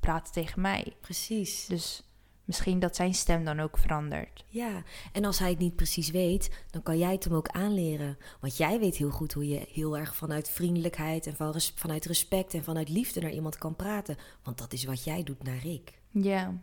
praten 0.00 0.32
tegen 0.32 0.60
mij. 0.60 0.96
Precies. 1.00 1.66
Dus 1.66 2.02
misschien 2.44 2.78
dat 2.78 2.96
zijn 2.96 3.14
stem 3.14 3.44
dan 3.44 3.60
ook 3.60 3.78
verandert. 3.78 4.44
Ja, 4.48 4.82
en 5.12 5.24
als 5.24 5.38
hij 5.38 5.50
het 5.50 5.58
niet 5.58 5.76
precies 5.76 6.10
weet, 6.10 6.64
dan 6.70 6.82
kan 6.82 6.98
jij 6.98 7.12
het 7.12 7.24
hem 7.24 7.34
ook 7.34 7.48
aanleren. 7.48 8.18
Want 8.40 8.56
jij 8.56 8.78
weet 8.78 8.96
heel 8.96 9.10
goed 9.10 9.32
hoe 9.32 9.48
je 9.48 9.66
heel 9.72 9.98
erg 9.98 10.14
vanuit 10.16 10.48
vriendelijkheid 10.48 11.26
en 11.26 11.36
van 11.36 11.50
res- 11.50 11.72
vanuit 11.76 12.04
respect 12.04 12.54
en 12.54 12.64
vanuit 12.64 12.88
liefde 12.88 13.20
naar 13.20 13.30
iemand 13.32 13.58
kan 13.58 13.76
praten. 13.76 14.16
Want 14.42 14.58
dat 14.58 14.72
is 14.72 14.84
wat 14.84 15.04
jij 15.04 15.22
doet 15.22 15.42
naar 15.42 15.58
Rick. 15.58 15.98
Ja, 16.10 16.60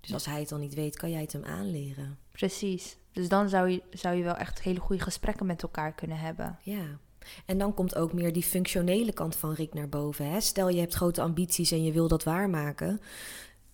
Dus 0.00 0.12
als 0.12 0.26
hij 0.26 0.40
het 0.40 0.48
dan 0.48 0.60
niet 0.60 0.74
weet, 0.74 0.96
kan 0.96 1.10
jij 1.10 1.20
het 1.20 1.32
hem 1.32 1.44
aanleren. 1.44 2.18
precies. 2.32 2.96
Dus 3.12 3.28
dan 3.28 3.48
zou 3.48 3.68
je, 3.68 3.82
zou 3.90 4.14
je 4.16 4.22
wel 4.22 4.36
echt 4.36 4.62
hele 4.62 4.80
goede 4.80 5.02
gesprekken 5.02 5.46
met 5.46 5.62
elkaar 5.62 5.92
kunnen 5.94 6.18
hebben. 6.18 6.58
Ja. 6.62 6.98
En 7.46 7.58
dan 7.58 7.74
komt 7.74 7.96
ook 7.96 8.12
meer 8.12 8.32
die 8.32 8.42
functionele 8.42 9.12
kant 9.12 9.36
van 9.36 9.52
Rick 9.52 9.74
naar 9.74 9.88
boven. 9.88 10.30
Hè? 10.30 10.40
Stel 10.40 10.68
je 10.68 10.80
hebt 10.80 10.94
grote 10.94 11.22
ambities 11.22 11.70
en 11.70 11.84
je 11.84 11.92
wil 11.92 12.08
dat 12.08 12.24
waarmaken, 12.24 13.00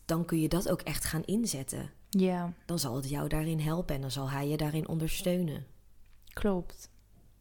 dan 0.04 0.24
kun 0.24 0.40
je 0.40 0.48
dat 0.48 0.70
ook 0.70 0.80
echt 0.80 1.04
gaan 1.04 1.24
inzetten. 1.24 1.90
Ja, 2.10 2.52
Dan 2.66 2.78
zal 2.78 2.96
het 2.96 3.08
jou 3.08 3.28
daarin 3.28 3.60
helpen 3.60 3.94
en 3.94 4.00
dan 4.00 4.10
zal 4.10 4.30
hij 4.30 4.48
je 4.48 4.56
daarin 4.56 4.88
ondersteunen. 4.88 5.66
klopt. 6.32 6.88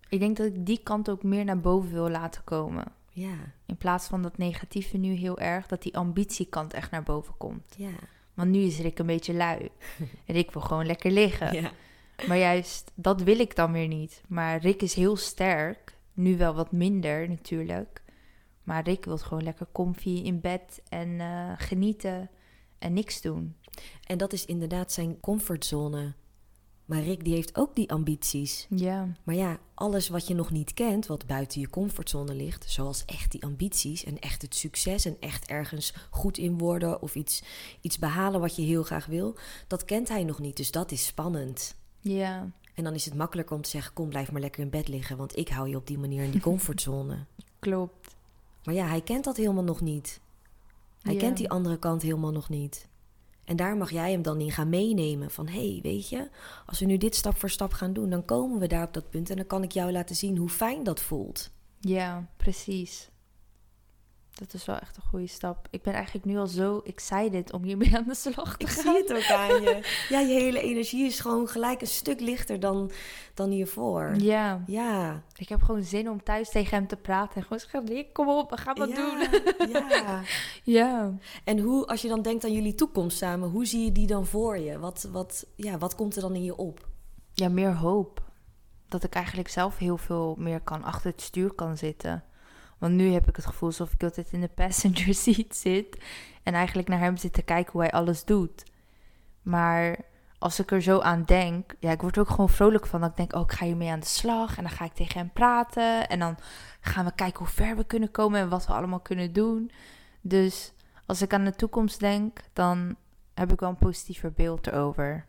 Ik 0.10 0.20
denk 0.20 0.38
dat 0.38 0.46
ik 0.46 0.66
die 0.66 0.80
kant 0.84 1.10
ook 1.10 1.24
meer 1.24 1.46
naar 1.46 1.60
boven 1.60 1.92
wil 1.92 2.10
laten 2.10 2.44
komen. 2.44 2.86
Ja, 3.10 3.34
In 3.66 3.78
plaats 3.78 4.08
van 4.08 4.22
dat 4.22 4.38
negatieve 4.38 4.98
nu 4.98 5.14
heel 5.14 5.40
erg, 5.40 5.68
dat 5.68 5.82
die 5.82 5.98
ambitiekant 5.98 6.74
echt 6.74 6.92
naar 6.92 7.04
boven 7.04 7.34
komt. 7.38 7.74
ja, 7.78 7.90
Want 8.34 8.50
nu 8.52 8.60
is 8.60 8.80
Rick 8.80 9.00
een 9.00 9.06
beetje 9.06 9.34
lui. 9.34 9.70
En 10.26 10.36
ik 10.36 10.52
wil 10.52 10.62
gewoon 10.62 10.86
lekker 10.86 11.12
liggen. 11.12 11.54
ja. 11.62 11.72
Maar 12.28 12.38
juist, 12.38 12.92
dat 12.96 13.22
wil 13.22 13.40
ik 13.40 13.56
dan 13.56 13.72
weer 13.72 13.88
niet. 13.88 14.22
Maar 14.28 14.60
Rick 14.62 14.82
is 14.82 14.94
heel 14.94 15.16
sterk. 15.16 15.98
Nu 16.20 16.38
wel 16.38 16.54
wat 16.54 16.72
minder 16.72 17.30
natuurlijk. 17.30 18.04
Maar 18.64 18.84
Rick 18.84 19.06
wil 19.06 19.18
gewoon 19.18 19.44
lekker 19.44 19.68
comfy 19.72 20.10
in 20.10 20.40
bed 20.40 20.82
en 20.90 21.20
eh, 21.20 21.52
genieten 21.58 22.30
en 22.80 22.94
niks 22.94 23.22
doen. 23.22 23.56
En 24.04 24.18
dat 24.18 24.34
is 24.34 24.46
inderdaad 24.46 24.92
zijn 24.92 25.20
comfortzone. 25.20 26.14
Maar 26.86 27.02
Rick 27.02 27.24
die 27.24 27.34
heeft 27.34 27.58
ook 27.58 27.76
die 27.76 27.92
ambities. 27.92 28.68
Ja, 28.70 29.08
Maar 29.24 29.36
ja, 29.36 29.60
alles 29.74 30.08
wat 30.10 30.28
je 30.28 30.34
nog 30.34 30.52
niet 30.52 30.74
kent, 30.74 31.08
wat 31.08 31.26
buiten 31.26 31.62
je 31.62 31.70
comfortzone 31.70 32.36
ligt, 32.36 32.70
zoals 32.70 33.06
echt 33.06 33.32
die 33.32 33.44
ambities 33.44 34.04
en 34.04 34.20
echt 34.20 34.42
het 34.42 34.56
succes 34.56 35.06
en 35.06 35.18
echt 35.20 35.48
ergens 35.48 35.94
goed 36.10 36.38
in 36.38 36.58
worden 36.58 37.02
of 37.02 37.16
iets, 37.16 37.44
iets 37.82 38.00
behalen 38.00 38.40
wat 38.40 38.56
je 38.56 38.62
heel 38.62 38.84
graag 38.84 39.06
wil, 39.06 39.38
dat 39.68 39.86
kent 39.86 40.08
hij 40.08 40.24
nog 40.24 40.40
niet. 40.40 40.58
Dus 40.58 40.72
dat 40.72 40.92
is 40.92 41.06
spannend. 41.06 41.76
ja, 42.00 42.52
En 42.80 42.86
dan 42.86 42.94
is 42.94 43.06
het 43.06 43.14
makkelijker 43.14 43.56
om 43.56 43.62
te 43.62 43.70
zeggen: 43.70 43.94
Kom, 43.94 44.10
blijf 44.10 44.32
maar 44.32 44.42
lekker 44.42 44.62
in 44.62 44.70
bed 44.70 44.88
liggen, 44.88 45.18
want 45.18 45.38
ik 45.38 45.50
hou 45.50 45.70
je 45.70 45.76
op 45.76 45.88
die 45.88 45.98
manier 45.98 46.24
in 46.24 46.32
die 46.32 46.42
comfortzone. 46.42 47.18
klopt. 47.60 48.16
maar 48.64 48.76
ja, 48.76 48.88
hij 48.88 49.02
kent 49.02 49.24
dat 49.24 49.38
helemaal 49.38 49.64
nog 49.64 49.82
niet. 49.82 50.20
Hij 51.02 51.16
kent 51.16 51.38
die 51.38 51.50
andere 51.50 51.78
kant 51.78 52.02
helemaal 52.02 52.32
nog 52.32 52.50
niet. 52.50 52.88
En 53.44 53.56
daar 53.56 53.78
mag 53.78 53.92
jij 53.92 54.12
hem 54.12 54.22
dan 54.22 54.42
in 54.42 54.52
gaan 54.52 54.70
meenemen. 54.70 55.32
Van 55.32 55.48
hé, 55.48 55.72
hey, 55.72 55.80
weet 55.84 56.10
je, 56.10 56.30
als 56.66 56.80
we 56.80 56.86
nu 56.86 56.98
dit 56.98 57.16
stap 57.16 57.38
voor 57.38 57.50
stap 57.50 57.74
gaan 57.74 57.94
doen, 57.94 58.10
dan 58.10 58.26
komen 58.26 58.60
we 58.60 58.68
daar 58.68 58.86
op 58.86 58.94
dat 58.94 59.10
punt. 59.10 59.30
En 59.30 59.36
dan 59.36 59.48
kan 59.48 59.64
ik 59.64 59.72
jou 59.72 59.92
laten 59.92 60.16
zien 60.16 60.38
hoe 60.38 60.50
fijn 60.50 60.84
dat 60.84 61.00
voelt. 61.00 61.50
Ja, 61.80 62.30
precies. 62.38 63.10
Dat 64.40 64.54
is 64.54 64.66
wel 64.66 64.78
echt 64.78 64.96
een 64.98 65.04
goede 65.10 65.28
stap. 65.28 65.68
Ik 65.70 65.82
ben 65.82 65.94
eigenlijk 65.94 66.26
nu 66.26 66.38
al 66.38 66.48
zo 66.48 66.82
excited 66.86 67.54
om 67.54 67.64
hiermee 67.64 67.96
aan 67.98 68.04
de 68.08 68.16
slag 68.16 68.58
te 68.58 68.66
Ik 68.66 68.72
gaan. 68.72 68.84
zie 68.84 69.04
het 69.04 69.14
ook 69.14 69.38
aan 69.38 69.62
je. 69.62 69.80
Ja, 70.10 70.20
je 70.20 70.34
hele 70.34 70.62
energie 70.62 71.06
is 71.06 71.20
gewoon 71.20 71.48
gelijk 71.48 71.82
een 71.82 71.88
stuk 71.88 72.20
lichter 72.20 72.60
dan, 72.60 72.92
dan 73.34 73.50
hiervoor. 73.50 74.16
Ja, 74.18 74.64
Ja. 74.68 75.24
ik 75.36 75.50
heb 75.50 75.62
gewoon 75.62 75.84
zin 75.84 76.10
om 76.10 76.24
thuis 76.24 76.50
tegen 76.50 76.78
hem 76.78 76.88
te 76.88 76.96
praten. 76.96 77.36
En 77.36 77.42
gewoon 77.44 77.60
zeggen, 77.60 77.86
Rick, 77.88 78.14
kom 78.14 78.30
op, 78.30 78.50
we 78.50 78.58
gaan 78.58 78.78
wat 78.78 78.90
ja, 78.90 78.96
doen. 78.96 79.70
Ja. 79.70 80.22
Ja. 80.64 81.14
En 81.44 81.60
hoe, 81.60 81.86
als 81.88 82.02
je 82.02 82.08
dan 82.08 82.22
denkt 82.22 82.44
aan 82.44 82.54
jullie 82.54 82.76
toekomst 82.76 83.18
samen, 83.18 83.50
hoe 83.50 83.66
zie 83.66 83.84
je 83.86 83.92
die 83.92 84.08
dan 84.08 84.26
voor 84.26 84.58
je? 84.58 84.80
Wat, 84.80 85.08
wat, 85.12 85.46
ja, 85.56 85.78
wat 85.78 85.96
komt 85.96 86.16
er 86.16 86.22
dan 86.22 86.36
in 86.36 86.44
je 86.44 86.56
op? 86.56 86.88
ja, 87.34 87.50
meer 87.50 87.76
hoop. 87.76 88.22
Dat 88.88 89.04
ik 89.04 89.14
eigenlijk 89.14 89.48
zelf 89.50 89.78
heel 89.78 89.98
veel 89.98 90.36
meer 90.38 90.60
kan 90.60 90.84
achter 90.84 91.12
het 91.12 91.22
stuur 91.22 91.52
kan 91.54 91.78
zitten. 91.78 92.24
Want 92.80 92.94
nu 92.94 93.12
heb 93.12 93.28
ik 93.28 93.36
het 93.36 93.46
gevoel 93.46 93.70
alsof 93.70 93.94
ik 93.94 94.04
altijd 94.04 94.32
in 94.32 94.42
de 94.42 94.48
passenger 94.48 95.14
seat 95.24 95.56
zit. 95.56 95.98
En 96.44 96.54
eigenlijk 96.54 96.88
naar 96.88 97.00
hem 97.00 97.18
zit 97.18 97.34
te 97.34 97.42
kijken 97.42 97.72
hoe 97.72 97.82
hij 97.82 97.92
alles 97.92 98.26
doet. 98.26 98.64
Maar 99.42 99.98
als 100.40 100.60
ik 100.60 100.72
er 100.72 100.82
zo 100.82 101.00
aan 101.00 101.24
denk, 101.26 101.76
ja, 101.80 101.92
ik 101.92 102.02
word 102.02 102.16
er 102.16 102.22
ook 102.22 102.30
gewoon 102.30 102.50
vrolijk 102.50 102.88
van. 102.88 103.02
Dat 103.02 103.10
ik 103.10 103.16
denk, 103.16 103.36
oh, 103.36 103.42
ik 103.42 103.52
ga 103.52 103.66
hiermee 103.66 103.92
aan 103.92 104.00
de 104.00 104.06
slag. 104.06 104.58
En 104.58 104.64
dan 104.64 104.72
ga 104.72 104.86
ik 104.86 104.94
tegen 104.94 105.20
hem 105.20 105.32
praten. 105.32 106.10
En 106.10 106.20
dan 106.20 106.38
gaan 106.82 107.06
we 107.06 107.16
kijken 107.16 107.40
hoe 107.40 107.48
ver 107.48 107.76
we 107.76 107.84
kunnen 107.84 108.12
komen 108.12 108.40
en 108.40 108.50
wat 108.50 108.68
we 108.68 108.74
allemaal 108.74 109.00
kunnen 109.00 109.34
doen. 109.34 109.72
Dus 110.22 110.74
als 111.06 111.22
ik 111.22 111.34
aan 111.34 111.46
de 111.46 111.56
toekomst 111.56 112.00
denk, 112.00 112.40
dan 112.54 112.96
heb 113.34 113.52
ik 113.52 113.60
wel 113.60 113.70
een 113.70 113.76
positiever 113.76 114.32
beeld 114.32 114.68
erover. 114.68 115.26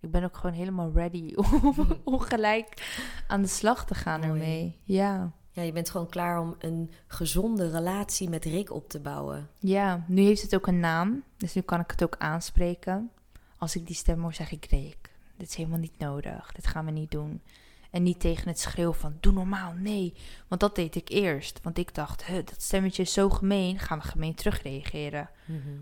Ik 0.00 0.10
ben 0.10 0.24
ook 0.24 0.36
gewoon 0.36 0.56
helemaal 0.56 0.92
ready 0.94 1.34
om, 1.50 1.74
om 2.04 2.18
gelijk 2.18 2.98
aan 3.26 3.42
de 3.42 3.48
slag 3.48 3.86
te 3.86 3.94
gaan 3.94 4.20
Mooi. 4.20 4.32
ermee. 4.32 4.78
Ja. 4.82 5.32
Ja, 5.56 5.62
je 5.62 5.72
bent 5.72 5.90
gewoon 5.90 6.08
klaar 6.08 6.40
om 6.40 6.54
een 6.58 6.90
gezonde 7.06 7.70
relatie 7.70 8.28
met 8.28 8.44
Rick 8.44 8.72
op 8.72 8.88
te 8.88 9.00
bouwen. 9.00 9.48
ja, 9.58 10.04
nu 10.08 10.22
heeft 10.22 10.42
het 10.42 10.54
ook 10.54 10.66
een 10.66 10.80
naam. 10.80 11.22
Dus 11.36 11.54
nu 11.54 11.60
kan 11.60 11.80
ik 11.80 11.90
het 11.90 12.02
ook 12.02 12.16
aanspreken. 12.18 13.10
Als 13.58 13.76
ik 13.76 13.86
die 13.86 13.96
stem 13.96 14.22
hoor, 14.22 14.34
zeg 14.34 14.52
ik 14.52 14.64
Rick. 14.64 15.10
Dit 15.36 15.48
is 15.48 15.54
helemaal 15.54 15.78
niet 15.78 15.98
nodig. 15.98 16.52
Dit 16.52 16.66
gaan 16.66 16.84
we 16.84 16.90
niet 16.90 17.10
doen. 17.10 17.42
En 17.90 18.02
niet 18.02 18.20
tegen 18.20 18.48
het 18.48 18.60
schreeuw 18.60 18.92
van 18.92 19.16
doe 19.20 19.32
normaal, 19.32 19.72
nee. 19.72 20.14
Want 20.48 20.60
dat 20.60 20.74
deed 20.74 20.94
ik 20.94 21.08
eerst. 21.08 21.60
Want 21.62 21.78
ik 21.78 21.94
dacht, 21.94 22.24
huh, 22.24 22.44
dat 22.44 22.62
stemmetje 22.62 23.02
is 23.02 23.12
zo 23.12 23.30
gemeen. 23.30 23.78
Gaan 23.78 23.98
we 23.98 24.04
gemeen 24.04 24.34
terugreageren. 24.34 25.30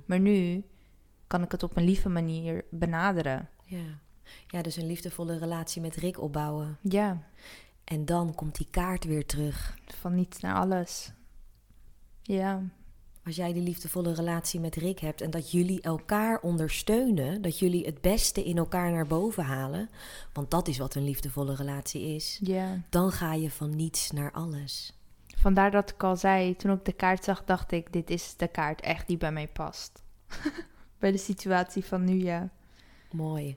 Maar 0.06 0.20
nu 0.20 0.64
kan 1.26 1.42
ik 1.42 1.52
het 1.52 1.62
op 1.62 1.76
een 1.76 1.84
lieve 1.84 2.08
manier 2.08 2.64
benaderen. 2.70 3.48
Ja. 3.64 3.98
ja, 4.46 4.62
dus 4.62 4.76
een 4.76 4.86
liefdevolle 4.86 5.38
relatie 5.38 5.82
met 5.82 5.96
Rick 5.96 6.20
opbouwen. 6.20 6.78
Ja, 6.80 7.22
En 7.84 8.04
dan 8.04 8.34
komt 8.34 8.56
die 8.56 8.66
kaart 8.70 9.04
weer 9.04 9.26
terug. 9.26 9.78
van 9.86 10.14
niets 10.14 10.40
naar 10.40 10.54
alles. 10.54 11.12
Ja, 12.22 12.62
Als 13.24 13.36
jij 13.36 13.52
die 13.52 13.62
liefdevolle 13.62 14.14
relatie 14.14 14.60
met 14.60 14.74
Rick 14.74 14.98
hebt 14.98 15.20
en 15.20 15.30
dat 15.30 15.50
jullie 15.50 15.80
elkaar 15.80 16.40
ondersteunen, 16.40 17.42
dat 17.42 17.58
jullie 17.58 17.84
het 17.84 18.00
beste 18.00 18.44
in 18.44 18.58
elkaar 18.58 18.90
naar 18.90 19.06
boven 19.06 19.44
halen, 19.44 19.90
want 20.32 20.50
dat 20.50 20.68
is 20.68 20.78
wat 20.78 20.94
een 20.94 21.04
liefdevolle 21.04 21.54
relatie 21.54 22.14
is, 22.14 22.38
ja. 22.42 22.82
dan 22.90 23.12
ga 23.12 23.34
je 23.34 23.50
van 23.50 23.76
niets 23.76 24.10
naar 24.10 24.32
alles. 24.32 24.92
Vandaar 25.36 25.70
dat 25.70 25.90
ik 25.90 26.02
al 26.02 26.16
zei, 26.16 26.56
toen 26.56 26.72
ik 26.72 26.84
de 26.84 26.92
kaart 26.92 27.24
zag, 27.24 27.44
dacht 27.44 27.72
ik, 27.72 27.92
dit 27.92 28.10
is 28.10 28.36
de 28.36 28.48
kaart 28.48 28.80
echt 28.80 29.06
die 29.06 29.16
bij 29.16 29.32
mij 29.32 29.48
past. 29.48 30.02
bij 30.98 31.12
de 31.12 31.18
situatie 31.18 31.84
van 31.84 32.04
nu, 32.04 32.22
ja. 32.22 32.50
Mooi. 33.10 33.56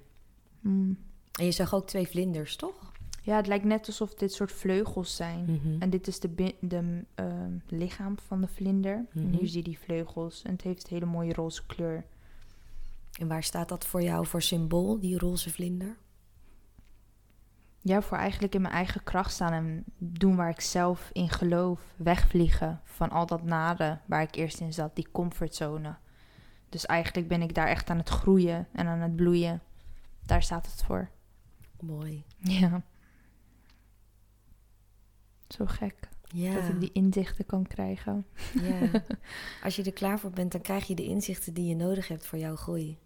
Mm. 0.59 0.97
En 1.39 1.45
je 1.45 1.51
zag 1.51 1.73
ook 1.73 1.87
twee 1.87 2.07
vlinders, 2.07 2.55
toch? 2.55 2.91
Ja, 3.27 3.35
het 3.35 3.47
lijkt 3.47 3.65
net 3.65 3.87
alsof 3.87 4.13
dit 4.13 4.33
soort 4.33 4.51
vleugels 4.51 5.15
zijn. 5.15 5.43
Mhm. 5.45 5.81
En 5.81 5.89
dit 5.89 6.07
is 6.07 6.19
de, 6.19 6.55
de 6.59 7.03
ehm, 7.15 7.51
lichaam 7.67 8.17
van 8.27 8.41
de 8.41 8.47
vlinder. 8.47 9.05
En 9.13 9.21
Mhm. 9.27 9.37
hier 9.37 9.47
zie 9.47 9.57
je 9.57 9.63
die 9.63 9.79
vleugels. 9.79 10.41
En 10.43 10.51
het 10.51 10.61
heeft 10.61 10.83
een 10.83 10.93
hele 10.93 11.05
mooie 11.11 11.33
roze 11.33 11.65
kleur. 11.65 12.05
En 13.19 13.27
waar 13.27 13.43
staat 13.43 13.69
dat 13.69 13.85
voor 13.85 14.01
jou 14.01 14.25
voor 14.25 14.41
symbool, 14.41 14.99
die 14.99 15.17
roze 15.17 15.49
vlinder? 15.49 15.95
Ja, 17.81 18.01
voor 18.01 18.17
eigenlijk 18.17 18.55
in 18.55 18.61
mijn 18.61 18.73
eigen 18.73 19.03
kracht 19.03 19.31
staan 19.31 19.53
en 19.53 19.83
doen 19.97 20.35
waar 20.35 20.49
ik 20.49 20.61
zelf 20.61 21.09
in 21.13 21.29
geloof. 21.29 21.81
Wegvliegen 21.95 22.81
van 22.83 23.09
al 23.09 23.25
dat 23.25 23.43
nare 23.43 23.99
waar 24.05 24.21
ik 24.21 24.35
eerst 24.35 24.59
in 24.59 24.73
zat, 24.73 24.95
die 24.95 25.07
comfortzone. 25.11 25.95
Dus 26.69 26.85
eigenlijk 26.85 27.27
ben 27.27 27.41
ik 27.41 27.53
daar 27.53 27.67
echt 27.67 27.89
aan 27.89 27.97
het 27.97 28.09
groeien 28.09 28.67
en 28.71 28.87
aan 28.87 28.99
het 28.99 29.15
bloeien. 29.15 29.61
Daar 30.25 30.43
staat 30.43 30.65
het 30.71 30.83
voor. 30.83 31.09
Mooi. 31.79 32.23
Ja. 32.37 32.81
Zo 35.47 35.65
gek 35.65 35.95
Ja. 36.23 36.53
dat 36.53 36.69
ik 36.69 36.79
die 36.79 36.91
inzichten 36.93 37.45
kan 37.45 37.67
krijgen. 37.67 38.25
ja. 38.61 39.03
Als 39.63 39.75
je 39.75 39.83
er 39.83 39.93
klaar 39.93 40.19
voor 40.19 40.29
bent, 40.31 40.51
dan 40.51 40.61
krijg 40.61 40.87
je 40.87 40.95
de 40.95 41.03
inzichten 41.05 41.53
die 41.53 41.67
je 41.67 41.75
nodig 41.75 42.07
hebt 42.07 42.25
voor 42.25 42.39
jouw 42.39 42.55
groei. 42.55 42.97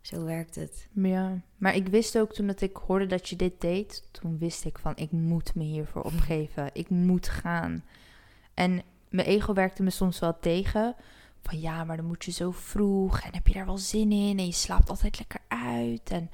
Zo 0.00 0.24
werkt 0.24 0.54
het. 0.54 0.88
Ja, 0.92 1.40
maar 1.56 1.74
ik 1.74 1.88
wist 1.88 2.18
ook 2.18 2.32
toen 2.32 2.46
dat 2.46 2.60
ik 2.60 2.76
hoorde 2.76 3.06
dat 3.06 3.28
je 3.28 3.36
dit 3.36 3.60
deed, 3.60 4.08
toen 4.10 4.38
wist 4.38 4.64
ik 4.64 4.78
van 4.78 4.92
ik 4.96 5.10
moet 5.10 5.54
me 5.54 5.62
hiervoor 5.64 6.02
opgeven. 6.12 6.70
Ik 6.72 6.88
moet 6.90 7.28
gaan. 7.28 7.84
En 8.54 8.82
mijn 9.08 9.26
ego 9.26 9.52
werkte 9.52 9.82
me 9.82 9.90
soms 9.90 10.18
wel 10.18 10.38
tegen. 10.40 10.94
Van 11.42 11.60
ja, 11.60 11.84
maar 11.84 11.96
dan 11.96 12.06
moet 12.06 12.24
je 12.24 12.30
zo 12.32 12.50
vroeg 12.50 13.20
en 13.20 13.34
heb 13.34 13.46
je 13.46 13.54
daar 13.54 13.66
wel 13.66 13.78
zin 13.78 14.12
in 14.12 14.38
en 14.38 14.46
je 14.46 14.52
slaapt 14.52 14.90
altijd 14.90 15.18
lekker 15.18 15.40
uit 15.48 16.10
en, 16.10 16.30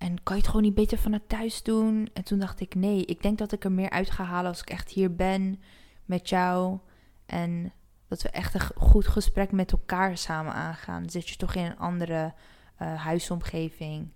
en 0.00 0.22
kan 0.22 0.34
je 0.36 0.40
het 0.40 0.50
gewoon 0.50 0.66
niet 0.66 0.74
beter 0.74 0.98
vanuit 0.98 1.28
thuis 1.28 1.62
doen? 1.62 2.08
En 2.12 2.24
toen 2.24 2.38
dacht 2.38 2.60
ik 2.60 2.74
nee, 2.74 3.04
ik 3.04 3.22
denk 3.22 3.38
dat 3.38 3.52
ik 3.52 3.64
er 3.64 3.72
meer 3.72 3.90
uit 3.90 4.10
ga 4.10 4.24
halen 4.24 4.50
als 4.50 4.60
ik 4.60 4.70
echt 4.70 4.90
hier 4.90 5.14
ben 5.14 5.60
met 6.04 6.28
jou 6.28 6.78
en 7.26 7.72
dat 8.08 8.22
we 8.22 8.28
echt 8.28 8.54
een 8.54 8.60
goed 8.76 9.06
gesprek 9.06 9.52
met 9.52 9.72
elkaar 9.72 10.18
samen 10.18 10.52
aangaan. 10.52 11.00
Dan 11.00 11.10
zit 11.10 11.28
je 11.28 11.36
toch 11.36 11.54
in 11.54 11.64
een 11.64 11.78
andere 11.78 12.34
eh, 12.76 12.94
huisomgeving. 12.94 14.08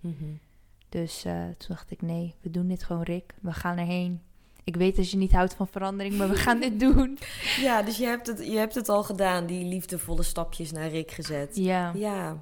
Dus 0.89 1.25
eh, 1.25 1.33
toen 1.33 1.67
dacht 1.67 1.91
ik, 1.91 2.01
nee, 2.01 2.35
we 2.41 2.49
doen 2.49 2.67
dit 2.67 2.83
gewoon, 2.83 3.03
Rick. 3.03 3.33
We 3.41 3.53
gaan 3.53 3.77
erheen. 3.77 4.21
Ik 4.63 4.75
weet 4.75 4.95
dat 4.95 5.11
je 5.11 5.17
niet 5.17 5.31
houdt 5.31 5.53
van 5.53 5.67
verandering, 5.67 6.17
maar 6.17 6.29
we 6.29 6.35
gaan 6.35 6.59
dit 6.59 6.79
doen. 6.89 7.19
Ja, 7.59 7.81
dus 7.81 7.97
je 7.97 8.05
hebt, 8.05 8.27
het, 8.27 8.45
je 8.45 8.57
hebt 8.57 8.75
het 8.75 8.89
al 8.89 9.03
gedaan, 9.03 9.45
die 9.45 9.65
liefdevolle 9.65 10.23
stapjes 10.23 10.71
naar 10.71 10.89
Rick 10.89 11.11
gezet. 11.11 11.55
Ja, 11.55 11.91
Ja. 11.95 12.37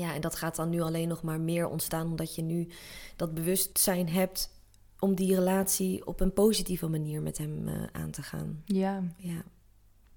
Ja, 0.00 0.14
en 0.14 0.20
dat 0.20 0.36
gaat 0.36 0.56
dan 0.56 0.68
nu 0.68 0.80
alleen 0.80 1.08
nog 1.08 1.22
maar 1.22 1.40
meer 1.40 1.68
ontstaan 1.68 2.06
omdat 2.06 2.34
je 2.34 2.42
nu 2.42 2.68
dat 3.16 3.34
bewustzijn 3.34 4.08
hebt 4.08 4.50
om 4.98 5.14
die 5.14 5.34
relatie 5.34 6.06
op 6.06 6.20
een 6.20 6.32
positieve 6.32 6.88
manier 6.88 7.22
met 7.22 7.38
hem 7.38 7.68
eh, 7.68 7.82
aan 7.92 8.10
te 8.10 8.22
gaan. 8.22 8.62
ja. 8.64 9.02
Ja. 9.16 9.42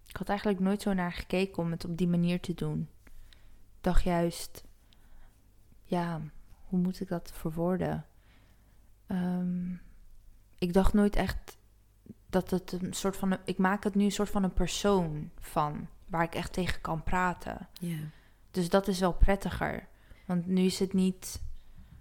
Ik 0.07 0.19
had 0.19 0.29
eigenlijk 0.29 0.59
nooit 0.59 0.81
zo 0.81 0.93
naar 0.93 1.13
gekeken 1.13 1.63
om 1.63 1.71
het 1.71 1.85
op 1.85 1.97
die 1.97 2.07
manier 2.07 2.39
te 2.39 2.53
doen. 2.53 2.89
Ik 3.75 3.81
dacht 3.81 4.03
juist, 4.03 4.63
ja, 5.83 6.21
hoe 6.67 6.79
moet 6.79 6.99
ik 6.99 7.07
dat 7.07 7.31
verwoorden? 7.33 8.05
Ehm, 9.07 9.73
ik 10.57 10.73
dacht 10.73 10.93
nooit 10.93 11.15
echt 11.15 11.57
dat 12.29 12.49
het 12.49 12.71
een 12.71 12.93
soort 12.93 13.17
van. 13.17 13.31
Een, 13.31 13.39
ik 13.45 13.57
maak 13.57 13.83
het 13.83 13.95
nu 13.95 14.03
een 14.03 14.11
soort 14.11 14.29
van 14.29 14.43
een 14.43 14.53
persoon 14.53 15.29
van, 15.39 15.87
waar 16.05 16.23
ik 16.23 16.35
echt 16.35 16.53
tegen 16.53 16.81
kan 16.81 17.03
praten. 17.03 17.67
Ja. 17.73 17.97
Dus 18.53 18.69
dat 18.69 18.87
is 18.87 18.99
wel 18.99 19.13
prettiger. 19.13 19.87
Want 20.25 20.47
nu 20.47 20.61
is 20.61 20.79
het 20.79 20.93
niet. 20.93 21.41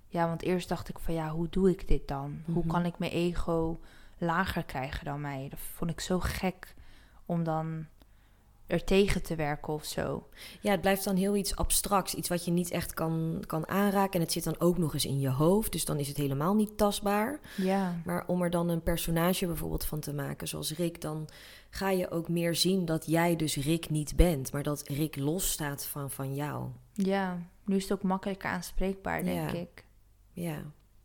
Ja, 0.07 0.27
want 0.27 0.43
eerst 0.43 0.69
dacht 0.69 0.89
ik 0.89 0.99
van 0.99 1.15
ja, 1.15 1.31
hoe 1.31 1.49
doe 1.49 1.71
ik 1.71 1.89
dit 1.89 2.09
dan? 2.09 2.43
Hoe 2.45 2.55
Mhm. 2.65 2.67
kan 2.69 2.85
ik 2.85 2.99
mijn 2.99 3.13
ego 3.13 3.81
lager 4.19 4.65
krijgen 4.65 5.05
dan 5.05 5.21
mij? 5.21 5.47
Dat 5.51 5.59
vond 5.59 5.91
ik 5.91 6.01
zo 6.01 6.21
gek 6.21 6.75
om 7.27 7.45
dan 7.45 7.87
er 8.73 8.85
tegen 8.85 9.23
te 9.23 9.35
werken 9.35 9.73
of 9.73 9.85
zo. 9.85 10.29
ja, 10.61 10.71
het 10.71 10.81
blijft 10.81 11.05
dan 11.05 11.17
heel 11.17 11.37
iets 11.37 11.57
abstracts. 11.57 12.15
Iets 12.15 12.29
wat 12.29 12.45
je 12.45 12.51
niet 12.51 12.71
echt 12.71 12.95
kan, 12.95 13.43
kan 13.47 13.69
aanraken. 13.69 14.13
En 14.15 14.21
het 14.21 14.33
zit 14.33 14.45
dan 14.45 14.61
ook 14.61 14.79
nog 14.79 14.95
eens 14.95 15.05
in 15.05 15.21
je 15.21 15.29
hoofd. 15.31 15.73
Dus 15.73 15.85
dan 15.85 15.99
is 15.99 16.09
het 16.09 16.17
helemaal 16.17 16.55
niet 16.55 16.77
tastbaar. 16.77 17.41
Ja, 17.57 18.01
Maar 18.05 18.27
om 18.27 18.43
er 18.43 18.51
dan 18.51 18.69
een 18.69 18.83
personage 18.83 19.47
bijvoorbeeld 19.47 19.85
van 19.85 20.01
te 20.01 20.13
maken, 20.15 20.49
zoals 20.49 20.77
Rick, 20.77 21.01
dan 21.01 21.29
ga 21.71 21.91
je 21.91 22.11
ook 22.11 22.29
meer 22.29 22.55
zien 22.55 22.85
dat 22.85 23.07
jij 23.07 23.37
dus 23.37 23.57
Rick 23.57 23.91
niet 23.91 24.17
bent, 24.17 24.53
maar 24.53 24.63
dat 24.63 24.89
Rick 24.89 25.17
losstaat 25.17 25.85
van, 25.87 26.11
van 26.11 26.35
jou. 26.35 26.69
ja. 26.93 27.39
Nu 27.65 27.77
is 27.77 27.83
het 27.83 27.93
ook 27.93 28.03
makkelijker 28.03 28.51
aanspreekbaar, 28.51 29.23
denk 29.23 29.51
Ja. 29.51 29.59
ik. 29.59 29.85
Ja, 30.33 30.63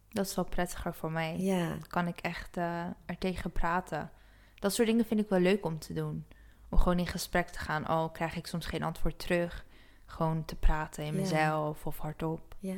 Dat 0.09 0.25
is 0.25 0.35
wel 0.35 0.45
prettiger 0.45 0.93
voor 0.93 1.11
mij. 1.11 1.37
ja, 1.39 1.69
Dan 1.69 1.87
kan 1.87 2.07
ik 2.07 2.19
echt 2.19 2.57
eh 2.57 2.85
er 3.05 3.17
tegen 3.19 3.51
praten. 3.51 4.11
Dat 4.59 4.73
soort 4.73 4.87
dingen 4.87 5.05
vind 5.05 5.19
ik 5.19 5.29
wel 5.29 5.39
leuk 5.39 5.65
om 5.65 5.79
te 5.79 5.93
doen. 5.93 6.25
Om 6.69 6.77
gewoon 6.77 6.99
in 6.99 7.07
gesprek 7.07 7.47
te 7.47 7.59
gaan. 7.59 7.89
Oh, 7.89 8.13
krijg 8.13 8.35
ik 8.35 8.47
soms 8.47 8.65
geen 8.65 8.83
antwoord 8.83 9.19
terug. 9.19 9.65
Gewoon 10.05 10.45
te 10.45 10.55
praten 10.55 11.03
in 11.03 11.15
mezelf 11.15 11.85
of 11.85 11.97
hardop. 11.97 12.55
ja. 12.59 12.75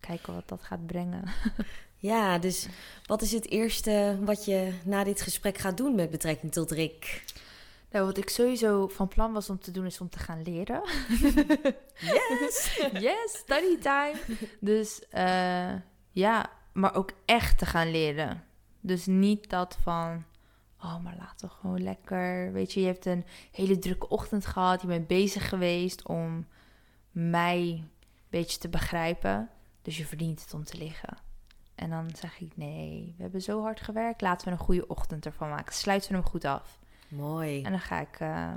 Kijken 0.00 0.34
wat 0.34 0.48
dat 0.48 0.62
gaat 0.62 0.86
brengen. 0.86 1.24
Ja, 1.98 2.38
dus 2.38 2.68
wat 3.06 3.22
is 3.22 3.32
het 3.32 3.50
eerste 3.50 4.18
wat 4.20 4.44
je 4.44 4.72
na 4.84 5.04
dit 5.04 5.20
gesprek 5.20 5.58
gaat 5.58 5.76
doen 5.76 5.94
met 5.94 6.10
betrekking 6.10 6.52
tot 6.52 6.70
Rick? 6.70 7.24
Nou, 7.90 8.06
wat 8.06 8.16
ik 8.16 8.28
sowieso 8.28 8.88
van 8.88 9.08
plan 9.08 9.32
was 9.32 9.50
om 9.50 9.58
te 9.60 9.70
doen, 9.70 9.86
is 9.86 10.00
om 10.00 10.08
te 10.08 10.18
gaan 10.18 10.42
leren. 10.42 10.82
Yes! 11.98 12.78
yes, 13.08 13.32
study 13.32 13.78
time. 13.78 14.14
Dus 14.60 15.08
eh, 15.08 15.74
ja, 16.10 16.50
maar 16.72 16.94
ook 16.94 17.10
echt 17.24 17.58
te 17.58 17.66
gaan 17.66 17.90
leren. 17.90 18.44
Dus 18.80 19.06
niet 19.06 19.50
dat 19.50 19.78
van, 19.82 20.24
oh, 20.86 21.02
maar 21.02 21.16
laten 21.18 21.48
we 21.48 21.54
gewoon 21.54 21.82
lekker. 21.82 22.52
Weet 22.52 22.72
je, 22.72 22.80
je 22.80 22.86
hebt 22.86 23.06
een 23.06 23.24
hele 23.50 23.78
drukke 23.78 24.08
ochtend 24.08 24.46
gehad. 24.46 24.80
Je 24.80 24.86
bent 24.86 25.06
bezig 25.06 25.48
geweest 25.48 26.06
om 26.08 26.46
mij 27.10 27.58
een 27.58 27.90
beetje 28.28 28.58
te 28.58 28.68
begrijpen. 28.68 29.48
Dus 29.82 29.96
je 29.96 30.06
verdient 30.06 30.42
het 30.42 30.54
om 30.54 30.64
te 30.64 30.76
liggen. 30.76 31.18
En 31.74 31.90
dan 31.90 32.10
zeg 32.16 32.40
ik, 32.40 32.56
nee, 32.56 33.14
we 33.16 33.22
hebben 33.22 33.42
zo 33.42 33.62
hard 33.62 33.80
gewerkt. 33.80 34.20
Laten 34.20 34.46
we 34.46 34.52
een 34.52 34.58
goede 34.58 34.86
ochtend 34.86 35.26
ervan 35.26 35.48
maken. 35.48 35.74
Sluiten 35.74 36.10
we 36.10 36.16
hem 36.16 36.26
goed 36.26 36.44
af. 36.44 36.78
Mooi, 37.08 37.62
En 37.62 37.70
dan 37.70 37.80
ga 37.80 38.00
ik 38.00 38.20
eh, 38.20 38.52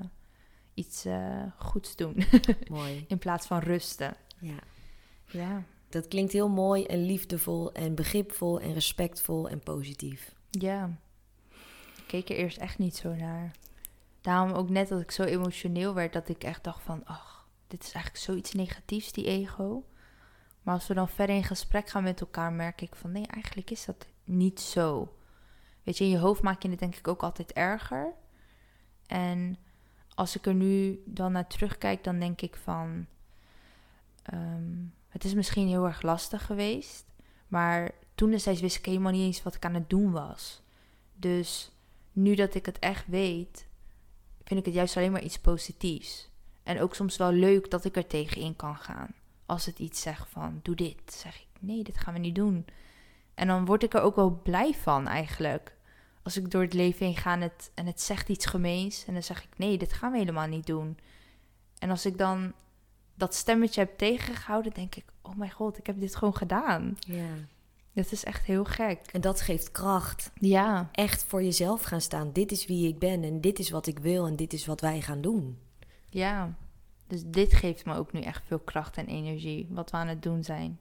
iets 0.73 1.05
eh, 1.05 1.43
goeds 1.57 1.95
doen. 1.95 2.23
mooi. 2.69 3.05
In 3.07 3.17
plaats 3.17 3.47
van 3.47 3.59
rusten. 3.59 4.15
Ja. 4.39 4.59
Ja. 5.25 5.63
Dat 5.89 6.07
klinkt 6.07 6.31
heel 6.31 6.49
mooi 6.49 6.83
en 6.83 7.05
liefdevol 7.05 7.71
en 7.71 7.95
begripvol 7.95 8.59
en 8.59 8.73
respectvol 8.73 9.49
en 9.49 9.59
positief. 9.59 10.35
Ja. 10.49 10.97
Keek 12.09 12.29
er 12.29 12.35
eerst 12.35 12.57
echt 12.57 12.77
niet 12.77 12.95
zo 12.95 13.15
naar. 13.15 13.51
Daarom 14.21 14.51
ook 14.51 14.69
net 14.69 14.87
dat 14.87 15.01
ik 15.01 15.11
zo 15.11 15.23
emotioneel 15.23 15.93
werd, 15.93 16.13
dat 16.13 16.29
ik 16.29 16.43
echt 16.43 16.63
dacht 16.63 16.83
van, 16.83 17.05
ach, 17.05 17.47
dit 17.67 17.83
is 17.83 17.91
eigenlijk 17.91 18.23
zoiets 18.23 18.53
negatiefs, 18.53 19.11
die 19.11 19.25
ego. 19.25 19.85
Maar 20.61 20.73
als 20.73 20.87
we 20.87 20.93
dan 20.93 21.09
verder 21.09 21.35
in 21.35 21.43
gesprek 21.43 21.89
gaan 21.89 22.03
met 22.03 22.21
elkaar, 22.21 22.53
merk 22.53 22.81
ik 22.81 22.95
van, 22.95 23.11
nee, 23.11 23.27
eigenlijk 23.27 23.71
is 23.71 23.85
dat 23.85 24.07
niet 24.23 24.59
zo. 24.59 25.15
Weet 25.83 25.97
je, 25.97 26.03
in 26.03 26.09
je 26.09 26.17
hoofd 26.17 26.41
maak 26.41 26.61
je 26.61 26.69
het 26.69 26.79
denk 26.79 26.95
ik 26.95 27.07
ook 27.07 27.23
altijd 27.23 27.53
erger. 27.53 28.13
En 29.07 29.57
als 30.15 30.35
ik 30.35 30.45
er 30.45 30.55
nu 30.55 31.03
dan 31.05 31.31
naar 31.31 31.47
terugkijk, 31.47 32.03
dan 32.03 32.19
denk 32.19 32.41
ik 32.41 32.55
van, 32.55 33.05
ehm, 34.23 34.77
het 35.07 35.23
is 35.23 35.33
misschien 35.33 35.67
heel 35.67 35.85
erg 35.85 36.01
lastig 36.01 36.45
geweest. 36.45 37.05
Maar 37.47 37.91
toen 38.15 38.29
destijds 38.29 38.61
wist 38.61 38.77
ik 38.77 38.85
helemaal 38.85 39.11
niet 39.11 39.25
eens 39.25 39.43
wat 39.43 39.55
ik 39.55 39.65
aan 39.65 39.73
het 39.73 39.89
doen 39.89 40.11
was. 40.11 40.61
Dus 41.13 41.71
nu 42.21 42.35
dat 42.35 42.55
ik 42.55 42.65
het 42.65 42.79
echt 42.79 43.07
weet, 43.07 43.67
vind 44.43 44.59
ik 44.59 44.65
het 44.65 44.75
juist 44.75 44.97
alleen 44.97 45.11
maar 45.11 45.23
iets 45.23 45.39
positiefs. 45.39 46.29
En 46.63 46.81
ook 46.81 46.95
soms 46.95 47.17
wel 47.17 47.31
leuk 47.31 47.71
dat 47.71 47.85
ik 47.85 47.95
er 47.95 48.07
tegenin 48.07 48.55
kan 48.55 48.75
gaan. 48.75 49.13
Als 49.45 49.65
het 49.65 49.79
iets 49.79 50.01
zegt 50.01 50.29
van, 50.29 50.59
doe 50.63 50.75
dit. 50.75 51.13
zeg 51.13 51.35
ik, 51.35 51.47
nee, 51.59 51.83
dit 51.83 51.97
gaan 51.97 52.13
we 52.13 52.19
niet 52.19 52.35
doen. 52.35 52.65
En 53.33 53.47
dan 53.47 53.65
word 53.65 53.83
ik 53.83 53.93
er 53.93 54.01
ook 54.01 54.15
wel 54.15 54.39
blij 54.43 54.73
van 54.73 55.07
eigenlijk. 55.07 55.75
Als 56.23 56.37
ik 56.37 56.51
door 56.51 56.61
het 56.61 56.73
leven 56.73 57.05
heen 57.05 57.17
ga 57.17 57.33
en 57.33 57.41
het, 57.41 57.71
en 57.73 57.85
het 57.85 58.01
zegt 58.01 58.29
iets 58.29 58.45
gemeens. 58.45 59.05
En 59.05 59.13
dan 59.13 59.23
zeg 59.23 59.43
ik, 59.43 59.57
nee, 59.57 59.77
dit 59.77 59.93
gaan 59.93 60.11
we 60.11 60.17
helemaal 60.17 60.47
niet 60.47 60.65
doen. 60.65 60.97
En 61.79 61.89
als 61.89 62.05
ik 62.05 62.17
dan 62.17 62.53
dat 63.15 63.35
stemmetje 63.35 63.79
heb 63.79 63.97
tegengehouden, 63.97 64.73
denk 64.73 64.95
ik, 64.95 65.05
oh 65.21 65.35
mijn 65.35 65.51
god, 65.51 65.77
ik 65.77 65.85
heb 65.85 65.99
dit 65.99 66.15
gewoon 66.15 66.35
gedaan. 66.35 66.97
Ja. 66.99 67.33
Dat 67.93 68.11
is 68.11 68.23
echt 68.23 68.45
heel 68.45 68.63
gek. 68.65 68.99
En 69.11 69.21
dat 69.21 69.41
geeft 69.41 69.71
kracht. 69.71 70.31
Ja, 70.33 70.89
Echt 70.91 71.23
voor 71.23 71.43
jezelf 71.43 71.81
gaan 71.83 72.01
staan. 72.01 72.31
Dit 72.31 72.51
is 72.51 72.65
wie 72.65 72.87
ik 72.87 72.99
ben 72.99 73.23
en 73.23 73.41
dit 73.41 73.59
is 73.59 73.69
wat 73.69 73.87
ik 73.87 73.99
wil 73.99 74.25
en 74.27 74.35
dit 74.35 74.53
is 74.53 74.65
wat 74.65 74.81
wij 74.81 75.01
gaan 75.01 75.21
doen. 75.21 75.57
ja. 76.09 76.55
Dus 77.07 77.23
dit 77.25 77.53
geeft 77.53 77.85
me 77.85 77.95
ook 77.95 78.11
nu 78.11 78.21
echt 78.21 78.43
veel 78.45 78.59
kracht 78.59 78.97
en 78.97 79.05
energie, 79.07 79.67
wat 79.69 79.91
we 79.91 79.97
aan 79.97 80.07
het 80.07 80.23
doen 80.23 80.43
zijn. 80.43 80.79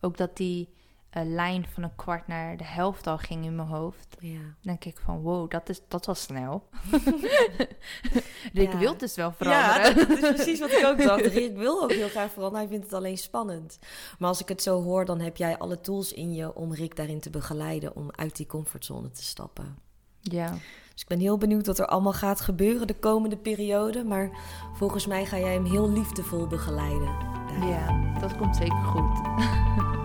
Ook 0.00 0.16
dat 0.16 0.36
die 0.36 0.68
eh, 1.14 1.22
lijn 1.24 1.66
van 1.72 1.82
een 1.82 1.94
kwart 1.96 2.26
naar 2.26 2.56
de 2.56 2.64
helft 2.64 3.06
al 3.06 3.18
ging 3.18 3.44
in 3.44 3.56
mijn 3.56 3.68
hoofd. 3.68 4.16
Ja. 4.18 4.38
denk 4.60 4.84
ik 4.84 4.98
van, 5.04 5.20
wow, 5.20 5.50
dat, 5.50 5.68
is, 5.68 5.80
dat 5.88 6.06
was 6.06 6.22
snel. 6.22 6.68
Rick 8.52 8.72
Ja. 8.72 8.78
wil 8.78 8.96
dus 8.96 9.14
wel 9.16 9.34
Ja, 9.38 9.74
veranderen. 9.74 10.08
dat 10.08 10.18
is 10.18 10.34
precies 10.34 10.60
wat 10.60 10.72
ik 10.72 10.84
ook 10.84 10.98
dacht. 11.02 11.26
Rick 11.36 11.56
wil 11.56 11.82
ook 11.82 11.92
heel 11.92 12.08
graag 12.08 12.30
veranderen, 12.30 12.58
hij 12.60 12.68
vindt 12.68 12.84
het 12.84 12.94
alleen 12.94 13.18
spannend. 13.18 13.78
Maar 14.18 14.28
als 14.28 14.40
ik 14.40 14.48
het 14.48 14.62
zo 14.62 14.82
hoor, 14.82 15.04
dan 15.04 15.20
heb 15.20 15.36
jij 15.36 15.58
alle 15.58 15.80
tools 15.80 16.12
in 16.12 16.34
je 16.34 16.54
om 16.54 16.72
Rick 16.74 16.96
daarin 16.96 17.20
te 17.20 17.30
begeleiden, 17.30 17.96
om 17.96 18.08
uit 18.10 18.36
die 18.36 18.46
comfortzone 18.46 19.10
te 19.10 19.22
stappen. 19.22 19.76
ja, 20.20 20.50
Dus 20.92 21.02
ik 21.02 21.08
ben 21.08 21.18
heel 21.20 21.38
benieuwd 21.38 21.66
wat 21.66 21.78
er 21.78 21.86
allemaal 21.86 22.12
gaat 22.12 22.40
gebeuren 22.40 22.86
de 22.86 22.98
komende 22.98 23.36
periode. 23.36 24.04
Maar 24.04 24.30
volgens 24.74 25.06
mij 25.06 25.26
ga 25.26 25.38
jij 25.38 25.52
hem 25.52 25.64
heel 25.64 25.90
liefdevol 25.90 26.46
begeleiden. 26.46 27.12
daarin. 27.48 27.68
ja, 27.68 28.18
dat 28.20 28.36
komt 28.36 28.56
zeker 28.56 28.84
goed. 28.84 29.20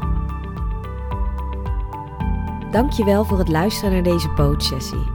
Dankjewel 2.72 3.26
voor 3.26 3.38
het 3.38 3.47
luisteren 3.47 3.91
naar 3.91 4.03
deze 4.03 4.34
coachsessie. 4.34 5.11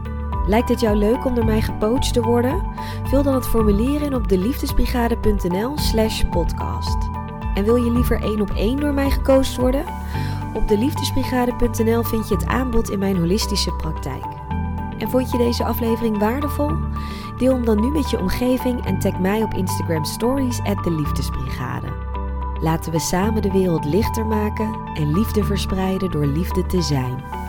Lijkt 0.46 0.68
het 0.68 0.80
jou 0.80 0.96
leuk 0.96 1.24
om 1.24 1.34
door 1.34 1.44
mij 1.44 1.60
gecoacht 1.60 2.12
te 2.12 2.20
worden? 2.20 2.62
Vul 3.04 3.22
dan 3.22 3.34
het 3.34 3.46
formulier 3.46 4.02
in 4.02 4.14
op 4.14 4.28
deliefdesbrigade.nl 4.28 5.78
slash 5.78 6.22
podcast. 6.30 7.08
En 7.54 7.64
wil 7.64 7.76
je 7.76 7.92
liever 7.92 8.22
één 8.22 8.40
op 8.40 8.50
één 8.50 8.80
door 8.80 8.94
mij 8.94 9.10
gecoacht 9.10 9.56
worden? 9.56 9.84
Op 10.54 10.68
deliefdesbrigade.nl 10.68 12.02
vind 12.02 12.28
je 12.28 12.34
het 12.34 12.46
aanbod 12.46 12.90
in 12.90 12.98
mijn 12.98 13.16
holistische 13.16 13.72
praktijk. 13.72 14.24
En 14.98 15.10
vond 15.10 15.30
je 15.30 15.38
deze 15.38 15.64
aflevering 15.64 16.18
waardevol? 16.18 16.70
Deel 17.38 17.52
hem 17.52 17.64
dan 17.64 17.80
nu 17.80 17.90
met 17.90 18.10
je 18.10 18.18
omgeving 18.18 18.84
en 18.84 18.98
tag 18.98 19.18
mij 19.18 19.42
op 19.42 19.54
Instagram 19.54 20.04
Stories 20.04 20.60
at. 20.62 20.86
Laten 22.60 22.92
we 22.92 22.98
samen 22.98 23.42
de 23.42 23.52
wereld 23.52 23.84
lichter 23.84 24.26
maken 24.26 24.76
en 24.94 25.12
liefde 25.12 25.44
verspreiden 25.44 26.10
door 26.10 26.26
liefde 26.26 26.66
te 26.66 26.82
zijn. 26.82 27.43